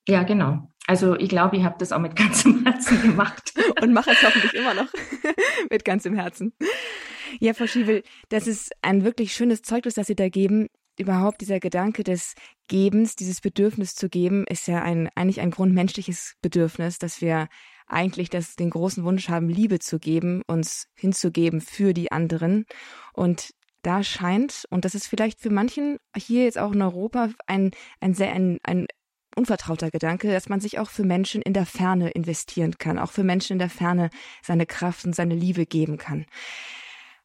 Ja, 0.08 0.24
genau. 0.24 0.72
Also 0.88 1.16
ich 1.16 1.30
glaube, 1.30 1.58
ich 1.58 1.64
habe 1.64 1.76
das 1.80 1.92
auch 1.92 2.00
mit 2.00 2.16
ganzem 2.18 2.64
Herzen 2.64 3.02
gemacht. 3.02 3.54
Und 3.82 3.94
mache 3.94 4.12
es 4.12 4.22
hoffentlich 4.24 4.54
immer 4.54 4.74
noch 4.74 4.88
mit 5.70 5.86
ganzem 5.86 6.16
Herzen. 6.16 6.54
Ja, 7.40 7.54
Frau 7.54 7.68
Schiebel, 7.68 8.04
das 8.30 8.48
ist 8.48 8.72
ein 8.82 9.04
wirklich 9.04 9.34
schönes 9.34 9.62
Zeugnis, 9.62 9.96
das 9.96 10.08
Sie 10.08 10.16
da 10.16 10.30
geben. 10.30 10.68
überhaupt 10.98 11.42
dieser 11.42 11.60
Gedanke 11.60 12.04
des 12.04 12.36
Gebens, 12.68 13.16
dieses 13.16 13.42
Bedürfnis 13.42 13.96
zu 13.96 14.08
geben, 14.08 14.46
ist 14.48 14.68
ja 14.68 14.82
ein, 14.82 15.10
eigentlich 15.16 15.42
ein 15.42 15.52
grundmenschliches 15.52 16.36
Bedürfnis, 16.42 17.00
dass 17.00 17.20
wir 17.20 17.48
eigentlich 17.88 18.30
das, 18.30 18.56
den 18.56 18.70
großen 18.70 19.04
Wunsch 19.04 19.30
haben, 19.30 19.50
Liebe 19.50 19.80
zu 19.80 20.00
geben, 20.00 20.42
uns 20.48 20.88
hinzugeben 20.96 21.62
für 21.62 21.94
die 21.94 22.12
anderen. 22.12 22.66
Und 23.14 23.52
da 23.82 24.04
scheint, 24.04 24.66
und 24.70 24.86
das 24.86 24.96
ist 24.96 25.08
vielleicht 25.08 25.40
für 25.40 25.52
manchen 25.52 25.98
hier 26.16 26.46
jetzt 26.46 26.58
auch 26.58 26.72
in 26.72 26.82
Europa 26.82 27.30
ein, 27.46 27.72
ein 28.00 28.14
sehr, 28.16 28.32
ein, 28.32 28.58
ein 28.64 28.88
unvertrauter 29.36 29.92
Gedanke, 29.92 30.32
dass 30.32 30.50
man 30.50 30.60
sich 30.60 30.80
auch 30.80 30.90
für 30.90 31.04
Menschen 31.04 31.42
in 31.42 31.54
der 31.54 31.66
Ferne 31.66 32.10
investieren 32.10 32.78
kann, 32.78 32.98
auch 32.98 33.12
für 33.12 33.24
Menschen 33.24 33.54
in 33.54 33.60
der 33.60 33.70
Ferne 33.70 34.10
seine 34.42 34.66
Kraft 34.66 35.06
und 35.06 35.16
seine 35.16 35.36
Liebe 35.36 35.66
geben 35.66 35.98
kann. 35.98 36.26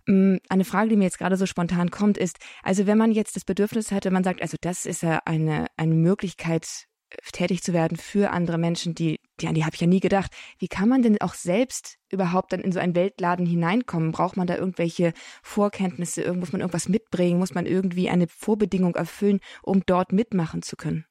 Mm, 0.06 0.36
eine 0.48 0.64
Frage, 0.64 0.90
die 0.90 0.96
mir 0.96 1.04
jetzt 1.04 1.18
gerade 1.18 1.36
so 1.36 1.46
spontan 1.46 1.90
kommt, 1.90 2.18
ist, 2.18 2.38
also 2.62 2.86
wenn 2.86 2.98
man 2.98 3.12
jetzt 3.12 3.36
das 3.36 3.44
Bedürfnis 3.44 3.92
hatte, 3.92 4.10
man 4.10 4.24
sagt, 4.24 4.42
also 4.42 4.56
das 4.60 4.86
ist 4.86 5.02
ja 5.02 5.20
eine, 5.24 5.66
eine 5.76 5.94
Möglichkeit, 5.94 6.86
tätig 7.32 7.62
zu 7.62 7.72
werden 7.72 7.96
für 7.96 8.30
andere 8.30 8.58
Menschen, 8.58 8.94
die, 8.94 9.18
die 9.40 9.48
an 9.48 9.54
die 9.54 9.64
habe 9.64 9.74
ich 9.74 9.80
ja 9.80 9.86
nie 9.86 10.00
gedacht. 10.00 10.32
Wie 10.58 10.68
kann 10.68 10.88
man 10.88 11.02
denn 11.02 11.20
auch 11.20 11.34
selbst 11.34 11.98
überhaupt 12.10 12.52
dann 12.52 12.60
in 12.60 12.72
so 12.72 12.78
einen 12.78 12.94
Weltladen 12.94 13.46
hineinkommen? 13.46 14.12
Braucht 14.12 14.36
man 14.36 14.46
da 14.46 14.56
irgendwelche 14.56 15.12
Vorkenntnisse? 15.42 16.32
Muss 16.34 16.52
man 16.52 16.60
irgendwas 16.60 16.88
mitbringen? 16.88 17.38
Muss 17.38 17.54
man 17.54 17.66
irgendwie 17.66 18.08
eine 18.10 18.28
Vorbedingung 18.28 18.94
erfüllen, 18.94 19.40
um 19.62 19.82
dort 19.86 20.12
mitmachen 20.12 20.62
zu 20.62 20.76
können? 20.76 21.04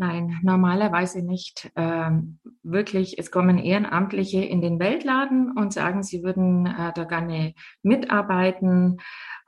Nein, 0.00 0.38
normalerweise 0.42 1.20
nicht. 1.20 1.70
Ähm, 1.76 2.38
wirklich, 2.62 3.18
es 3.18 3.30
kommen 3.30 3.58
Ehrenamtliche 3.58 4.42
in 4.42 4.62
den 4.62 4.80
Weltladen 4.80 5.52
und 5.54 5.74
sagen, 5.74 6.02
sie 6.02 6.22
würden 6.22 6.64
äh, 6.64 6.90
da 6.94 7.04
gerne 7.04 7.52
mitarbeiten. 7.82 8.96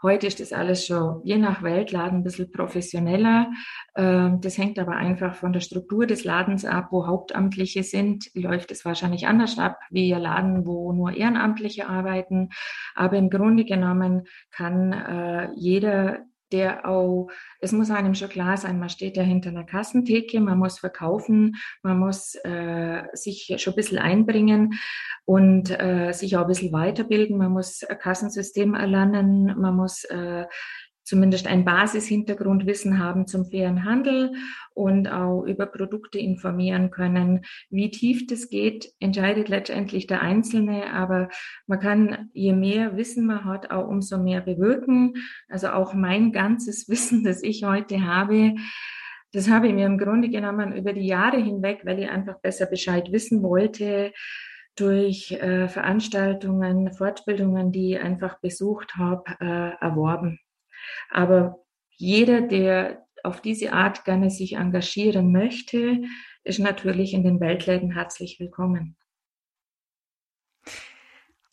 Heute 0.03 0.27
ist 0.27 0.41
das 0.41 0.53
alles 0.53 0.85
schon 0.85 1.23
je 1.25 1.39
nach 1.39 1.63
Weltladen 1.63 2.19
ein 2.19 2.23
bisschen 2.23 2.53
professioneller. 2.53 3.51
Ähm, 3.97 4.43
das 4.43 4.59
hängt 4.59 4.79
aber 4.79 4.93
einfach 4.93 5.37
von 5.37 5.55
der 5.55 5.61
Struktur 5.61 6.07
des 6.07 6.23
Ladens 6.23 6.67
ab. 6.67 6.89
Wo 6.91 7.07
Hauptamtliche 7.07 7.83
sind, 7.83 8.29
läuft 8.35 8.73
es 8.73 8.85
wahrscheinlich 8.85 9.27
anders 9.27 9.59
ab, 9.59 9.79
wie 9.89 10.13
ein 10.13 10.21
Laden, 10.21 10.67
wo 10.67 10.93
nur 10.93 11.17
Ehrenamtliche 11.17 11.89
arbeiten. 11.89 12.51
Aber 12.95 13.17
im 13.17 13.31
Grunde 13.31 13.65
genommen 13.65 14.25
kann 14.51 14.93
äh, 14.93 15.49
jeder 15.55 16.27
der 16.53 16.89
auch, 16.89 17.29
es 17.61 17.73
muss 17.73 17.91
einem 17.91 18.15
schon 18.15 18.29
klar 18.29 18.57
sein, 18.57 18.79
man 18.79 18.89
steht 18.89 19.17
ja 19.17 19.23
hinter 19.23 19.51
einer 19.51 19.65
Kassentheke, 19.65 20.41
man 20.41 20.59
muss 20.59 20.79
verkaufen, 20.79 21.57
man 21.83 21.99
muss 21.99 22.35
äh, 22.45 23.03
sich 23.15 23.55
schon 23.59 23.73
ein 23.73 23.77
bisschen 23.77 23.99
einbringen 23.99 24.75
und 25.25 25.71
äh, 25.71 26.13
sich 26.13 26.37
auch 26.37 26.43
ein 26.43 26.49
bisschen 26.49 26.73
weiterbilden, 26.73 27.39
man 27.39 27.53
muss 27.53 27.83
ein 27.85 27.99
Kassensystem 27.99 28.75
erlernen, 28.75 29.59
man 29.59 29.77
muss 29.77 30.05
äh, 30.05 30.47
zumindest 31.13 31.47
ein 31.47 31.67
Basishintergrundwissen 31.67 32.99
haben 32.99 33.27
zum 33.27 33.45
fairen 33.45 33.85
Handel 33.85 34.33
und 34.73 35.09
auch 35.09 35.43
über 35.43 35.67
Produkte 35.67 36.19
informieren 36.19 36.91
können. 36.91 37.45
Wie 37.69 37.91
tief 37.91 38.27
das 38.27 38.49
geht, 38.49 38.95
entscheidet 38.99 39.51
letztendlich 39.51 40.07
der 40.07 40.23
Einzelne, 40.23 40.91
aber 40.91 41.29
man 41.67 41.81
kann, 41.81 42.31
je 42.33 42.55
mehr 42.55 42.97
Wissen 42.97 43.27
man 43.27 43.45
hat, 43.45 43.71
auch 43.71 43.87
umso 43.89 44.17
mehr 44.17 44.41
bewirken. 44.41 45.13
Also 45.51 45.69
auch 45.69 45.93
mein 45.93 46.33
ganzes 46.33 46.89
Wissen, 46.89 47.25
das 47.25 47.43
ich 47.43 47.65
heute 47.65 48.07
habe, 48.07 48.55
das 49.33 49.51
habe 49.51 49.69
ich 49.69 49.75
mir 49.75 49.85
im 49.85 49.99
Grunde 49.99 50.31
genommen 50.31 50.75
über 50.75 50.95
die 50.95 51.07
Jahre 51.07 51.37
hinweg, 51.37 51.83
weil 51.85 51.99
ich 51.99 52.09
einfach 52.09 52.41
besser 52.41 52.65
Bescheid 52.65 53.13
wissen 53.13 53.43
wollte, 53.43 54.13
durch 54.77 55.33
äh, 55.33 55.69
Veranstaltungen, 55.69 56.91
Fortbildungen, 56.95 57.71
die 57.71 57.93
ich 57.93 58.01
einfach 58.01 58.41
besucht 58.41 58.97
habe, 58.97 59.25
äh, 59.41 59.73
erworben. 59.79 60.39
Aber 61.11 61.65
jeder, 61.91 62.41
der 62.41 63.07
auf 63.23 63.41
diese 63.41 63.73
Art 63.73 64.05
gerne 64.05 64.31
sich 64.31 64.55
engagieren 64.55 65.31
möchte, 65.33 66.03
ist 66.45 66.59
natürlich 66.59 67.15
in 67.15 67.23
den 67.23 67.41
Weltläden 67.41 67.93
herzlich 67.93 68.41
willkommen. 68.41 68.97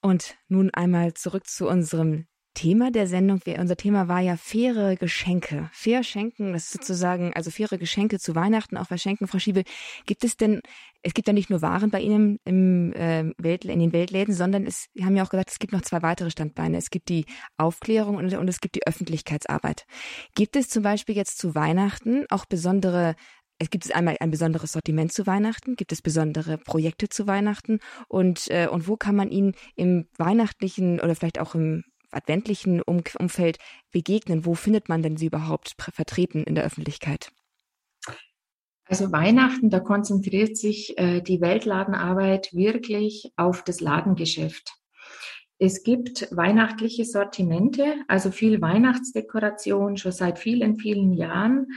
Und 0.01 0.37
nun 0.47 0.69
einmal 0.71 1.13
zurück 1.13 1.45
zu 1.47 1.67
unserem 1.67 2.28
Thema 2.53 2.91
der 2.91 3.07
Sendung. 3.07 3.41
Unser 3.57 3.77
Thema 3.77 4.07
war 4.07 4.19
ja 4.19 4.35
faire 4.37 4.95
Geschenke. 4.95 5.69
Fair 5.71 6.03
schenken, 6.03 6.53
das 6.53 6.65
ist 6.65 6.73
sozusagen, 6.73 7.33
also 7.33 7.51
faire 7.51 7.77
Geschenke 7.77 8.19
zu 8.19 8.35
Weihnachten, 8.35 8.77
auch 8.77 8.87
verschenken, 8.87 9.27
Frau 9.27 9.39
Schiebel. 9.39 9.63
Gibt 10.05 10.23
es 10.23 10.35
denn, 10.35 10.61
es 11.01 11.13
gibt 11.13 11.27
ja 11.27 11.33
nicht 11.33 11.49
nur 11.49 11.61
Waren 11.61 11.89
bei 11.89 12.01
Ihnen 12.01 12.39
im, 12.45 12.93
äh, 12.93 13.31
Welt, 13.37 13.65
in 13.65 13.79
den 13.79 13.93
Weltläden, 13.93 14.33
sondern 14.33 14.65
es, 14.65 14.87
Sie 14.93 15.05
haben 15.05 15.15
ja 15.15 15.23
auch 15.23 15.29
gesagt, 15.29 15.51
es 15.51 15.59
gibt 15.59 15.73
noch 15.73 15.81
zwei 15.81 16.01
weitere 16.01 16.31
Standbeine. 16.31 16.77
Es 16.77 16.89
gibt 16.89 17.09
die 17.09 17.25
Aufklärung 17.57 18.17
und, 18.17 18.33
und 18.33 18.47
es 18.47 18.59
gibt 18.59 18.75
die 18.75 18.85
Öffentlichkeitsarbeit. 18.85 19.85
Gibt 20.35 20.55
es 20.55 20.69
zum 20.69 20.83
Beispiel 20.83 21.15
jetzt 21.15 21.37
zu 21.37 21.55
Weihnachten 21.55 22.25
auch 22.29 22.45
besondere 22.45 23.15
es 23.61 23.69
gibt 23.69 23.93
einmal 23.93 24.15
ein 24.21 24.31
besonderes 24.31 24.71
Sortiment 24.71 25.11
zu 25.11 25.27
Weihnachten, 25.27 25.75
gibt 25.75 25.91
es 25.91 26.01
besondere 26.01 26.57
Projekte 26.57 27.09
zu 27.09 27.27
Weihnachten 27.27 27.79
und, 28.07 28.49
äh, 28.49 28.67
und 28.67 28.87
wo 28.87 28.95
kann 28.95 29.17
man 29.17 29.31
ihnen 29.31 29.53
im 29.75 30.07
weihnachtlichen 30.17 31.01
oder 31.01 31.13
vielleicht 31.13 31.39
auch 31.39 31.55
im 31.55 31.83
adventlichen 32.11 32.81
um 32.81 33.01
Umfeld 33.17 33.57
begegnen? 33.91 34.45
Wo 34.45 34.53
findet 34.55 34.89
man 34.89 35.01
denn 35.01 35.17
sie 35.17 35.27
überhaupt 35.27 35.75
vertreten 35.77 36.43
in 36.43 36.55
der 36.55 36.65
Öffentlichkeit? 36.65 37.31
Also 38.85 39.11
Weihnachten, 39.11 39.69
da 39.69 39.79
konzentriert 39.79 40.57
sich 40.57 40.97
äh, 40.97 41.21
die 41.21 41.41
Weltladenarbeit 41.41 42.53
wirklich 42.53 43.31
auf 43.35 43.63
das 43.63 43.81
Ladengeschäft. 43.81 44.73
Es 45.61 45.83
gibt 45.83 46.27
weihnachtliche 46.31 47.03
Sortimente, 47.03 47.83
also 48.07 48.31
viel 48.31 48.61
Weihnachtsdekoration 48.61 49.97
schon 49.97 50.13
seit 50.13 50.39
vielen, 50.39 50.77
vielen 50.77 51.11
Jahren 51.11 51.67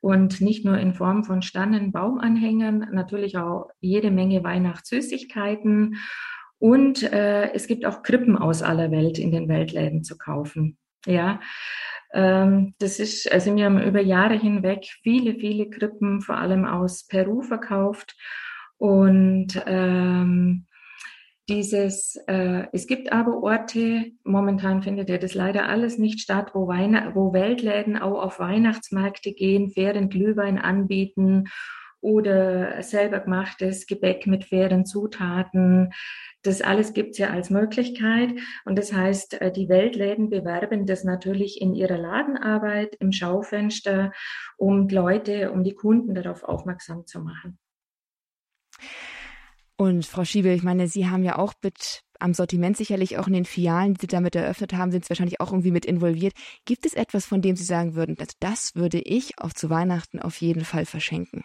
und 0.00 0.40
nicht 0.40 0.64
nur 0.64 0.78
in 0.78 0.94
Form 0.94 1.24
von 1.24 1.42
Stannen, 1.42 1.90
Baumanhängern, 1.90 2.90
natürlich 2.92 3.36
auch 3.36 3.70
jede 3.80 4.12
Menge 4.12 4.44
Weihnachtssüßigkeiten 4.44 5.96
und 6.64 7.02
äh, 7.02 7.52
es 7.52 7.66
gibt 7.66 7.84
auch 7.84 8.02
Krippen 8.02 8.38
aus 8.38 8.62
aller 8.62 8.90
Welt 8.90 9.18
in 9.18 9.30
den 9.30 9.48
Weltläden 9.48 10.02
zu 10.02 10.16
kaufen. 10.16 10.78
Ja, 11.04 11.40
ähm, 12.14 12.72
das 12.78 13.00
ist, 13.00 13.30
also 13.30 13.54
wir 13.54 13.66
haben 13.66 13.82
über 13.82 14.00
Jahre 14.00 14.38
hinweg 14.38 14.86
viele, 15.02 15.34
viele 15.34 15.68
Krippen, 15.68 16.22
vor 16.22 16.38
allem 16.38 16.64
aus 16.64 17.06
Peru 17.06 17.42
verkauft. 17.42 18.16
Und 18.78 19.62
ähm, 19.66 20.64
dieses, 21.50 22.16
äh, 22.28 22.64
es 22.72 22.86
gibt 22.86 23.12
aber 23.12 23.42
Orte, 23.42 24.12
momentan 24.24 24.82
findet 24.82 25.10
ja 25.10 25.18
das 25.18 25.34
leider 25.34 25.68
alles 25.68 25.98
nicht 25.98 26.20
statt, 26.20 26.52
wo, 26.54 26.66
Weihn 26.66 27.10
wo 27.12 27.34
Weltläden 27.34 27.98
auch 27.98 28.22
auf 28.22 28.38
Weihnachtsmärkte 28.38 29.34
gehen, 29.34 29.70
fairen 29.70 30.08
Glühwein 30.08 30.58
anbieten 30.58 31.44
oder 32.04 32.82
selber 32.82 33.20
gemachtes 33.20 33.86
Gebäck 33.86 34.26
mit 34.26 34.44
fairen 34.44 34.84
Zutaten. 34.84 35.90
Das 36.42 36.60
alles 36.60 36.92
gibt's 36.92 37.16
ja 37.16 37.30
als 37.30 37.48
Möglichkeit. 37.48 38.34
Und 38.66 38.76
das 38.76 38.92
heißt, 38.92 39.40
äh, 39.40 39.50
die 39.50 39.70
Weltläden 39.70 40.28
bewerben 40.28 40.84
das 40.84 41.02
natürlich 41.02 41.62
in 41.62 41.74
ihrer 41.74 41.96
Ladenarbeit, 41.96 42.94
im 42.96 43.10
Schaufenster, 43.10 44.12
um 44.58 44.86
Leute, 44.86 45.50
um 45.50 45.64
die 45.64 45.74
Kunden 45.74 46.14
darauf 46.14 46.42
aufmerksam 46.42 47.06
zu 47.06 47.20
machen. 47.20 47.58
Und 49.76 50.04
Frau 50.04 50.24
Schiebel, 50.26 50.54
ich 50.54 50.62
meine, 50.62 50.88
Sie 50.88 51.08
haben 51.08 51.24
ja 51.24 51.38
auch 51.38 51.54
mit 51.62 52.02
am 52.20 52.34
Sortiment 52.34 52.76
sicherlich 52.76 53.16
auch 53.16 53.28
in 53.28 53.32
den 53.32 53.46
Filialen, 53.46 53.94
die 53.94 54.02
Sie 54.02 54.06
damit 54.08 54.36
eröffnet 54.36 54.74
haben, 54.74 54.92
sind 54.92 55.06
Sie 55.06 55.10
wahrscheinlich 55.10 55.40
auch 55.40 55.52
irgendwie 55.52 55.72
mit 55.72 55.86
involviert. 55.86 56.34
Gibt 56.66 56.84
es 56.84 56.92
etwas, 56.92 57.24
von 57.24 57.40
dem 57.40 57.56
Sie 57.56 57.64
sagen 57.64 57.94
würden, 57.94 58.16
das 58.40 58.74
würde 58.74 59.00
ich 59.00 59.38
auch 59.38 59.54
zu 59.54 59.70
Weihnachten 59.70 60.20
auf 60.20 60.36
jeden 60.42 60.66
Fall 60.66 60.84
verschenken? 60.84 61.44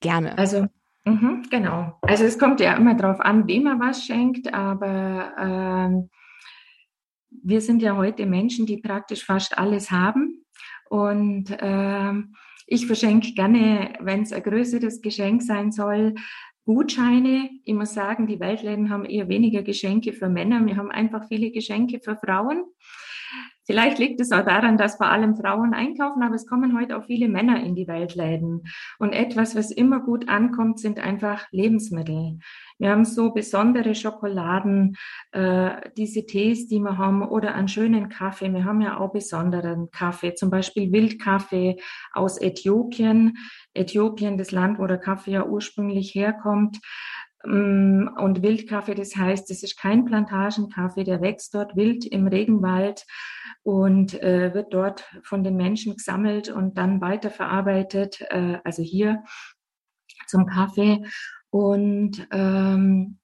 Gerne. 0.00 0.36
Also 0.38 0.68
Mhm, 1.08 1.44
genau. 1.50 1.96
Also 2.02 2.24
es 2.24 2.38
kommt 2.38 2.60
ja 2.60 2.74
immer 2.74 2.94
darauf 2.94 3.20
an, 3.20 3.48
wem 3.48 3.64
man 3.64 3.80
was 3.80 4.04
schenkt, 4.04 4.52
aber 4.52 5.32
ähm, 5.38 6.10
wir 7.30 7.60
sind 7.62 7.80
ja 7.80 7.96
heute 7.96 8.26
Menschen, 8.26 8.66
die 8.66 8.76
praktisch 8.76 9.24
fast 9.24 9.56
alles 9.56 9.90
haben. 9.90 10.44
Und 10.90 11.56
ähm, 11.60 12.34
ich 12.66 12.86
verschenke 12.86 13.32
gerne, 13.32 13.94
wenn 14.00 14.22
es 14.22 14.32
ein 14.32 14.42
größeres 14.42 15.00
Geschenk 15.00 15.42
sein 15.42 15.72
soll, 15.72 16.14
Gutscheine. 16.66 17.48
Ich 17.64 17.74
muss 17.74 17.94
sagen, 17.94 18.26
die 18.26 18.40
Weltläden 18.40 18.90
haben 18.90 19.06
eher 19.06 19.28
weniger 19.28 19.62
Geschenke 19.62 20.12
für 20.12 20.28
Männer. 20.28 20.64
Wir 20.66 20.76
haben 20.76 20.90
einfach 20.90 21.26
viele 21.28 21.50
Geschenke 21.50 22.00
für 22.00 22.16
Frauen. 22.16 22.64
Vielleicht 23.70 23.98
liegt 23.98 24.18
es 24.18 24.32
auch 24.32 24.46
daran, 24.46 24.78
dass 24.78 24.96
vor 24.96 25.08
allem 25.08 25.36
Frauen 25.36 25.74
einkaufen, 25.74 26.22
aber 26.22 26.34
es 26.34 26.46
kommen 26.46 26.74
heute 26.74 26.96
auch 26.96 27.04
viele 27.04 27.28
Männer 27.28 27.62
in 27.62 27.74
die 27.74 27.86
Weltläden. 27.86 28.62
Und 28.98 29.12
etwas, 29.12 29.54
was 29.54 29.70
immer 29.70 30.00
gut 30.00 30.26
ankommt, 30.26 30.80
sind 30.80 30.98
einfach 30.98 31.44
Lebensmittel. 31.50 32.38
Wir 32.78 32.88
haben 32.88 33.04
so 33.04 33.30
besondere 33.30 33.94
Schokoladen, 33.94 34.96
äh, 35.32 35.82
diese 35.98 36.24
Tees, 36.24 36.68
die 36.68 36.78
wir 36.78 36.96
haben, 36.96 37.20
oder 37.20 37.54
einen 37.54 37.68
schönen 37.68 38.08
Kaffee. 38.08 38.50
Wir 38.54 38.64
haben 38.64 38.80
ja 38.80 38.98
auch 38.98 39.12
besonderen 39.12 39.90
Kaffee, 39.90 40.32
zum 40.32 40.48
Beispiel 40.48 40.90
Wildkaffee 40.90 41.76
aus 42.14 42.40
Äthiopien. 42.40 43.36
Äthiopien, 43.74 44.38
das 44.38 44.50
Land, 44.50 44.78
wo 44.78 44.86
der 44.86 44.96
Kaffee 44.96 45.32
ja 45.32 45.44
ursprünglich 45.44 46.14
herkommt. 46.14 46.78
Mm, 47.44 48.08
und 48.16 48.42
Wildkaffee, 48.42 48.94
das 48.94 49.14
heißt, 49.14 49.50
es 49.50 49.62
ist 49.62 49.78
kein 49.78 50.06
Plantagenkaffee, 50.06 51.04
der 51.04 51.20
wächst 51.20 51.54
dort 51.54 51.76
wild 51.76 52.06
im 52.06 52.26
Regenwald 52.26 53.04
und 53.62 54.20
äh, 54.22 54.54
wird 54.54 54.72
dort 54.72 55.04
von 55.22 55.44
den 55.44 55.56
Menschen 55.56 55.94
gesammelt 55.94 56.48
und 56.48 56.78
dann 56.78 57.00
weiterverarbeitet, 57.00 58.20
äh, 58.30 58.58
also 58.64 58.82
hier 58.82 59.22
zum 60.26 60.46
Kaffee. 60.46 61.04
Und 61.50 62.26
ähm, 62.30 63.18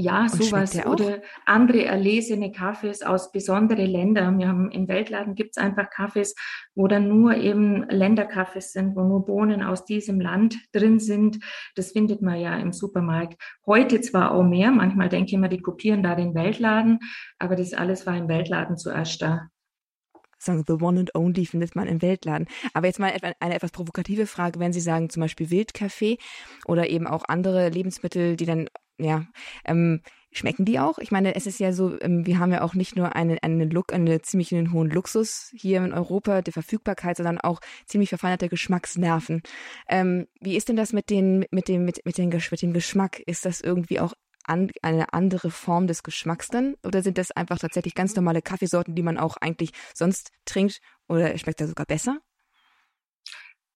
ja, 0.00 0.22
und 0.22 0.30
sowas. 0.30 0.86
Oder 0.86 1.20
andere 1.44 1.84
erlesene 1.84 2.52
Kaffees 2.52 3.02
aus 3.02 3.32
besonderen 3.32 3.86
Ländern. 3.86 4.38
Wir 4.38 4.48
haben 4.48 4.70
im 4.70 4.88
Weltladen 4.88 5.34
gibt 5.34 5.56
es 5.56 5.62
einfach 5.62 5.90
Kaffees, 5.90 6.34
wo 6.74 6.88
dann 6.88 7.08
nur 7.08 7.36
eben 7.36 7.86
Länderkaffees 7.88 8.72
sind, 8.72 8.96
wo 8.96 9.02
nur 9.02 9.26
Bohnen 9.26 9.62
aus 9.62 9.84
diesem 9.84 10.18
Land 10.18 10.56
drin 10.72 11.00
sind. 11.00 11.38
Das 11.74 11.92
findet 11.92 12.22
man 12.22 12.40
ja 12.40 12.56
im 12.58 12.72
Supermarkt. 12.72 13.40
Heute 13.66 14.00
zwar 14.00 14.32
auch 14.32 14.42
mehr, 14.42 14.70
manchmal 14.70 15.10
denke 15.10 15.26
ich 15.26 15.34
immer, 15.34 15.48
die 15.48 15.60
kopieren 15.60 16.02
da 16.02 16.14
den 16.14 16.34
Weltladen, 16.34 17.00
aber 17.38 17.56
das 17.56 17.74
alles 17.74 18.06
war 18.06 18.16
im 18.16 18.28
Weltladen 18.28 18.78
zuerst 18.78 19.20
da 19.20 19.50
sagen, 20.42 20.64
the 20.66 20.74
one 20.74 20.98
and 21.00 21.14
only 21.14 21.46
findet 21.46 21.76
man 21.76 21.88
im 21.88 22.02
Weltladen. 22.02 22.48
Aber 22.74 22.86
jetzt 22.86 22.98
mal 22.98 23.12
eine 23.40 23.54
etwas 23.54 23.70
provokative 23.70 24.26
Frage, 24.26 24.58
wenn 24.60 24.72
Sie 24.72 24.80
sagen 24.80 25.10
zum 25.10 25.20
Beispiel 25.20 25.50
Wildkaffee 25.50 26.18
oder 26.66 26.88
eben 26.88 27.06
auch 27.06 27.24
andere 27.28 27.68
Lebensmittel, 27.68 28.36
die 28.36 28.46
dann 28.46 28.68
ja, 28.98 29.26
ähm, 29.64 30.02
schmecken 30.32 30.64
die 30.64 30.78
auch? 30.78 30.98
Ich 30.98 31.10
meine, 31.10 31.34
es 31.34 31.46
ist 31.46 31.58
ja 31.58 31.72
so, 31.72 32.00
ähm, 32.00 32.26
wir 32.26 32.38
haben 32.38 32.52
ja 32.52 32.62
auch 32.62 32.74
nicht 32.74 32.96
nur 32.96 33.16
einen, 33.16 33.38
einen 33.40 33.70
Look, 33.70 33.92
einen 33.92 34.22
ziemlich 34.22 34.54
einen 34.54 34.72
hohen 34.72 34.90
Luxus 34.90 35.52
hier 35.56 35.84
in 35.84 35.92
Europa, 35.92 36.42
der 36.42 36.52
Verfügbarkeit, 36.52 37.16
sondern 37.16 37.38
auch 37.38 37.60
ziemlich 37.86 38.10
verfeinerte 38.10 38.48
Geschmacksnerven. 38.48 39.42
Ähm, 39.88 40.26
wie 40.40 40.56
ist 40.56 40.68
denn 40.68 40.76
das 40.76 40.92
mit 40.92 41.10
den, 41.10 41.46
mit 41.50 41.68
dem, 41.68 41.84
mit, 41.84 42.04
mit, 42.04 42.18
den, 42.18 42.28
mit 42.28 42.62
dem 42.62 42.72
Geschmack? 42.72 43.20
Ist 43.20 43.44
das 43.44 43.60
irgendwie 43.60 44.00
auch 44.00 44.14
an, 44.50 44.70
eine 44.82 45.12
andere 45.14 45.50
Form 45.50 45.86
des 45.86 46.02
Geschmacks 46.02 46.48
dann? 46.48 46.74
Oder 46.84 47.02
sind 47.02 47.16
das 47.16 47.30
einfach 47.30 47.58
tatsächlich 47.58 47.94
ganz 47.94 48.14
normale 48.14 48.42
Kaffeesorten, 48.42 48.94
die 48.94 49.02
man 49.02 49.16
auch 49.16 49.36
eigentlich 49.38 49.70
sonst 49.94 50.30
trinkt? 50.44 50.80
Oder 51.08 51.38
schmeckt 51.38 51.60
er 51.60 51.68
sogar 51.68 51.86
besser? 51.86 52.18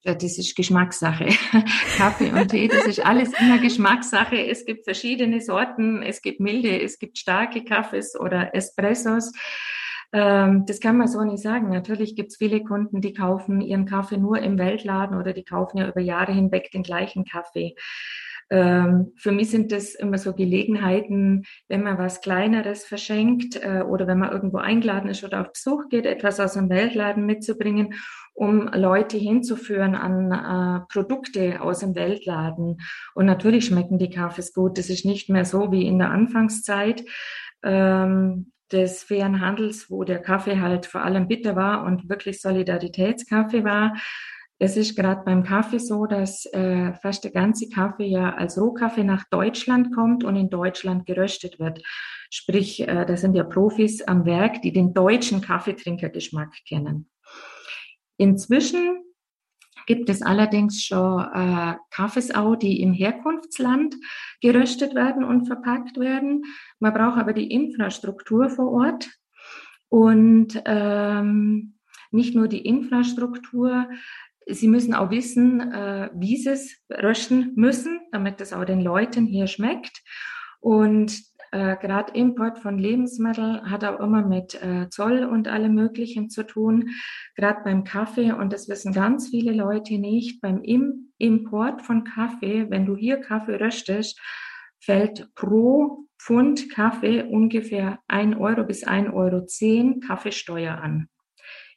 Ja, 0.03 0.15
das 0.15 0.37
ist 0.37 0.55
Geschmackssache. 0.55 1.27
Kaffee 1.97 2.31
und 2.31 2.49
Tee, 2.49 2.69
das 2.69 2.87
ist 2.87 3.05
alles 3.05 3.33
immer 3.41 3.59
Geschmackssache. 3.59 4.37
Es 4.37 4.67
gibt 4.67 4.85
verschiedene 4.85 5.41
Sorten. 5.41 6.03
Es 6.03 6.21
gibt 6.21 6.41
milde, 6.41 6.83
es 6.83 6.99
gibt 6.99 7.17
starke 7.17 7.65
Kaffees 7.65 8.15
oder 8.19 8.55
Espressos. 8.55 9.33
Ähm, 10.13 10.65
das 10.67 10.81
kann 10.81 10.99
man 10.99 11.09
so 11.09 11.23
nicht 11.23 11.43
sagen. 11.43 11.71
Natürlich 11.71 12.17
gibt 12.17 12.33
es 12.33 12.37
viele 12.37 12.63
Kunden, 12.63 13.01
die 13.01 13.15
kaufen 13.15 13.63
ihren 13.63 13.87
Kaffee 13.87 14.19
nur 14.19 14.39
im 14.41 14.59
Weltladen 14.59 15.19
oder 15.19 15.33
die 15.33 15.45
kaufen 15.45 15.79
ja 15.79 15.89
über 15.89 16.01
Jahre 16.01 16.33
hinweg 16.33 16.71
den 16.71 16.83
gleichen 16.83 17.25
Kaffee. 17.25 17.75
Ähm, 18.51 19.13
für 19.17 19.33
mich 19.33 19.51
sind 19.51 19.73
das 19.73 19.95
immer 19.95 20.19
so 20.19 20.35
Gelegenheiten, 20.35 21.45
wenn 21.69 21.83
man 21.83 21.99
was 21.99 22.21
Kleineres 22.21 22.85
verschenkt 22.85 23.57
äh, 23.57 23.83
oder 23.83 24.07
wenn 24.07 24.19
man 24.19 24.33
irgendwo 24.33 24.59
eingeladen 24.59 25.11
ist 25.11 25.25
oder 25.25 25.41
auf 25.41 25.53
Besuch 25.53 25.89
geht, 25.89 26.07
etwas 26.07 26.41
aus 26.41 26.55
dem 26.55 26.69
Weltladen 26.69 27.25
mitzubringen, 27.27 27.95
um 28.35 28.69
Leute 28.69 29.17
hinzuführen 29.17 29.95
an 29.95 30.33
äh, 30.33 30.87
Produkte 30.93 31.61
aus 31.61 31.81
dem 31.81 31.95
Weltladen. 31.95 32.79
Und 33.15 33.27
natürlich 33.27 33.67
schmecken 33.67 33.99
die 33.99 34.11
Kaffees 34.11 34.53
gut. 34.53 34.79
Das 34.79 34.91
ist 34.91 35.05
nicht 35.05 35.31
mehr 35.31 35.45
so 35.45 35.73
wie 35.73 35.87
in 35.87 35.99
der 35.99 36.11
Anfangszeit. 36.11 37.05
Ähm, 37.63 38.51
des 38.73 39.05
fairen 39.05 39.41
Handels, 39.41 39.91
wo 39.91 40.05
der 40.05 40.21
Kaffee 40.21 40.61
halt 40.61 40.87
vor 40.87 41.03
allem 41.03 41.29
bitter 41.29 41.55
war 41.55 41.85
und 41.85 42.09
wirklich 42.09 42.41
Solidaritätskaffee 42.41 43.63
war, 43.63 43.95
es 44.65 44.79
ist 44.79 44.97
gerade 44.97 45.23
beim 45.25 45.43
Kaffee 45.43 45.79
so, 45.79 46.07
dass 46.07 46.47
äh, 46.47 46.95
fast 46.95 47.23
der 47.25 47.33
ganze 47.33 47.69
Kaffee 47.69 48.07
ja 48.07 48.35
als 48.35 48.59
Rohkaffee 48.59 49.05
nach 49.05 49.25
Deutschland 49.31 49.95
kommt 49.95 50.25
und 50.25 50.37
in 50.37 50.49
Deutschland 50.49 51.05
geröstet 51.05 51.59
wird. 51.59 51.83
Sprich, 52.31 52.81
äh, 52.81 53.05
da 53.05 53.17
sind 53.17 53.35
ja 53.35 53.45
Profis 53.45 54.01
am 54.03 54.25
Werk, 54.25 54.63
die 54.63 54.73
den 54.73 54.95
deutschen 54.95 55.43
Kaffeetrinkergeschmack 55.43 56.53
kennen. 56.67 57.11
Inzwischen 58.17 59.03
gibt 59.87 60.09
es 60.09 60.23
allerdings 60.23 60.83
schon 60.83 61.21
äh, 61.21 61.75
Kaffeesau, 61.91 62.57
die 62.57 62.81
im 62.81 62.95
Herkunftsland 62.95 63.95
geröstet 64.41 64.95
werden 64.95 65.25
und 65.25 65.47
verpackt 65.47 65.99
werden. 65.99 66.43
Man 66.79 66.95
braucht 66.95 67.19
aber 67.19 67.35
die 67.35 67.51
Infrastruktur 67.51 68.49
vor 68.49 68.73
Ort 68.73 69.11
und 69.91 70.63
ähm, 70.65 71.75
nicht 72.11 72.35
nur 72.35 72.49
die 72.49 72.65
Infrastruktur, 72.65 73.89
Sie 74.47 74.69
müssen 74.69 74.95
auch 74.95 75.11
wissen, 75.11 75.73
äh, 75.73 76.11
wie 76.15 76.37
Sie 76.37 76.51
es 76.51 76.77
rösten 76.91 77.53
müssen, 77.57 78.01
damit 78.13 78.41
es 78.41 78.53
auch 78.53 78.65
den 78.65 78.81
Leuten 78.81 79.27
hier 79.27 79.47
schmeckt. 79.47 80.03
Und 80.61 81.23
äh, 81.55 81.77
gerade 81.77 82.13
Import 82.15 82.59
von 82.59 82.79
Lebensmitteln 82.79 83.71
hat 83.71 83.85
auch 83.85 84.01
immer 84.01 84.23
mit 84.27 84.61
äh, 84.61 84.89
Zoll 84.91 85.25
und 85.25 85.47
allem 85.47 85.75
Möglichen 85.75 86.29
zu 86.29 86.43
tun. 86.43 86.91
Gerade 87.37 87.61
beim 87.63 87.85
Kaffee, 87.85 88.33
und 88.33 88.53
das 88.53 88.69
wissen 88.69 88.93
ganz 88.93 89.29
viele 89.29 89.53
Leute 89.53 89.99
nicht, 89.99 90.41
beim 90.41 90.63
Im 90.63 91.13
Import 91.17 91.83
von 91.83 92.03
Kaffee, 92.03 92.67
wenn 92.71 92.87
du 92.87 92.97
hier 92.97 93.19
Kaffee 93.19 93.55
röstest, 93.55 94.21
fällt 94.81 95.33
pro 95.35 96.09
Pfund 96.19 96.71
Kaffee 96.71 97.23
ungefähr 97.23 98.01
1 98.09 98.37
Euro 98.37 98.65
bis 98.65 98.85
1,10 98.85 99.13
Euro 99.13 100.01
Kaffeesteuer 100.01 100.77
an. 100.77 101.09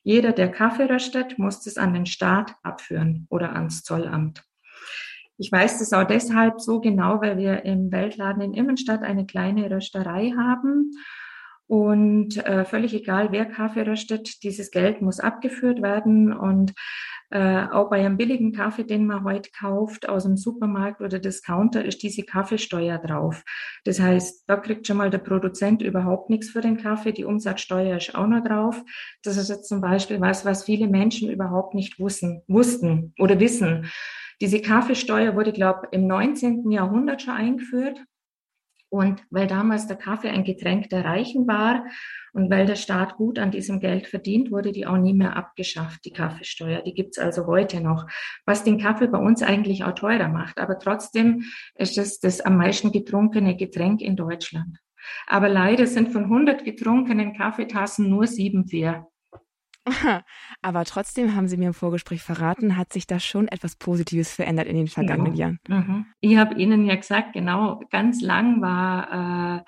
Jeder, 0.08 0.32
der 0.32 0.50
Kaffee 0.50 0.86
röstet, 0.86 1.38
muss 1.38 1.66
das 1.66 1.76
an 1.76 1.94
den 1.94 2.06
Staat 2.06 2.56
abführen 2.64 3.28
oder 3.30 3.54
ans 3.58 3.84
Zollamt. 3.84 4.42
Ich 5.38 5.52
weiß 5.52 5.80
das 5.80 5.92
auch 5.92 6.06
deshalb 6.06 6.62
so 6.62 6.80
genau, 6.80 7.20
weil 7.20 7.38
wir 7.38 7.66
im 7.66 7.92
Weltladen 7.92 8.42
in 8.42 8.54
Immenstadt 8.54 9.02
eine 9.04 9.26
kleine 9.26 9.70
Rösterei 9.70 10.32
haben. 10.38 10.94
Und 11.68 12.38
äh, 12.38 12.64
völlig 12.64 12.94
egal, 12.94 13.34
wer 13.34 13.48
Kaffee 13.48 13.82
röstet, 13.82 14.44
dieses 14.44 14.72
Geld 14.72 15.02
muss 15.02 15.20
abgeführt 15.20 15.82
werden. 15.82 16.32
Und 16.32 16.74
äh, 17.30 17.66
auch 17.68 17.90
bei 17.90 18.00
einem 18.00 18.16
billigen 18.16 18.54
Kaffee, 18.54 18.86
den 18.86 19.06
man 19.06 19.24
heute 19.24 19.50
kauft 19.52 20.08
aus 20.08 20.24
dem 20.24 20.38
Supermarkt 20.38 21.02
oder 21.02 21.20
Discounter, 21.20 21.84
ist 21.84 22.02
diese 22.02 22.24
Kaffeesteuer 22.24 22.98
drauf. 23.00 23.44
Das 23.84 24.00
heißt, 24.00 24.46
da 24.48 24.56
kriegt 24.56 24.88
schon 24.88 24.98
mal 24.98 25.10
der 25.10 25.18
Produzent 25.18 25.82
überhaupt 25.82 26.30
nichts 26.30 26.50
für 26.50 26.62
den 26.62 26.78
Kaffee. 26.78 27.12
Die 27.12 27.26
Umsatzsteuer 27.26 27.98
ist 27.98 28.16
auch 28.16 28.28
noch 28.28 28.44
drauf. 28.44 28.82
Das 29.24 29.36
ist 29.36 29.50
jetzt 29.50 29.68
zum 29.68 29.82
Beispiel 29.82 30.22
was, 30.22 30.46
was 30.46 30.64
viele 30.64 30.88
Menschen 30.88 31.30
überhaupt 31.30 31.74
nicht 31.74 32.00
wussten, 32.00 32.44
wussten 32.48 33.14
oder 33.20 33.40
wissen. 33.40 33.88
Diese 34.40 34.62
Kaffeesteuer 34.62 35.36
wurde, 35.36 35.52
glaube 35.52 35.88
ich, 35.92 35.98
im 35.98 36.08
19. 36.08 36.70
Jahrhundert 36.72 37.24
schon 37.24 37.34
eingeführt. 37.34 38.00
Und 38.90 39.24
weil 39.30 39.48
damals 39.48 39.88
der 39.88 39.98
Kaffee 39.98 40.30
ein 40.30 40.46
Getränk 40.46 40.90
der 40.90 41.04
Reichen 41.04 41.46
war 41.46 41.84
und 42.32 42.50
weil 42.50 42.66
der 42.66 42.76
Staat 42.76 43.18
gut 43.18 43.38
an 43.38 43.52
diesem 43.52 43.80
Geld 43.82 44.08
verdient, 44.08 44.50
wurde 44.50 44.72
die 44.72 44.86
auch 44.86 44.98
nie 44.98 45.14
mehr 45.14 45.36
abgeschafft, 45.36 46.06
die 46.06 46.14
Kaffeesteuer. 46.14 46.82
Die 46.84 46.94
gibt's 46.94 47.20
also 47.20 47.48
heute 47.48 47.82
noch, 47.82 48.08
was 48.46 48.64
den 48.64 48.80
Kaffee 48.80 49.08
bei 49.08 49.18
uns 49.18 49.44
eigentlich 49.44 49.84
auch 49.84 49.94
teurer 49.94 50.30
macht. 50.30 50.58
Aber 50.58 50.80
trotzdem 50.80 51.44
ist 51.76 51.98
es 51.98 52.20
das 52.20 52.40
am 52.40 52.58
meisten 52.58 52.92
getrunkene 52.94 53.58
Getränk 53.58 54.02
in 54.02 54.16
Deutschland. 54.16 54.78
Aber 55.26 55.50
leider 55.50 55.86
sind 55.86 56.10
von 56.10 56.24
100 56.24 56.64
getrunkenen 56.64 57.34
Kaffeetassen 57.36 58.10
nur 58.10 58.28
sieben 58.28 58.68
fair. 58.68 59.08
Aber 60.62 60.86
trotzdem 60.86 61.36
haben 61.36 61.48
Sie 61.48 61.58
mir 61.58 61.68
im 61.68 61.74
Vorgespräch 61.74 62.22
verraten, 62.22 62.78
hat 62.78 62.94
sich 62.94 63.08
da 63.08 63.20
schon 63.20 63.48
etwas 63.48 63.76
Positives 63.76 64.34
verändert 64.34 64.68
in 64.68 64.76
den 64.76 64.88
vergangenen 64.88 65.36
ja. 65.36 65.48
Jahren. 65.48 65.60
Mhm. 65.68 66.06
Ich 66.20 66.38
habe 66.38 66.56
Ihnen 66.56 66.86
ja 66.86 66.96
gesagt, 66.96 67.34
genau, 67.34 67.82
ganz 67.90 68.22
lang 68.22 68.62
war 68.62 69.60
äh, 69.60 69.64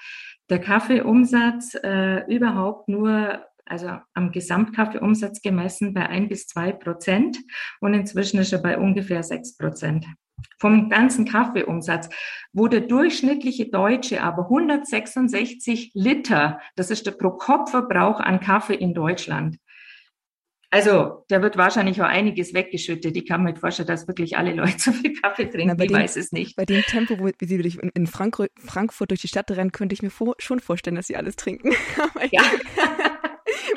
der 0.50 0.60
Kaffeeumsatz 0.60 1.76
äh, 1.84 2.26
überhaupt 2.34 2.90
nur 2.90 3.46
also 3.70 3.92
am 4.14 4.32
Gesamtkaffeeumsatz 4.32 5.42
gemessen 5.42 5.94
bei 5.94 6.08
ein 6.08 6.28
bis 6.28 6.48
zwei 6.48 6.72
Prozent 6.72 7.38
und 7.80 7.94
inzwischen 7.94 8.40
ist 8.40 8.52
er 8.52 8.60
bei 8.60 8.78
ungefähr 8.78 9.24
sechs 9.24 9.56
Prozent. 9.56 10.06
Vom 10.58 10.90
ganzen 10.90 11.26
Kaffeeumsatz, 11.26 12.10
wo 12.54 12.68
der 12.68 12.82
durchschnittliche 12.82 13.70
Deutsche 13.70 14.24
aber 14.24 14.44
166 14.44 15.92
Liter, 15.94 16.60
das 16.76 16.92
ist 16.92 17.06
der 17.06 17.12
Pro-Kopf-Verbrauch 17.12 18.20
an 18.20 18.40
Kaffee 18.40 18.76
in 18.76 18.94
Deutschland, 18.94 19.58
also, 20.72 21.26
der 21.32 21.42
wird 21.42 21.58
wahrscheinlich 21.58 22.00
auch 22.00 22.06
einiges 22.06 22.54
weggeschüttet. 22.54 23.18
Ich 23.18 23.28
kann 23.28 23.42
mir 23.42 23.56
vorstellen, 23.56 23.88
dass 23.88 24.08
wirklich 24.08 24.38
alle 24.38 24.54
Leute 24.54 24.74
so 24.78 24.92
viel 24.92 25.14
Kaffee 25.20 25.46
trinken. 25.46 25.76
Na, 25.76 25.84
ich 25.84 25.90
dem, 25.90 25.98
weiß 25.98 26.16
es 26.16 26.32
nicht. 26.32 26.56
Bei 26.56 26.66
dem 26.66 26.84
Tempo, 26.84 27.18
wo, 27.18 27.30
wie 27.38 27.46
Sie 27.46 27.56
in, 27.56 27.90
in 27.96 28.08
Frankfurt, 28.08 28.52
Frankfurt 28.64 29.10
durch 29.10 29.22
die 29.22 29.28
Stadt 29.28 29.50
rennen, 29.50 29.72
könnte 29.72 29.94
ich 29.94 30.04
mir 30.04 30.12
vor, 30.12 30.36
schon 30.38 30.60
vorstellen, 30.60 30.96
dass 30.96 31.08
Sie 31.08 31.16
alles 31.16 31.36
trinken. 31.36 31.72
ja. 32.32 32.44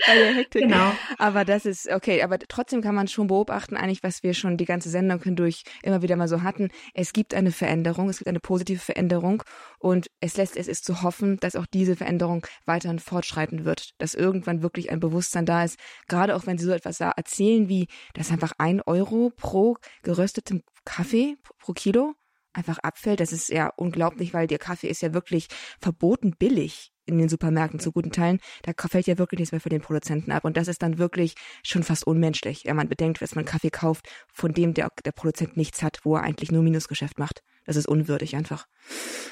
Bei 0.06 0.18
der 0.18 0.34
Hektik. 0.34 0.62
Genau. 0.62 0.92
Aber 1.18 1.44
das 1.44 1.66
ist 1.66 1.90
okay. 1.90 2.22
Aber 2.22 2.38
trotzdem 2.38 2.82
kann 2.82 2.94
man 2.94 3.08
schon 3.08 3.26
beobachten, 3.26 3.76
eigentlich, 3.76 4.02
was 4.02 4.22
wir 4.22 4.34
schon 4.34 4.56
die 4.56 4.64
ganze 4.64 4.90
Sendung 4.90 5.22
hindurch 5.22 5.64
immer 5.82 6.02
wieder 6.02 6.16
mal 6.16 6.28
so 6.28 6.42
hatten. 6.42 6.70
Es 6.94 7.12
gibt 7.12 7.34
eine 7.34 7.52
Veränderung, 7.52 8.08
es 8.08 8.18
gibt 8.18 8.28
eine 8.28 8.40
positive 8.40 8.80
Veränderung 8.80 9.42
und 9.78 10.08
es 10.20 10.36
lässt 10.36 10.56
es 10.56 10.68
ist 10.68 10.84
zu 10.84 11.02
hoffen, 11.02 11.38
dass 11.40 11.56
auch 11.56 11.66
diese 11.66 11.96
Veränderung 11.96 12.46
weiterhin 12.66 12.98
fortschreiten 12.98 13.64
wird, 13.64 13.90
dass 13.98 14.14
irgendwann 14.14 14.62
wirklich 14.62 14.90
ein 14.90 15.00
Bewusstsein 15.00 15.46
da 15.46 15.64
ist. 15.64 15.78
Gerade 16.08 16.36
auch 16.36 16.46
wenn 16.46 16.58
Sie 16.58 16.66
so 16.66 16.72
etwas 16.72 17.00
erzählen 17.00 17.68
wie, 17.68 17.86
dass 18.14 18.30
einfach 18.30 18.52
ein 18.58 18.80
Euro 18.82 19.32
pro 19.36 19.76
geröstetem 20.02 20.62
Kaffee 20.84 21.36
pro 21.58 21.72
Kilo 21.72 22.14
einfach 22.52 22.78
abfällt. 22.78 23.20
Das 23.20 23.32
ist 23.32 23.48
ja 23.48 23.72
unglaublich, 23.76 24.34
weil 24.34 24.46
der 24.46 24.58
Kaffee 24.58 24.88
ist 24.88 25.02
ja 25.02 25.14
wirklich 25.14 25.48
verboten 25.80 26.34
billig. 26.38 26.91
In 27.06 27.18
den 27.18 27.28
Supermärkten 27.28 27.80
zu 27.80 27.92
guten 27.92 28.12
Teilen, 28.12 28.38
da 28.62 28.72
fällt 28.88 29.06
ja 29.06 29.18
wirklich 29.18 29.38
nichts 29.38 29.52
mehr 29.52 29.60
für 29.60 29.68
den 29.68 29.80
Produzenten 29.80 30.32
ab. 30.32 30.44
Und 30.44 30.56
das 30.56 30.68
ist 30.68 30.82
dann 30.82 30.98
wirklich 30.98 31.34
schon 31.62 31.82
fast 31.82 32.06
unmenschlich, 32.06 32.64
wenn 32.64 32.76
man 32.76 32.88
bedenkt, 32.88 33.22
dass 33.22 33.34
man 33.34 33.44
Kaffee 33.44 33.70
kauft, 33.70 34.08
von 34.32 34.52
dem 34.52 34.74
der, 34.74 34.90
der 35.04 35.12
Produzent 35.12 35.56
nichts 35.56 35.82
hat, 35.82 36.00
wo 36.04 36.16
er 36.16 36.22
eigentlich 36.22 36.52
nur 36.52 36.62
Minusgeschäft 36.62 37.18
macht. 37.18 37.42
Das 37.64 37.76
ist 37.76 37.86
unwürdig 37.86 38.34
einfach. 38.34 38.66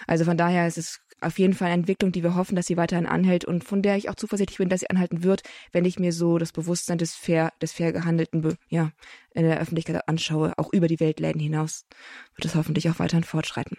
Also 0.07 0.25
von 0.25 0.37
daher 0.37 0.67
ist 0.67 0.79
es 0.79 1.01
auf 1.21 1.39
jeden 1.39 1.55
Fall 1.55 1.67
eine 1.67 1.81
Entwicklung, 1.81 2.13
die 2.13 2.23
wir 2.23 2.35
hoffen, 2.35 2.57
dass 2.57 2.67
sie 2.67 2.77
weiterhin 2.77 3.07
anhält 3.07 3.45
und 3.45 3.65
von 3.65 3.83
der 3.83 3.97
ich 3.97 4.09
auch 4.09 4.15
zuversichtlich 4.15 4.59
bin, 4.59 4.69
dass 4.69 4.81
sie 4.81 4.91
anhalten 4.91 5.23
wird, 5.23 5.43
wenn 5.73 5.85
ich 5.85 5.99
mir 5.99 6.13
so 6.13 6.39
das 6.39 6.53
Bewusstsein 6.53 6.99
des 6.99 7.15
fair, 7.15 7.53
des 7.61 7.73
fair 7.73 7.93
gehandelten, 7.93 8.57
ja, 8.69 8.93
in 9.35 9.45
der 9.45 9.61
Öffentlichkeit 9.61 10.09
anschaue, 10.09 10.55
auch 10.57 10.73
über 10.73 10.89
die 10.89 11.01
Weltläden 11.01 11.41
hinaus, 11.41 11.87
wird 12.35 12.47
es 12.47 12.55
hoffentlich 12.55 12.89
auch 12.89 12.99
weiterhin 12.99 13.25
fortschreiten. 13.25 13.77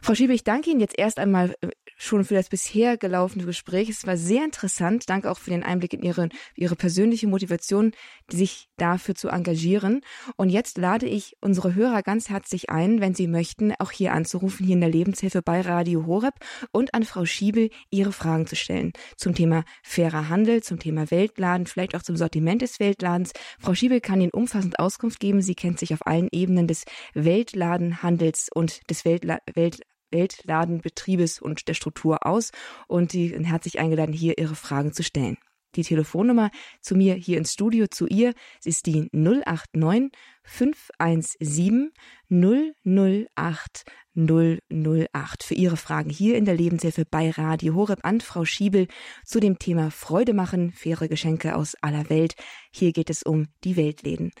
Frau 0.00 0.14
Schiebe, 0.14 0.32
ich 0.32 0.44
danke 0.44 0.70
Ihnen 0.70 0.80
jetzt 0.80 0.98
erst 0.98 1.18
einmal 1.18 1.54
äh, 1.60 1.68
schon 1.96 2.24
für 2.24 2.34
das 2.34 2.48
bisher 2.48 2.96
gelaufene 2.96 3.44
Gespräch. 3.44 3.88
Es 3.88 4.06
war 4.06 4.16
sehr 4.16 4.44
interessant. 4.44 5.08
Danke 5.08 5.30
auch 5.30 5.38
für 5.38 5.50
den 5.50 5.62
Einblick 5.62 5.94
in 5.94 6.02
Ihre, 6.02 6.28
Ihre 6.54 6.76
persönliche 6.76 7.26
Motivation, 7.26 7.92
sich 8.30 8.68
dafür 8.76 9.14
zu 9.14 9.28
engagieren. 9.28 10.02
Und 10.36 10.50
jetzt 10.50 10.78
lade 10.78 11.06
ich 11.06 11.36
unsere 11.40 11.74
Hörer 11.74 12.02
ganz 12.02 12.28
herzlich 12.28 12.70
ein, 12.70 13.00
wenn 13.00 13.14
sie 13.14 13.26
möchten, 13.26 13.72
auch 13.78 13.90
hier 13.90 14.12
anzurufen, 14.12 14.66
hier 14.66 14.74
in 14.74 14.80
der 14.80 14.90
Lebenshilfe 14.90 15.42
bei 15.42 15.60
Radio 15.60 16.06
Horeb 16.06 16.34
und 16.72 16.94
an 16.94 17.04
Frau 17.04 17.24
Schiebel 17.24 17.70
ihre 17.90 18.12
Fragen 18.12 18.46
zu 18.46 18.56
stellen 18.56 18.92
zum 19.16 19.34
Thema 19.34 19.64
fairer 19.82 20.28
Handel, 20.28 20.62
zum 20.62 20.78
Thema 20.78 21.10
Weltladen, 21.10 21.66
vielleicht 21.66 21.94
auch 21.94 22.02
zum 22.02 22.16
Sortiment 22.16 22.62
des 22.62 22.80
Weltladens. 22.80 23.32
Frau 23.58 23.74
Schiebel 23.74 24.00
kann 24.00 24.20
Ihnen 24.20 24.30
umfassend 24.30 24.78
Auskunft 24.78 25.20
geben. 25.20 25.42
Sie 25.42 25.54
kennt 25.54 25.78
sich 25.78 25.94
auf 25.94 26.06
allen 26.06 26.28
Ebenen 26.32 26.66
des 26.66 26.84
Weltladenhandels 27.14 28.48
und 28.52 28.88
des 28.90 29.04
Weltla 29.04 29.38
Welt 29.54 29.80
Weltladenbetriebes 30.10 31.40
und 31.40 31.68
der 31.68 31.74
Struktur 31.74 32.26
aus 32.26 32.52
und 32.86 33.12
die 33.12 33.28
sind 33.28 33.44
herzlich 33.44 33.78
eingeladen, 33.78 34.12
hier 34.12 34.38
ihre 34.38 34.54
Fragen 34.54 34.92
zu 34.92 35.02
stellen. 35.02 35.38
Die 35.76 35.82
Telefonnummer 35.82 36.50
zu 36.80 36.96
mir 36.96 37.14
hier 37.14 37.36
ins 37.36 37.52
Studio, 37.52 37.86
zu 37.86 38.06
ihr, 38.06 38.32
ist 38.64 38.86
die 38.86 39.08
089 39.12 40.10
517 40.42 41.92
008 42.30 43.84
008 44.14 45.42
für 45.42 45.54
Ihre 45.54 45.76
Fragen 45.76 46.08
hier 46.08 46.38
in 46.38 46.46
der 46.46 46.54
Lebenshilfe 46.54 47.04
bei 47.04 47.30
Radio 47.30 47.74
Horeb 47.74 48.00
an 48.02 48.22
Frau 48.22 48.46
Schiebel 48.46 48.86
zu 49.24 49.40
dem 49.40 49.58
Thema 49.58 49.90
Freude 49.90 50.32
machen, 50.32 50.72
faire 50.72 51.08
Geschenke 51.08 51.54
aus 51.54 51.74
aller 51.82 52.08
Welt. 52.08 52.34
Hier 52.72 52.92
geht 52.92 53.10
es 53.10 53.22
um 53.22 53.48
die 53.64 53.76
Weltläden. 53.76 54.32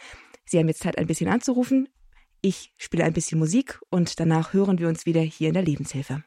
Sie 0.46 0.58
haben 0.58 0.68
jetzt 0.68 0.80
Zeit, 0.80 0.96
ein 0.96 1.06
bisschen 1.06 1.28
anzurufen. 1.28 1.88
Ich 2.40 2.72
spiele 2.78 3.04
ein 3.04 3.12
bisschen 3.12 3.38
Musik 3.38 3.80
und 3.90 4.20
danach 4.20 4.52
hören 4.52 4.78
wir 4.78 4.88
uns 4.88 5.06
wieder 5.06 5.20
hier 5.20 5.48
in 5.48 5.54
der 5.54 5.62
Lebenshilfe. 5.62 6.22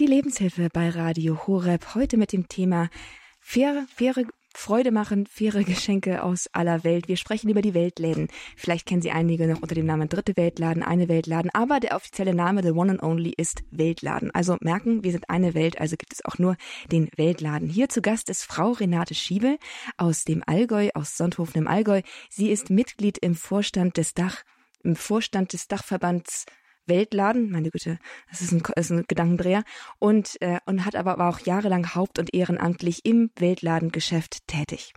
Die 0.00 0.06
Lebenshilfe 0.06 0.70
bei 0.72 0.90
Radio 0.90 1.46
Horeb 1.46 1.94
heute 1.94 2.16
mit 2.16 2.32
dem 2.32 2.48
Thema 2.48 2.90
faire, 3.38 3.86
faire 3.94 4.24
Freude 4.56 4.90
machen, 4.90 5.26
faire 5.26 5.64
Geschenke 5.64 6.22
aus 6.22 6.48
aller 6.52 6.84
Welt. 6.84 7.08
Wir 7.08 7.16
sprechen 7.16 7.50
über 7.50 7.62
die 7.62 7.74
Weltläden. 7.74 8.28
Vielleicht 8.56 8.86
kennen 8.86 9.02
Sie 9.02 9.10
einige 9.10 9.46
noch 9.46 9.62
unter 9.62 9.74
dem 9.74 9.86
Namen 9.86 10.08
Dritte 10.08 10.36
Weltladen, 10.36 10.82
eine 10.82 11.08
Weltladen, 11.08 11.50
aber 11.52 11.80
der 11.80 11.96
offizielle 11.96 12.34
Name, 12.34 12.62
the 12.62 12.70
one 12.70 12.90
and 12.90 13.02
only, 13.02 13.34
ist 13.36 13.64
Weltladen. 13.70 14.30
Also 14.32 14.56
merken, 14.60 15.04
wir 15.04 15.12
sind 15.12 15.28
eine 15.28 15.54
Welt, 15.54 15.80
also 15.80 15.96
gibt 15.96 16.12
es 16.12 16.24
auch 16.24 16.38
nur 16.38 16.56
den 16.90 17.08
Weltladen. 17.16 17.68
Hier 17.68 17.88
zu 17.88 18.00
Gast 18.00 18.30
ist 18.30 18.44
Frau 18.44 18.72
Renate 18.72 19.14
Schiebel 19.14 19.58
aus 19.96 20.24
dem 20.24 20.42
Allgäu, 20.46 20.90
aus 20.94 21.16
Sonthofen 21.16 21.58
im 21.58 21.68
Allgäu. 21.68 22.02
Sie 22.30 22.50
ist 22.50 22.70
Mitglied 22.70 23.18
im 23.18 23.34
Vorstand 23.34 23.96
des 23.96 24.14
Dach, 24.14 24.44
im 24.82 24.96
Vorstand 24.96 25.52
des 25.52 25.68
Dachverbands 25.68 26.46
Weltladen, 26.86 27.50
meine 27.50 27.70
Güte, 27.70 27.98
das 28.30 28.40
ist 28.40 28.52
ein, 28.52 28.62
ist 28.76 28.90
ein 28.90 29.04
Gedankendreher, 29.08 29.64
und, 29.98 30.40
äh, 30.40 30.58
und 30.66 30.84
hat 30.84 30.96
aber 30.96 31.18
war 31.18 31.30
auch 31.30 31.40
jahrelang 31.40 31.94
haupt- 31.94 32.18
und 32.18 32.34
ehrenamtlich 32.34 33.04
im 33.04 33.30
Weltladengeschäft 33.36 34.46
tätig. 34.46 34.92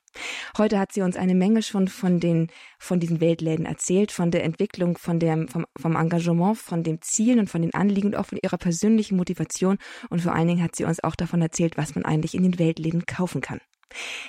Heute 0.57 0.79
hat 0.79 0.91
sie 0.93 1.01
uns 1.01 1.15
eine 1.15 1.35
Menge 1.35 1.61
schon 1.61 1.87
von 1.87 2.19
den, 2.19 2.47
von 2.79 2.99
diesen 2.99 3.21
Weltläden 3.21 3.65
erzählt, 3.65 4.11
von 4.11 4.31
der 4.31 4.43
Entwicklung, 4.43 4.97
von 4.97 5.19
dem, 5.19 5.47
vom, 5.47 5.65
vom 5.77 5.95
Engagement, 5.95 6.57
von 6.57 6.83
den 6.83 7.01
Zielen 7.01 7.39
und 7.39 7.49
von 7.49 7.61
den 7.61 7.73
Anliegen 7.73 8.07
und 8.07 8.15
auch 8.15 8.25
von 8.25 8.39
ihrer 8.41 8.57
persönlichen 8.57 9.17
Motivation. 9.17 9.77
Und 10.09 10.21
vor 10.21 10.33
allen 10.33 10.47
Dingen 10.47 10.63
hat 10.63 10.75
sie 10.75 10.85
uns 10.85 11.03
auch 11.03 11.15
davon 11.15 11.41
erzählt, 11.41 11.77
was 11.77 11.95
man 11.95 12.05
eigentlich 12.05 12.33
in 12.33 12.43
den 12.43 12.59
Weltläden 12.59 13.05
kaufen 13.05 13.41
kann. 13.41 13.59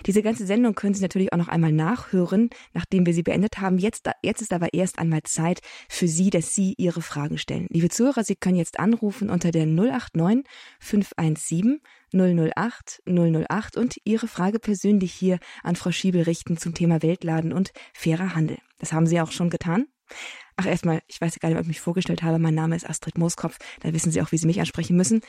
Diese 0.06 0.22
ganze 0.22 0.46
Sendung 0.46 0.74
können 0.74 0.94
Sie 0.94 1.02
natürlich 1.02 1.32
auch 1.32 1.38
noch 1.38 1.48
einmal 1.48 1.72
nachhören, 1.72 2.50
nachdem 2.72 3.06
wir 3.06 3.14
sie 3.14 3.22
beendet 3.22 3.58
haben. 3.58 3.78
Jetzt, 3.78 4.08
jetzt 4.22 4.40
ist 4.40 4.52
aber 4.52 4.72
erst 4.72 4.98
einmal 4.98 5.22
Zeit 5.24 5.60
für 5.88 6.08
Sie, 6.08 6.30
dass 6.30 6.54
Sie 6.54 6.74
Ihre 6.78 7.02
Fragen 7.02 7.38
stellen. 7.38 7.66
Liebe 7.70 7.88
Zuhörer, 7.88 8.24
Sie 8.24 8.36
können 8.36 8.56
jetzt 8.56 8.78
anrufen 8.78 9.30
unter 9.30 9.50
der 9.50 9.66
089 9.66 10.44
517 10.80 11.80
008 12.12 13.02
008 13.06 13.76
und 13.76 13.96
Ihre 14.04 14.28
Frage 14.28 14.58
persönlich 14.58 15.12
hier 15.12 15.38
an 15.62 15.76
Frau 15.76 15.90
Schiebel 15.90 16.22
richten 16.22 16.56
zum 16.56 16.74
Thema 16.74 17.02
Weltladen 17.02 17.52
und 17.52 17.72
fairer 17.92 18.34
Handel. 18.34 18.58
Das 18.78 18.92
haben 18.92 19.06
Sie 19.06 19.20
auch 19.20 19.32
schon 19.32 19.50
getan. 19.50 19.86
Ach, 20.60 20.66
erstmal, 20.66 21.02
ich 21.06 21.20
weiß 21.20 21.38
gar 21.38 21.50
nicht, 21.50 21.56
ob 21.56 21.62
ich 21.62 21.68
mich 21.68 21.80
vorgestellt 21.80 22.24
habe. 22.24 22.40
Mein 22.40 22.56
Name 22.56 22.74
ist 22.74 22.84
Astrid 22.84 23.16
Mooskopf. 23.16 23.58
Da 23.78 23.92
wissen 23.92 24.10
Sie 24.10 24.20
auch, 24.20 24.32
wie 24.32 24.38
Sie 24.38 24.46
mich 24.48 24.58
ansprechen 24.58 24.96
müssen. 24.96 25.20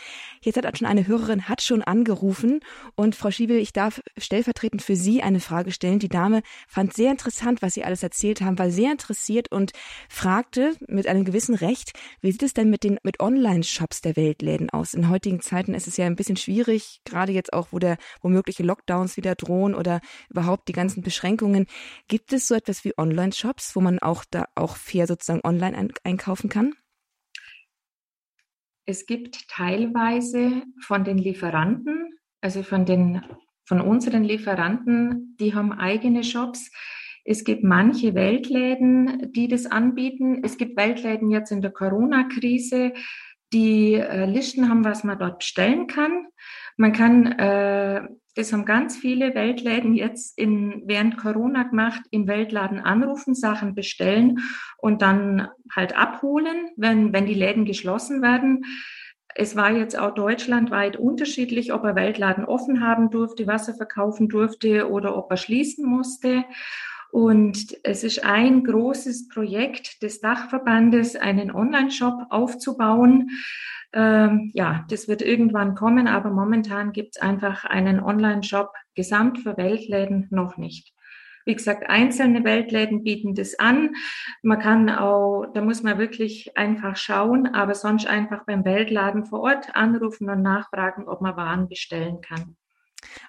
Jetzt 0.42 0.58
hat 0.58 0.76
schon 0.76 0.88
eine 0.88 1.06
Hörerin, 1.06 1.48
hat 1.48 1.62
schon 1.62 1.84
angerufen. 1.84 2.62
Und 2.96 3.14
Frau 3.14 3.30
Schiebel, 3.30 3.58
ich 3.58 3.72
darf 3.72 4.02
stellvertretend 4.18 4.82
für 4.82 4.96
Sie 4.96 5.22
eine 5.22 5.40
Frage 5.40 5.72
stellen. 5.72 6.00
Die 6.00 6.10
Dame 6.10 6.42
fand 6.68 6.96
sehr 6.96 7.12
interessant, 7.12 7.62
was 7.62 7.76
Sie 7.76 7.84
alles 7.84 8.02
erzählt 8.02 8.42
haben, 8.42 8.58
war 8.58 8.72
sehr 8.72 8.92
interessiert 8.92 9.52
und 9.52 9.72
fragte 10.10 10.76
mit 10.88 11.06
einem 11.06 11.26
gewissen 11.26 11.54
Recht, 11.54 11.94
wie 12.22 12.32
sieht 12.32 12.42
es 12.42 12.56
denn 12.56 12.72
mit 12.72 12.84
den, 12.84 12.98
mit 13.04 13.20
Online-Shops 13.20 14.02
der 14.02 14.16
Weltläden 14.16 14.72
aus? 14.72 14.96
In 14.96 15.10
heutigen 15.10 15.42
Zeiten 15.42 15.76
ist 15.76 15.88
es 15.88 15.96
ja 15.98 16.08
ein 16.08 16.16
bisschen 16.16 16.38
schwierig, 16.38 17.02
gerade 17.06 17.34
jetzt 17.34 17.54
auch, 17.54 17.68
wo 17.70 17.78
der, 17.78 18.00
womögliche 18.22 18.64
Lockdowns 18.64 19.16
wieder 19.16 19.36
drohen 19.36 19.76
oder 19.76 20.02
überhaupt 20.32 20.68
die 20.70 20.74
ganzen 20.74 21.04
Beschränkungen. 21.04 21.68
Gibt 22.08 22.34
es 22.34 22.48
so 22.48 22.56
etwas 22.56 22.84
wie 22.84 22.98
Online-Shops, 22.98 23.76
wo 23.76 23.82
man 23.82 24.00
auch 24.00 24.26
da 24.32 24.46
auch 24.56 24.76
fair 24.76 25.06
so 25.06 25.19
sozusagen 25.20 25.48
online 25.48 25.78
ein 25.78 25.94
einkaufen 26.04 26.50
kann? 26.50 26.74
Es 28.86 29.06
gibt 29.06 29.48
teilweise 29.50 30.64
von 30.82 31.04
den 31.04 31.18
Lieferanten, 31.18 32.18
also 32.42 32.64
von 32.64 32.86
den 32.86 33.22
von 33.70 33.82
unseren 33.82 34.24
Lieferanten, 34.24 35.38
die 35.40 35.54
haben 35.54 35.72
eigene 35.72 36.24
Shops. 36.24 36.72
Es 37.24 37.44
gibt 37.44 37.64
manche 37.64 38.16
Weltläden, 38.16 39.32
die 39.32 39.48
das 39.48 39.68
anbieten. 39.68 40.42
Es 40.44 40.58
gibt 40.58 40.76
Weltläden 40.76 41.30
jetzt 41.30 41.52
in 41.52 41.62
der 41.62 41.70
Corona-Krise, 41.70 42.94
die 43.54 43.94
äh, 43.94 44.26
Listen 44.26 44.70
haben, 44.70 44.84
was 44.84 45.04
man 45.04 45.20
dort 45.20 45.38
bestellen 45.40 45.86
kann. 45.86 46.26
Man 46.78 46.94
kann 46.94 47.28
äh, 47.28 48.08
das 48.36 48.54
haben 48.54 48.66
ganz 48.66 48.96
viele 48.96 49.36
Weltläden 49.36 49.94
jetzt 49.94 50.38
in, 50.38 50.84
während 50.86 51.18
Corona 51.18 51.64
gemacht, 51.64 52.02
im 52.12 52.28
Weltladen 52.28 52.80
anrufen, 52.80 53.36
Sachen 53.36 53.76
bestellen 53.76 54.40
und 54.78 55.02
dann 55.02 55.48
halt 55.72 55.98
abholen, 55.98 56.70
wenn, 56.78 57.12
wenn 57.12 57.26
die 57.26 57.34
Läden 57.34 57.66
geschlossen 57.66 58.22
werden. 58.22 58.66
Es 59.36 59.56
war 59.56 59.72
jetzt 59.72 59.98
auch 59.98 60.14
deutschlandweit 60.14 60.98
unterschiedlich, 60.98 61.74
ob 61.74 61.84
er 61.84 61.96
Weltladen 61.96 62.46
offen 62.46 62.82
haben 62.82 63.10
durfte, 63.10 63.48
was 63.48 63.68
er 63.68 63.76
verkaufen 63.76 64.30
durfte 64.30 64.90
oder 64.90 65.16
ob 65.16 65.32
er 65.32 65.38
schließen 65.38 65.86
musste. 65.86 66.46
Und 67.12 67.78
es 67.84 68.04
ist 68.04 68.24
ein 68.24 68.64
großes 68.64 69.30
Projekt 69.30 70.04
des 70.04 70.22
Dachverbandes, 70.22 71.16
einen 71.16 71.52
Online-Shop 71.52 72.28
aufzubauen, 72.30 73.30
ähm, 73.94 74.52
ja, 74.54 74.86
das 74.90 75.08
wird 75.08 75.22
irgendwann 75.22 75.76
kommen, 75.76 76.08
aber 76.08 76.30
momentan 76.30 76.92
gibt 76.92 77.16
es 77.16 77.22
einfach 77.22 77.66
einen 77.66 78.00
Online-Shop 78.00 78.72
gesamt 78.96 79.40
für 79.40 79.58
Weltläden 79.58 80.28
noch 80.30 80.58
nicht. 80.58 80.94
Wie 81.46 81.56
gesagt, 81.56 81.90
einzelne 81.90 82.44
Weltläden 82.44 83.04
bieten 83.04 83.34
das 83.34 83.58
an. 83.58 83.96
Man 84.44 84.60
kann 84.60 84.90
auch, 84.90 85.48
da 85.54 85.62
muss 85.62 85.82
man 85.82 85.98
wirklich 85.98 86.56
einfach 86.58 86.96
schauen, 86.96 87.48
aber 87.48 87.74
sonst 87.74 88.06
einfach 88.06 88.46
beim 88.46 88.66
Weltladen 88.66 89.26
vor 89.26 89.42
Ort 89.42 89.76
anrufen 89.76 90.30
und 90.30 90.44
nachfragen, 90.44 91.08
ob 91.08 91.22
man 91.22 91.38
Waren 91.38 91.68
bestellen 91.68 92.22
kann 92.22 92.56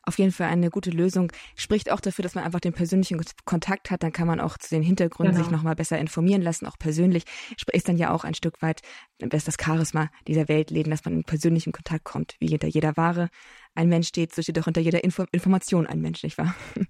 auf 0.02 0.18
jeden 0.18 0.32
Fall 0.32 0.48
eine 0.48 0.70
gute 0.70 0.90
Lösung. 0.90 1.32
Spricht 1.56 1.90
auch 1.90 2.00
dafür, 2.00 2.22
dass 2.22 2.34
man 2.34 2.44
einfach 2.44 2.60
den 2.60 2.72
persönlichen 2.72 3.20
Kontakt 3.44 3.90
hat. 3.90 4.02
Dann 4.02 4.12
kann 4.12 4.26
man 4.26 4.40
auch 4.40 4.58
zu 4.58 4.70
den 4.70 4.82
Hintergründen 4.82 5.34
genau. 5.34 5.44
sich 5.44 5.52
nochmal 5.52 5.74
besser 5.74 5.98
informieren 5.98 6.42
lassen, 6.42 6.66
auch 6.66 6.78
persönlich. 6.78 7.24
Ist 7.72 7.88
dann 7.88 7.96
ja 7.96 8.12
auch 8.12 8.24
ein 8.24 8.34
Stück 8.34 8.62
weit 8.62 8.80
das, 9.18 9.44
das 9.44 9.56
Charisma 9.60 10.08
dieser 10.26 10.48
Weltläden, 10.48 10.90
dass 10.90 11.04
man 11.04 11.14
in 11.14 11.24
persönlichen 11.24 11.72
Kontakt 11.72 12.04
kommt. 12.04 12.36
Wie 12.40 12.48
hinter 12.48 12.68
jeder 12.68 12.96
Ware 12.96 13.28
ein 13.74 13.88
Mensch 13.88 14.08
steht, 14.08 14.34
so 14.34 14.42
steht 14.42 14.58
auch 14.58 14.64
hinter 14.64 14.80
jeder 14.80 15.04
Info 15.04 15.24
Information 15.32 15.86
ein 15.86 16.00
Mensch, 16.00 16.22
nicht 16.22 16.38
wahr? 16.38 16.54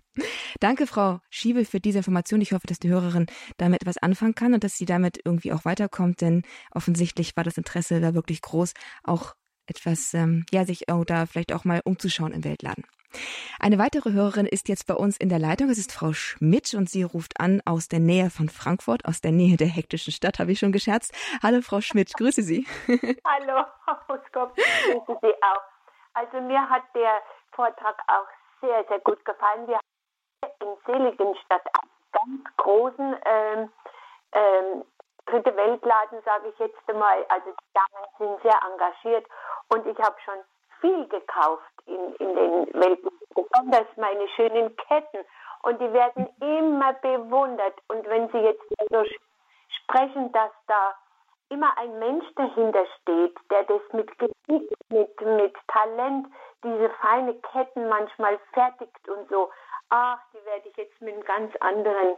Danke, 0.61 0.87
Frau 0.87 1.21
Schiebel, 1.29 1.65
für 1.65 1.81
diese 1.81 1.99
Information. 1.99 2.41
Ich 2.41 2.53
hoffe, 2.53 2.67
dass 2.67 2.79
die 2.79 2.89
Hörerin 2.89 3.27
damit 3.59 3.83
etwas 3.83 3.99
anfangen 3.99 4.35
kann 4.35 4.55
und 4.55 4.65
dass 4.65 4.77
sie 4.77 4.87
damit 4.87 5.21
irgendwie 5.25 5.53
auch 5.53 5.65
weiterkommt, 5.65 6.21
denn 6.21 6.43
offensichtlich 6.73 7.37
war 7.37 7.45
das 7.45 7.59
Interesse 7.59 8.01
da 8.01 8.15
wirklich 8.15 8.41
groß, 8.41 8.73
auch 9.05 9.35
etwas, 9.71 10.13
ähm, 10.15 10.45
ja, 10.51 10.65
sich 10.65 10.91
oder 10.93 11.27
vielleicht 11.27 11.53
auch 11.53 11.65
mal 11.65 11.81
umzuschauen 11.85 12.33
im 12.33 12.45
Weltladen. 12.45 12.85
Eine 13.59 13.79
weitere 13.79 14.13
Hörerin 14.13 14.47
ist 14.47 14.69
jetzt 14.69 14.87
bei 14.87 14.95
uns 14.95 15.17
in 15.17 15.29
der 15.29 15.39
Leitung. 15.39 15.69
Es 15.69 15.79
ist 15.79 15.93
Frau 15.93 16.13
Schmidt 16.13 16.75
und 16.75 16.89
sie 16.89 17.03
ruft 17.03 17.41
an 17.41 17.61
aus 17.65 17.89
der 17.89 17.99
Nähe 17.99 18.31
von 18.31 18.49
Frankfurt, 18.49 19.05
aus 19.05 19.21
der 19.21 19.33
Nähe 19.33 19.57
der 19.57 19.67
hektischen 19.67 20.13
Stadt, 20.13 20.39
habe 20.39 20.53
ich 20.53 20.59
schon 20.59 20.73
gescherzt. 20.73 21.13
Hallo 21.43 21.61
Frau 21.61 21.81
Schmidt, 21.81 22.13
grüße 22.15 22.43
Sie. 22.43 22.67
Hallo, 23.27 23.65
Frau 24.07 24.19
Skop, 24.29 24.55
grüße 24.55 25.19
Sie 25.23 25.35
auch. 25.43 25.63
Also 26.15 26.41
mir 26.41 26.69
hat 26.69 26.83
der 26.95 27.21
Vortrag 27.53 27.97
auch 28.07 28.29
sehr, 28.61 28.85
sehr 28.89 29.01
gut 29.01 29.25
gefallen. 29.25 29.67
Wir 29.67 29.77
haben 29.77 30.53
in 30.61 30.77
Seligenstadt 30.87 31.63
einen 31.75 31.91
ganz 32.13 32.57
großen 32.57 33.17
ähm, 33.25 33.69
ähm, 34.33 34.85
Dritte 35.31 35.57
Weltladen, 35.57 36.21
sage 36.25 36.49
ich 36.49 36.59
jetzt 36.59 36.77
einmal. 36.89 37.25
Also 37.29 37.51
die 37.51 37.73
Damen 37.75 38.07
sind 38.19 38.43
sehr 38.43 38.61
engagiert 38.69 39.27
und 39.69 39.87
ich 39.87 39.99
habe 39.99 40.17
schon 40.25 40.43
viel 40.81 41.07
gekauft 41.09 41.73
in, 41.87 42.15
in 42.17 42.35
den 42.35 42.75
Welten, 42.75 43.11
besonders 43.35 43.87
meine 43.97 44.27
schönen 44.31 44.75
Ketten. 44.77 45.25
Und 45.63 45.81
die 45.81 45.93
werden 45.93 46.29
immer 46.41 46.95
bewundert. 46.95 47.75
Und 47.89 48.09
wenn 48.09 48.29
Sie 48.31 48.39
jetzt 48.39 48.63
so 48.91 49.05
sprechen, 49.85 50.33
dass 50.33 50.51
da 50.67 50.95
immer 51.51 51.77
ein 51.79 51.99
Mensch 51.99 52.25
dahinter 52.37 52.87
steht, 53.01 53.37
der 53.51 53.65
das 53.65 53.83
mit 53.93 54.11
Geschick, 54.19 54.73
mit, 54.89 55.21
mit 55.21 55.55
Talent, 55.69 56.27
diese 56.65 56.91
feine 57.01 57.35
Ketten 57.53 57.89
manchmal 57.89 58.39
fertigt 58.53 59.09
und 59.09 59.29
so, 59.29 59.51
ach, 59.91 60.19
die 60.33 60.45
werde 60.45 60.69
ich 60.69 60.77
jetzt 60.77 61.01
mit 61.01 61.15
einem 61.15 61.25
ganz 61.25 61.55
anderen 61.61 62.17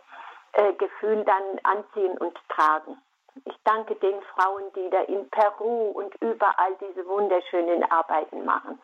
äh, 0.52 0.72
Gefühl 0.74 1.24
dann 1.24 1.60
anziehen 1.62 2.16
und 2.18 2.38
tragen. 2.48 3.00
Ich 3.46 3.56
danke 3.64 3.94
den 3.96 4.20
Frauen, 4.34 4.64
die 4.74 4.90
da 4.90 5.00
in 5.02 5.28
Peru 5.30 5.90
und 5.92 6.14
überall 6.16 6.76
diese 6.80 7.06
wunderschönen 7.06 7.82
Arbeiten 7.90 8.44
machen. 8.44 8.80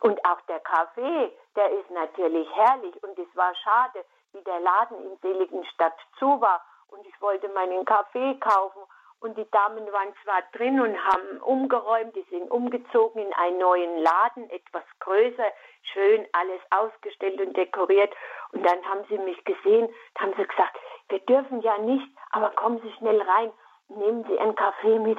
Und 0.00 0.24
auch 0.24 0.40
der 0.42 0.60
Kaffee, 0.60 1.32
der 1.56 1.70
ist 1.72 1.90
natürlich 1.90 2.48
herrlich. 2.54 3.02
Und 3.02 3.18
es 3.18 3.28
war 3.34 3.52
schade, 3.56 4.04
wie 4.32 4.42
der 4.42 4.60
Laden 4.60 4.98
in 5.04 5.18
Seligenstadt 5.18 5.96
zu 6.18 6.40
war. 6.40 6.64
Und 6.88 7.04
ich 7.06 7.20
wollte 7.20 7.48
meinen 7.48 7.84
Kaffee 7.84 8.38
kaufen. 8.38 8.82
Und 9.20 9.36
die 9.36 9.50
Damen 9.50 9.90
waren 9.92 10.14
zwar 10.22 10.42
drin 10.52 10.80
und 10.80 10.96
haben 11.04 11.40
umgeräumt, 11.42 12.14
die 12.14 12.26
sind 12.30 12.50
umgezogen 12.50 13.20
in 13.20 13.32
einen 13.34 13.58
neuen 13.58 13.98
Laden, 13.98 14.48
etwas 14.50 14.84
größer, 15.00 15.52
schön 15.92 16.26
alles 16.32 16.60
ausgestellt 16.70 17.40
und 17.40 17.56
dekoriert. 17.56 18.14
Und 18.52 18.64
dann 18.64 18.84
haben 18.84 19.04
sie 19.08 19.18
mich 19.18 19.44
gesehen, 19.44 19.92
haben 20.18 20.34
sie 20.36 20.46
gesagt, 20.46 20.76
wir 21.08 21.18
dürfen 21.20 21.62
ja 21.62 21.78
nicht, 21.78 22.06
aber 22.30 22.50
kommen 22.50 22.80
Sie 22.82 22.92
schnell 22.98 23.20
rein 23.20 23.52
nehmen 23.88 24.24
Sie 24.28 24.38
einen 24.38 24.54
Kaffee 24.54 24.98
mit. 24.98 25.18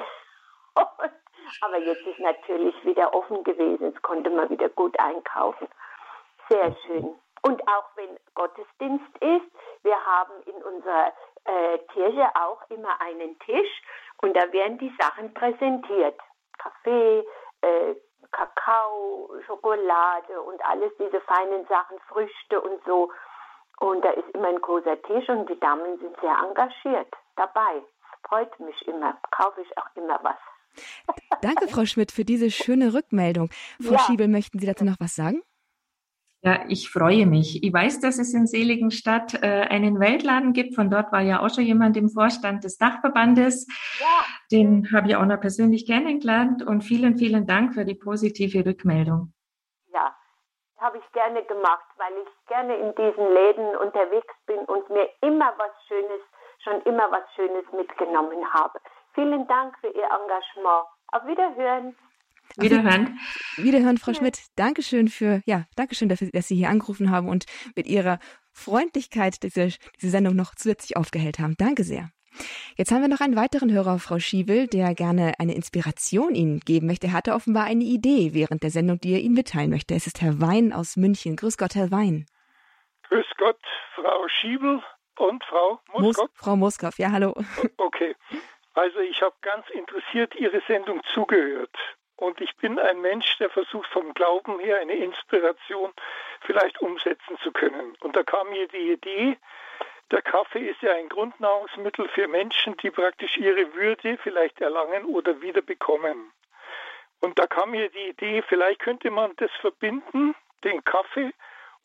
Aber 1.62 1.78
jetzt 1.78 2.06
ist 2.06 2.20
natürlich 2.20 2.74
wieder 2.84 3.12
offen 3.12 3.42
gewesen. 3.44 3.90
Jetzt 3.90 4.02
konnte 4.02 4.30
man 4.30 4.48
wieder 4.50 4.68
gut 4.68 4.98
einkaufen. 5.00 5.68
Sehr 6.48 6.74
schön. 6.86 7.14
Und 7.42 7.66
auch 7.68 7.84
wenn 7.96 8.18
Gottesdienst 8.34 9.16
ist, 9.20 9.50
wir 9.82 9.96
haben 10.04 10.42
in 10.44 10.62
unserer 10.62 11.12
äh, 11.44 11.78
Kirche 11.92 12.28
auch 12.34 12.62
immer 12.70 13.00
einen 13.00 13.38
Tisch 13.40 13.82
und 14.22 14.34
da 14.34 14.52
werden 14.52 14.78
die 14.78 14.94
Sachen 14.98 15.32
präsentiert. 15.34 16.18
Kaffee, 16.58 17.24
äh, 17.62 17.94
Kakao, 18.32 19.30
Schokolade 19.46 20.40
und 20.42 20.64
alles 20.64 20.92
diese 20.98 21.20
feinen 21.22 21.66
Sachen, 21.66 21.98
Früchte 22.08 22.60
und 22.60 22.84
so. 22.84 23.10
Und 23.78 24.04
da 24.04 24.10
ist 24.10 24.28
immer 24.34 24.48
ein 24.48 24.60
großer 24.60 25.00
Tisch 25.02 25.28
und 25.28 25.48
die 25.48 25.58
Damen 25.58 25.98
sind 25.98 26.18
sehr 26.20 26.36
engagiert 26.46 27.08
dabei 27.36 27.82
freut 28.28 28.58
mich 28.60 28.80
immer, 28.86 29.18
kaufe 29.30 29.60
ich 29.60 29.78
auch 29.78 29.88
immer 29.96 30.18
was. 30.22 30.36
Danke, 31.42 31.68
Frau 31.68 31.84
Schmidt, 31.84 32.12
für 32.12 32.24
diese 32.24 32.50
schöne 32.50 32.94
Rückmeldung. 32.94 33.50
Frau 33.82 33.94
ja. 33.94 33.98
Schiebel, 33.98 34.28
möchten 34.28 34.58
Sie 34.58 34.66
dazu 34.66 34.84
noch 34.84 34.96
was 35.00 35.16
sagen? 35.16 35.42
Ja, 36.42 36.60
ich 36.68 36.90
freue 36.90 37.26
mich. 37.26 37.62
Ich 37.62 37.72
weiß, 37.72 38.00
dass 38.00 38.18
es 38.18 38.32
in 38.32 38.46
Seligenstadt 38.46 39.42
äh, 39.42 39.66
einen 39.68 40.00
Weltladen 40.00 40.54
gibt. 40.54 40.74
Von 40.74 40.90
dort 40.90 41.12
war 41.12 41.20
ja 41.20 41.40
auch 41.40 41.54
schon 41.54 41.64
jemand 41.64 41.98
im 41.98 42.08
Vorstand 42.08 42.64
des 42.64 42.78
Dachverbandes. 42.78 43.66
Ja. 44.00 44.24
Den 44.50 44.90
habe 44.90 45.08
ich 45.08 45.16
auch 45.16 45.26
noch 45.26 45.40
persönlich 45.40 45.86
kennengelernt. 45.86 46.62
Und 46.62 46.82
vielen, 46.82 47.18
vielen 47.18 47.46
Dank 47.46 47.74
für 47.74 47.84
die 47.84 47.94
positive 47.94 48.64
Rückmeldung. 48.64 49.34
Ja, 49.92 50.16
habe 50.78 50.96
ich 50.96 51.12
gerne 51.12 51.44
gemacht, 51.44 51.84
weil 51.98 52.12
ich 52.22 52.46
gerne 52.48 52.74
in 52.74 52.94
diesen 52.94 53.34
Läden 53.34 53.76
unterwegs 53.76 54.34
bin 54.46 54.60
und 54.60 54.88
mir 54.88 55.10
immer 55.20 55.52
was 55.58 55.72
Schönes 55.88 56.22
schon 56.62 56.80
immer 56.82 57.10
was 57.10 57.22
Schönes 57.34 57.64
mitgenommen 57.72 58.52
habe. 58.52 58.80
Vielen 59.14 59.46
Dank 59.46 59.76
für 59.80 59.88
Ihr 59.88 60.04
Engagement. 60.04 60.86
Auf 61.12 61.26
Wiederhören. 61.26 61.96
Wiederhören. 62.56 63.18
Wiederhören, 63.56 63.98
Frau 63.98 64.12
Schmidt. 64.14 64.40
Dankeschön 64.56 65.08
für, 65.08 65.42
ja, 65.46 65.66
Dankeschön 65.76 66.08
dafür, 66.08 66.28
dass 66.32 66.48
Sie 66.48 66.56
hier 66.56 66.68
angerufen 66.68 67.10
haben 67.10 67.28
und 67.28 67.46
mit 67.76 67.86
Ihrer 67.86 68.18
Freundlichkeit 68.52 69.42
diese, 69.42 69.68
diese 70.00 70.10
Sendung 70.10 70.36
noch 70.36 70.54
zusätzlich 70.54 70.96
aufgehellt 70.96 71.38
haben. 71.38 71.54
Danke 71.56 71.84
sehr. 71.84 72.10
Jetzt 72.76 72.92
haben 72.92 73.02
wir 73.02 73.08
noch 73.08 73.20
einen 73.20 73.36
weiteren 73.36 73.72
Hörer, 73.72 73.98
Frau 73.98 74.18
Schiebel, 74.18 74.66
der 74.68 74.94
gerne 74.94 75.34
eine 75.38 75.54
Inspiration 75.54 76.34
Ihnen 76.34 76.60
geben 76.60 76.86
möchte. 76.86 77.08
Er 77.08 77.12
hatte 77.12 77.34
offenbar 77.34 77.64
eine 77.64 77.84
Idee 77.84 78.30
während 78.32 78.62
der 78.62 78.70
Sendung, 78.70 79.00
die 79.00 79.12
er 79.12 79.20
Ihnen 79.20 79.34
mitteilen 79.34 79.70
möchte. 79.70 79.94
Es 79.94 80.06
ist 80.06 80.20
Herr 80.20 80.40
Wein 80.40 80.72
aus 80.72 80.96
München. 80.96 81.36
Grüß 81.36 81.56
Gott, 81.56 81.74
Herr 81.74 81.90
Wein. 81.90 82.26
Grüß 83.08 83.26
Gott, 83.36 83.60
Frau 83.94 84.28
Schiebel. 84.28 84.82
Und 85.18 85.44
Frau 85.44 85.80
Muskow? 85.92 86.22
Mus 86.22 86.30
Frau 86.34 86.56
Muskow, 86.56 86.98
ja, 86.98 87.10
hallo. 87.12 87.34
Okay. 87.76 88.16
Also 88.72 89.00
ich 89.00 89.20
habe 89.20 89.34
ganz 89.42 89.68
interessiert 89.70 90.34
Ihre 90.36 90.62
Sendung 90.66 91.02
zugehört. 91.12 91.76
Und 92.20 92.38
ich 92.42 92.54
bin 92.56 92.78
ein 92.78 93.00
Mensch, 93.00 93.38
der 93.38 93.48
versucht 93.48 93.88
vom 93.88 94.12
Glauben 94.12 94.60
her 94.60 94.78
eine 94.78 94.94
Inspiration 94.94 95.90
vielleicht 96.42 96.78
umsetzen 96.82 97.38
zu 97.42 97.50
können. 97.50 97.96
Und 98.00 98.14
da 98.14 98.22
kam 98.22 98.50
mir 98.50 98.68
die 98.68 98.92
Idee, 98.92 99.38
der 100.10 100.20
Kaffee 100.20 100.68
ist 100.68 100.82
ja 100.82 100.92
ein 100.92 101.08
Grundnahrungsmittel 101.08 102.08
für 102.08 102.28
Menschen, 102.28 102.76
die 102.76 102.90
praktisch 102.90 103.38
ihre 103.38 103.72
Würde 103.74 104.18
vielleicht 104.22 104.60
erlangen 104.60 105.06
oder 105.06 105.40
wieder 105.40 105.62
bekommen. 105.62 106.30
Und 107.20 107.38
da 107.38 107.46
kam 107.46 107.70
mir 107.70 107.88
die 107.88 108.10
Idee, 108.10 108.42
vielleicht 108.46 108.80
könnte 108.80 109.10
man 109.10 109.34
das 109.36 109.50
verbinden, 109.62 110.34
den 110.62 110.84
Kaffee 110.84 111.32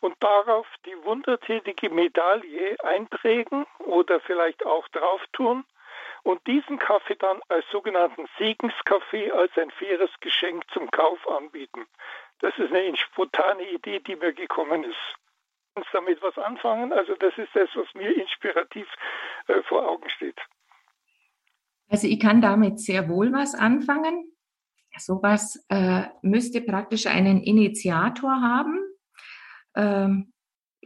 und 0.02 0.22
darauf 0.22 0.68
die 0.86 1.02
wundertätige 1.06 1.90
Medaille 1.90 2.76
einprägen 2.84 3.66
oder 3.80 4.20
vielleicht 4.20 4.66
auch 4.66 4.86
drauf 4.90 5.22
tun 5.32 5.64
und 6.26 6.46
diesen 6.48 6.80
Kaffee 6.80 7.16
dann 7.16 7.40
als 7.50 7.66
sogenannten 7.72 8.26
Segenskaffee 8.40 9.32
als 9.32 9.52
ein 9.58 9.70
faires 9.70 10.10
Geschenk 10.22 10.64
zum 10.74 10.90
Kauf 10.90 11.20
anbieten. 11.30 11.86
Das 12.40 12.58
ist 12.58 12.74
eine 12.74 12.98
spontane 12.98 13.70
Idee, 13.72 14.00
die 14.00 14.16
mir 14.16 14.34
gekommen 14.34 14.84
ist. 14.84 14.98
Uns 15.76 15.86
damit 15.94 16.22
was 16.24 16.36
anfangen, 16.38 16.92
also 16.94 17.14
das 17.16 17.38
ist 17.38 17.50
das, 17.54 17.70
was 17.76 17.88
mir 17.94 18.10
inspirativ 18.20 18.88
äh, 19.48 19.62
vor 19.64 19.88
Augen 19.88 20.10
steht. 20.10 20.40
Also 21.90 22.08
ich 22.08 22.20
kann 22.20 22.42
damit 22.42 22.80
sehr 22.80 23.08
wohl 23.08 23.32
was 23.32 23.54
anfangen. 23.54 24.32
Sowas 24.98 25.64
äh, 25.70 26.06
müsste 26.22 26.62
praktisch 26.62 27.06
einen 27.06 27.44
Initiator 27.44 28.42
haben, 28.42 28.80
ähm, 29.76 30.32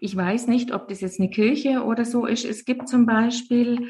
ich 0.02 0.16
weiß 0.16 0.48
nicht, 0.48 0.74
ob 0.74 0.88
das 0.88 1.02
jetzt 1.02 1.20
eine 1.20 1.30
Kirche 1.30 1.84
oder 1.84 2.06
so 2.06 2.26
ist. 2.26 2.46
Es 2.46 2.66
gibt 2.66 2.88
zum 2.88 3.06
Beispiel 3.06 3.90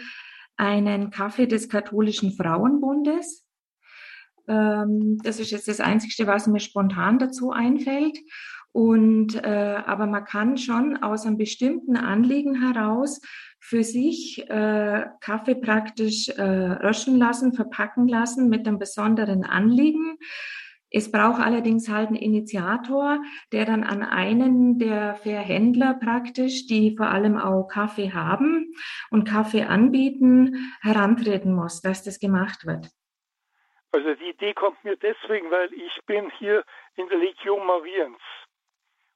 einen 0.60 1.10
Kaffee 1.10 1.48
des 1.48 1.70
katholischen 1.70 2.34
Frauenbundes. 2.34 3.48
Ähm, 4.48 5.18
das 5.24 5.40
ist 5.40 5.52
jetzt 5.52 5.68
das 5.68 5.80
Einzige, 5.80 6.28
was 6.28 6.48
mir 6.48 6.60
spontan 6.60 7.18
dazu 7.18 7.52
einfällt. 7.52 8.18
Und 8.72 9.36
äh, 9.36 9.82
aber 9.86 10.06
man 10.06 10.26
kann 10.26 10.58
schon 10.58 10.98
aus 10.98 11.26
einem 11.26 11.38
bestimmten 11.38 11.98
Anliegen 11.98 12.62
heraus 12.62 13.20
für 13.60 13.84
sich 13.84 14.48
äh, 14.50 15.06
Kaffee 15.22 15.56
praktisch 15.56 16.30
äh, 16.30 16.42
röschen 16.42 17.18
lassen, 17.18 17.54
verpacken 17.54 18.08
lassen 18.08 18.48
mit 18.48 18.68
einem 18.68 18.78
besonderen 18.78 19.44
Anliegen. 19.44 20.18
Es 20.92 21.12
braucht 21.12 21.42
allerdings 21.42 21.88
halt 21.88 22.08
einen 22.08 22.16
Initiator, 22.16 23.20
der 23.52 23.66
dann 23.66 23.84
an 23.84 24.02
einen 24.02 24.80
der 24.80 25.16
Verhändler 25.16 25.94
praktisch, 25.94 26.66
die 26.66 26.96
vor 26.98 27.08
allem 27.08 27.38
auch 27.38 27.68
Kaffee 27.68 28.12
haben 28.12 28.74
und 29.12 29.28
Kaffee 29.28 29.64
anbieten, 29.64 30.74
herantreten 30.82 31.54
muss, 31.54 31.82
dass 31.82 32.04
das 32.04 32.20
gemacht 32.20 32.66
wird. 32.66 32.90
Also 33.92 34.14
die 34.16 34.30
Idee 34.30 34.54
kommt 34.54 34.84
mir 34.84 34.98
deswegen, 34.98 35.50
weil 35.52 35.74
ich 35.74 36.00
bin 36.06 36.32
hier 36.38 36.64
in 36.96 37.08
der 37.10 37.18
Legion 37.18 37.66
Mariens. 37.66 38.22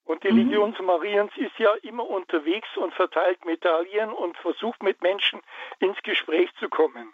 Und 0.05 0.23
die 0.23 0.31
mhm. 0.31 0.49
Legion 0.49 0.75
Mariens 0.85 1.31
ist 1.37 1.57
ja 1.57 1.73
immer 1.83 2.07
unterwegs 2.07 2.67
und 2.75 2.93
verteilt 2.93 3.45
Medaillen 3.45 4.11
und 4.11 4.37
versucht 4.37 4.83
mit 4.83 5.01
Menschen 5.01 5.41
ins 5.79 6.01
Gespräch 6.03 6.49
zu 6.59 6.69
kommen. 6.69 7.13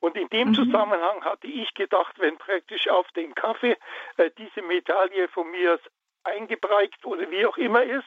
Und 0.00 0.16
in 0.16 0.28
dem 0.28 0.48
mhm. 0.48 0.54
Zusammenhang 0.54 1.24
hatte 1.24 1.46
ich 1.46 1.72
gedacht, 1.74 2.18
wenn 2.18 2.36
praktisch 2.36 2.88
auf 2.88 3.10
den 3.12 3.34
Kaffee 3.34 3.76
äh, 4.16 4.30
diese 4.36 4.62
Medaille 4.62 5.28
von 5.28 5.50
mir 5.50 5.78
eingebreicht 6.24 7.04
oder 7.04 7.30
wie 7.30 7.46
auch 7.46 7.56
immer 7.56 7.82
ist, 7.82 8.04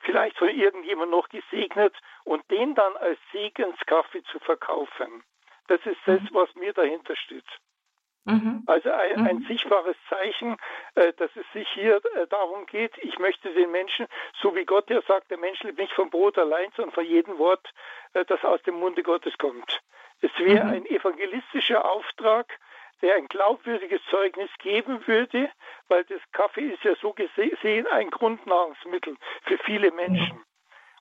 vielleicht 0.00 0.36
von 0.38 0.48
irgendjemand 0.48 1.10
noch 1.10 1.28
gesegnet 1.28 1.94
und 2.24 2.48
den 2.50 2.74
dann 2.74 2.96
als 2.96 3.18
Segenskaffee 3.32 4.22
zu 4.24 4.38
verkaufen. 4.40 5.22
Das 5.66 5.84
ist 5.84 6.00
das, 6.06 6.20
mhm. 6.20 6.28
was 6.32 6.54
mir 6.54 6.72
dahinter 6.72 7.16
steht. 7.16 7.44
Mhm. 8.24 8.62
Also 8.66 8.90
ein, 8.90 9.26
ein, 9.26 9.36
mhm. 9.36 9.46
sichtbares 9.46 9.96
Zeichen, 10.10 10.56
äh, 10.96 11.12
dass 11.14 11.30
es 11.34 11.46
sich 11.54 11.68
hier 11.70 11.96
äh, 12.14 12.26
darum 12.28 12.66
geht, 12.66 12.92
ich 12.98 13.18
möchte 13.18 13.52
den 13.54 13.70
Menschen, 13.70 14.06
so 14.42 14.54
wie 14.54 14.66
Gott 14.66 14.90
ja 14.90 15.00
sagt, 15.02 15.30
der 15.30 15.38
Mensch 15.38 15.62
lebt 15.62 15.78
nicht 15.78 15.94
vom 15.94 16.10
Brot 16.10 16.36
allein, 16.36 16.70
sondern 16.76 16.94
von 16.94 17.06
jedem 17.06 17.38
Wort, 17.38 17.66
äh, 18.12 18.26
das 18.26 18.44
aus 18.44 18.62
dem 18.62 18.74
Munde 18.74 19.02
Gottes 19.02 19.36
kommt. 19.38 19.80
Es 20.20 20.30
wäre 20.38 20.64
mhm. 20.64 20.72
ein 20.72 20.86
evangelistischer 20.86 21.90
Auftrag, 21.90 22.58
der 23.02 23.14
ein 23.14 23.26
glaubwürdiges 23.28 24.00
Zeugnis 24.10 24.50
geben 24.58 25.06
würde, 25.06 25.50
weil 25.86 26.04
das 26.04 26.20
Kaffee 26.32 26.72
ist 26.72 26.82
ja 26.82 26.94
so 26.96 27.12
gesehen 27.12 27.86
ein 27.86 28.10
Grundnahrungsmittel 28.10 29.16
für 29.44 29.58
viele 29.58 29.92
Menschen. 29.92 30.40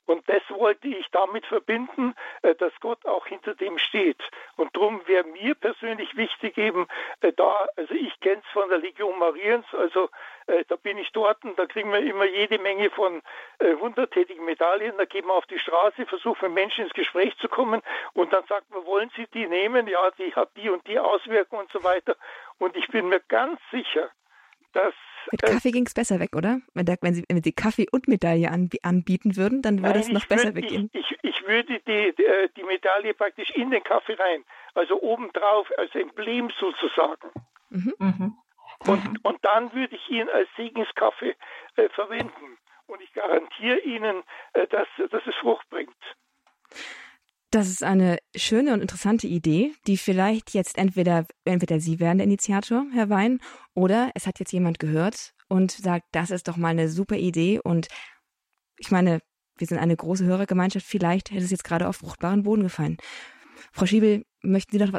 Und 0.08 0.28
das 0.30 0.42
wollte 0.50 0.88
ich 0.88 1.06
damit 1.12 1.46
verbinden, 1.46 2.16
äh, 2.42 2.56
dass 2.56 2.72
Gott 2.80 3.06
auch 3.06 3.28
hinter 3.28 3.54
dem 3.56 3.78
steht. 3.78 4.24
Und 4.56 4.74
darum 4.76 5.06
wäre 5.06 5.26
mir 5.26 5.54
persönlich 5.54 6.16
wichtig 6.16 6.58
eben 6.58 6.88
äh, 7.20 7.34
da, 7.34 7.68
also 7.76 7.94
ich 7.94 8.18
kenne 8.22 8.42
es 8.44 8.52
von 8.54 8.70
der 8.70 8.78
Legion 8.78 9.20
Mariens, 9.20 9.66
also 9.74 10.10
äh, 10.48 10.64
da 10.70 10.78
bin 10.78 10.98
ich 10.98 11.12
dort 11.12 11.44
und 11.44 11.60
da 11.60 11.66
kriegen 11.66 11.92
wir 11.92 12.00
immer 12.00 12.26
jede 12.26 12.58
Menge 12.58 12.90
von 12.90 13.22
wundertätigen 13.80 14.46
Medaillen. 14.46 14.98
Da 14.98 15.06
gehen 15.06 15.26
wir 15.26 15.34
auf 15.34 15.46
die 15.48 15.60
Straße, 15.60 16.06
versuchen 16.06 16.54
mit 16.54 16.54
Menschen 16.54 16.86
ins 16.86 16.94
Gespräch 16.94 17.36
zu 17.38 17.50
kommen 17.50 17.82
und 18.14 18.32
dann 18.32 18.46
sagt 18.46 18.70
man, 18.72 18.86
wollen 18.86 19.12
Sie 19.16 19.28
die 19.28 19.48
nehmen? 19.48 19.88
Ja, 19.88 20.12
die 20.12 20.34
hat 20.34 20.50
die 20.56 20.70
und 20.70 20.88
die 20.88 21.00
Auswirkungen 21.00 21.64
und 21.64 21.72
so 21.72 21.84
weiter. 21.84 22.16
Und 22.60 22.78
ich 22.78 22.88
bin 22.88 23.10
mir 23.10 23.20
ganz 23.28 23.60
sicher, 23.72 24.10
dass 24.74 24.94
mit 25.32 25.42
Kaffee 25.42 25.72
ging 25.72 25.86
es 25.86 25.94
besser 25.94 26.20
weg, 26.20 26.36
oder? 26.36 26.60
Wenn, 26.74 26.86
da, 26.86 26.96
wenn, 27.02 27.14
Sie, 27.14 27.24
wenn 27.28 27.42
Sie 27.44 27.52
Kaffee 27.52 27.88
und 27.92 28.08
Medaille 28.08 28.50
anbieten 28.50 29.36
würden, 29.36 29.62
dann 29.62 29.84
würde 29.84 30.00
es 30.00 30.10
noch 30.10 30.26
besser 30.26 30.56
weggehen. 30.56 30.90
Ich, 30.94 31.18
ich, 31.22 31.48
würde 31.48 31.80
die, 31.80 32.14
die, 32.16 32.24
äh, 32.24 32.50
die, 32.56 32.64
Medaille 32.64 33.14
praktisch 33.14 33.50
in 33.52 33.72
den 33.72 33.84
Kaffee 33.84 34.14
rein, 34.14 34.44
also 34.74 35.02
obendrauf 35.02 35.68
als 35.78 35.94
Emblem 35.96 36.50
sozusagen. 36.60 37.30
Mhm. 37.70 37.94
Mhm. 38.00 38.38
Und, 38.86 39.04
mhm. 39.04 39.20
und 39.24 39.38
dann 39.44 39.74
würde 39.74 39.96
ich 39.96 40.10
ihn 40.10 40.30
als 40.30 40.50
Segenskaffee 40.56 41.36
äh, 41.76 41.90
verwenden. 41.90 42.58
Und 42.88 43.02
ich 43.02 43.12
garantiere 43.14 43.80
Ihnen, 43.80 44.24
äh, 44.54 44.68
dass, 44.68 44.88
dass 45.10 45.26
es 45.26 45.36
Frucht 45.36 45.70
bringt. 45.70 45.96
Das 47.50 47.70
ist 47.70 47.82
eine 47.82 48.18
schöne 48.36 48.74
und 48.74 48.82
interessante 48.82 49.26
Idee, 49.26 49.74
die 49.88 49.98
vielleicht 49.98 50.54
jetzt 50.54 50.78
entweder, 50.78 51.26
entweder 51.46 51.80
Sie 51.80 52.00
wären 52.00 52.18
der 52.18 52.26
Initiator, 52.26 52.86
Herr 52.92 53.10
Wein, 53.10 53.40
oder 53.74 54.12
es 54.16 54.28
hat 54.28 54.40
jetzt 54.40 54.52
jemand 54.52 54.80
gehört 54.80 55.34
und 55.48 55.72
sagt, 55.72 56.06
das 56.12 56.30
ist 56.30 56.50
doch 56.50 56.58
mal 56.58 56.70
eine 56.70 56.90
super 56.90 57.16
Idee 57.16 57.60
und 57.64 57.88
ich 58.80 58.92
meine, 58.92 59.22
wir 59.58 59.66
sind 59.66 59.80
eine 59.80 59.96
große 59.96 60.26
Hörergemeinschaft, 60.26 60.86
vielleicht 60.86 61.32
hätte 61.32 61.44
es 61.44 61.52
jetzt 61.52 61.64
gerade 61.64 61.88
auf 61.88 61.98
fruchtbaren 61.98 62.44
Boden 62.44 62.64
gefallen. 62.64 62.98
Frau 63.72 63.86
Schiebel, 63.86 64.26
möchten 64.44 64.78
Sie 64.78 64.84
noch 64.84 64.92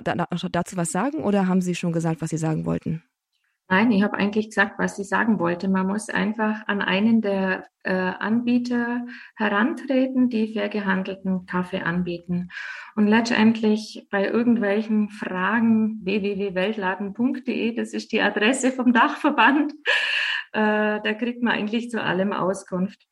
dazu 0.51 0.76
was 0.76 0.90
sagen 0.90 1.18
oder 1.18 1.46
haben 1.46 1.61
Sie 1.61 1.74
schon 1.74 1.92
gesagt, 1.92 2.22
was 2.22 2.30
Sie 2.30 2.38
sagen 2.38 2.64
wollten? 2.64 3.03
Nein, 3.71 3.91
ich 3.93 4.03
habe 4.03 4.16
eigentlich 4.16 4.47
gesagt, 4.47 4.79
was 4.79 4.99
ich 4.99 5.09
sagen 5.09 5.39
wollte. 5.39 5.69
Man 5.69 5.87
muss 5.87 6.09
einfach 6.09 6.66
an 6.66 6.81
einen 6.81 7.21
der 7.21 7.66
äh, 7.83 7.93
Anbieter 7.93 9.05
herantreten, 9.37 10.31
die 10.31 10.55
fair 10.55 10.71
gehandelten 10.71 11.45
Kaffee 11.45 11.83
anbieten. 11.83 12.49
Und 12.97 13.09
letztendlich 13.09 14.07
bei 14.11 14.27
irgendwelchen 14.27 15.11
Fragen 15.11 16.01
www.weltladen.de, 16.03 17.75
das 17.75 17.93
ist 17.93 18.11
die 18.12 18.23
Adresse 18.23 18.73
vom 18.73 18.95
Dachverband, 18.95 19.73
äh, 20.53 21.01
da 21.03 21.14
kriegt 21.14 21.43
man 21.43 21.53
eigentlich 21.53 21.91
zu 21.91 22.03
allem 22.03 22.33
Auskunft. 22.33 23.07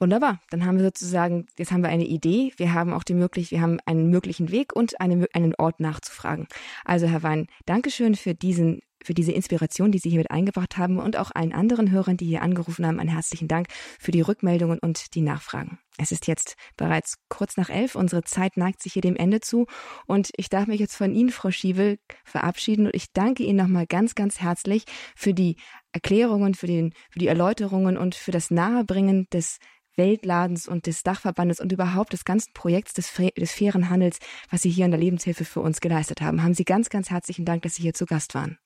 Wunderbar. 0.00 0.40
Dann 0.50 0.66
haben 0.66 0.78
wir 0.78 0.84
sozusagen, 0.86 1.46
jetzt 1.56 1.70
haben 1.70 1.84
wir 1.84 1.88
eine 1.88 2.04
Idee, 2.04 2.52
wir 2.56 2.74
haben 2.74 2.92
auch 2.92 3.04
die 3.04 3.14
Möglichkeit, 3.14 3.52
wir 3.52 3.62
haben 3.62 3.78
einen 3.86 4.10
möglichen 4.10 4.50
Weg 4.50 4.74
und 4.74 5.00
eine, 5.00 5.28
einen 5.32 5.54
Ort 5.54 5.78
nachzufragen. 5.78 6.48
Also 6.84 7.06
Herr 7.06 7.22
Wein, 7.22 7.46
Dankeschön 7.66 8.16
für 8.16 8.34
diesen 8.34 8.80
für 9.04 9.14
diese 9.14 9.32
Inspiration, 9.32 9.92
die 9.92 9.98
Sie 9.98 10.10
hier 10.10 10.18
mit 10.18 10.30
eingebracht 10.30 10.76
haben 10.76 10.98
und 10.98 11.16
auch 11.16 11.30
allen 11.34 11.52
anderen 11.52 11.90
Hörern, 11.90 12.16
die 12.16 12.26
hier 12.26 12.42
angerufen 12.42 12.86
haben, 12.86 13.00
einen 13.00 13.10
herzlichen 13.10 13.48
Dank 13.48 13.68
für 13.98 14.12
die 14.12 14.20
Rückmeldungen 14.20 14.78
und 14.78 15.14
die 15.14 15.20
Nachfragen. 15.20 15.78
Es 15.98 16.10
ist 16.10 16.26
jetzt 16.26 16.56
bereits 16.76 17.16
kurz 17.28 17.56
nach 17.56 17.68
elf. 17.68 17.94
Unsere 17.94 18.22
Zeit 18.22 18.56
neigt 18.56 18.82
sich 18.82 18.94
hier 18.94 19.02
dem 19.02 19.16
Ende 19.16 19.40
zu. 19.40 19.66
Und 20.06 20.30
ich 20.36 20.48
darf 20.48 20.66
mich 20.66 20.80
jetzt 20.80 20.96
von 20.96 21.12
Ihnen, 21.12 21.30
Frau 21.30 21.50
Schiebel, 21.50 21.98
verabschieden. 22.24 22.86
Und 22.86 22.96
ich 22.96 23.12
danke 23.12 23.42
Ihnen 23.42 23.58
nochmal 23.58 23.86
ganz, 23.86 24.14
ganz 24.14 24.40
herzlich 24.40 24.84
für 25.14 25.34
die 25.34 25.56
Erklärungen, 25.92 26.54
für, 26.54 26.66
den, 26.66 26.94
für 27.10 27.18
die 27.18 27.26
Erläuterungen 27.26 27.98
und 27.98 28.14
für 28.14 28.30
das 28.30 28.50
Nahebringen 28.50 29.26
des 29.32 29.58
Weltladens 29.96 30.66
und 30.66 30.86
des 30.86 31.02
Dachverbandes 31.02 31.60
und 31.60 31.72
überhaupt 31.72 32.14
des 32.14 32.24
ganzen 32.24 32.52
Projekts 32.54 32.94
des, 32.94 33.12
des 33.12 33.52
fairen 33.52 33.90
Handels, 33.90 34.18
was 34.50 34.62
Sie 34.62 34.70
hier 34.70 34.86
in 34.86 34.90
der 34.90 35.00
Lebenshilfe 35.00 35.44
für 35.44 35.60
uns 35.60 35.80
geleistet 35.80 36.20
haben. 36.22 36.42
Haben 36.42 36.54
Sie 36.54 36.64
ganz, 36.64 36.88
ganz 36.88 37.10
herzlichen 37.10 37.44
Dank, 37.44 37.62
dass 37.62 37.74
Sie 37.74 37.82
hier 37.82 37.94
zu 37.94 38.06
Gast 38.06 38.34
waren. 38.34 38.58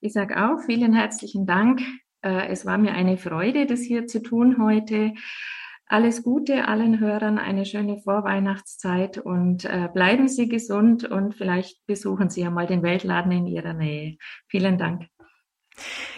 Ich 0.00 0.14
sage 0.14 0.50
auch 0.50 0.60
vielen 0.64 0.94
herzlichen 0.94 1.44
Dank. 1.44 1.82
Äh, 2.22 2.48
es 2.48 2.64
war 2.64 2.78
mir 2.78 2.92
eine 2.92 3.18
Freude, 3.18 3.66
das 3.66 3.80
hier 3.80 4.06
zu 4.06 4.22
tun 4.22 4.56
heute. 4.62 5.12
Alles 5.84 6.22
Gute 6.22 6.68
allen 6.68 7.00
Hörern, 7.00 7.38
eine 7.38 7.66
schöne 7.66 7.98
Vorweihnachtszeit 7.98 9.18
und 9.18 9.64
äh, 9.64 9.88
bleiben 9.92 10.28
Sie 10.28 10.48
gesund 10.48 11.04
und 11.04 11.34
vielleicht 11.34 11.84
besuchen 11.86 12.30
Sie 12.30 12.42
ja 12.42 12.50
mal 12.50 12.66
den 12.66 12.82
Weltladen 12.82 13.32
in 13.32 13.46
Ihrer 13.46 13.74
Nähe. 13.74 14.16
Vielen 14.46 14.78
Dank. 14.78 15.06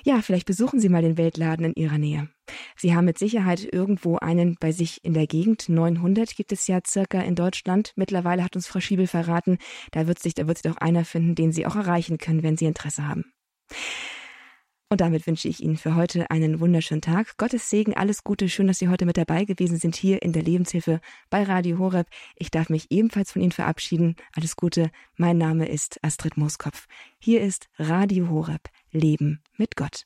Ja, 0.05 0.21
vielleicht 0.23 0.47
besuchen 0.47 0.79
Sie 0.79 0.89
mal 0.89 1.03
den 1.03 1.17
Weltladen 1.17 1.65
in 1.65 1.75
Ihrer 1.75 1.99
Nähe. 1.99 2.29
Sie 2.77 2.95
haben 2.95 3.07
mit 3.07 3.19
Sicherheit 3.19 3.67
irgendwo 3.73 4.17
einen 4.17 4.57
bei 4.61 4.71
sich 4.71 5.05
in 5.05 5.15
der 5.15 5.27
Gegend. 5.27 5.69
900 5.69 6.37
gibt 6.37 6.53
es 6.53 6.67
ja 6.69 6.81
circa 6.87 7.21
in 7.21 7.35
Deutschland. 7.35 7.93
Mittlerweile 7.97 8.45
hat 8.45 8.55
uns 8.55 8.69
Frau 8.69 8.81
Schiebel 8.81 9.07
verraten, 9.07 9.59
da 9.91 10.07
wird 10.07 10.21
sich, 10.21 10.35
da 10.35 10.47
wird 10.47 10.59
sich 10.59 10.71
doch 10.71 10.79
einer 10.79 11.05
finden, 11.05 11.35
den 11.35 11.53
Sie 11.53 11.67
auch 11.67 11.77
erreichen 11.77 12.19
können, 12.19 12.43
wenn 12.43 12.57
Sie 12.57 12.67
Interesse 12.67 13.09
haben. 13.09 13.33
Und 14.93 15.01
damit 15.01 15.27
wünsche 15.27 15.49
ich 15.49 15.63
Ihnen 15.63 15.79
für 15.79 15.95
heute 15.95 16.31
einen 16.31 16.61
wunderschönen 16.61 17.01
Tag. 17.01 17.39
Gottes 17.39 17.71
Segen, 17.71 17.95
alles 17.95 18.25
Gute. 18.25 18.51
Schön, 18.51 18.67
dass 18.67 18.79
Sie 18.79 18.89
heute 18.89 19.07
mit 19.07 19.17
dabei 19.17 19.47
gewesen 19.47 19.79
sind 19.79 19.97
hier 19.97 20.21
in 20.21 20.35
der 20.35 20.43
Lebenshilfe 20.43 21.01
bei 21.31 21.45
Radio 21.45 21.79
Horeb. 21.79 22.09
Ich 22.37 22.51
darf 22.51 22.69
mich 22.69 22.89
ebenfalls 22.91 23.33
von 23.33 23.41
Ihnen 23.41 23.53
verabschieden. 23.53 24.17
Alles 24.37 24.55
Gute. 24.55 24.91
Mein 25.17 25.39
Name 25.39 25.67
ist 25.67 25.99
Astrid 26.05 26.37
Mooskopf. 26.37 26.89
Hier 27.19 27.41
ist 27.41 27.71
Radio 27.79 28.29
Horeb. 28.29 28.69
Leben 28.91 29.41
mit 29.57 29.77
Gott. 29.77 30.05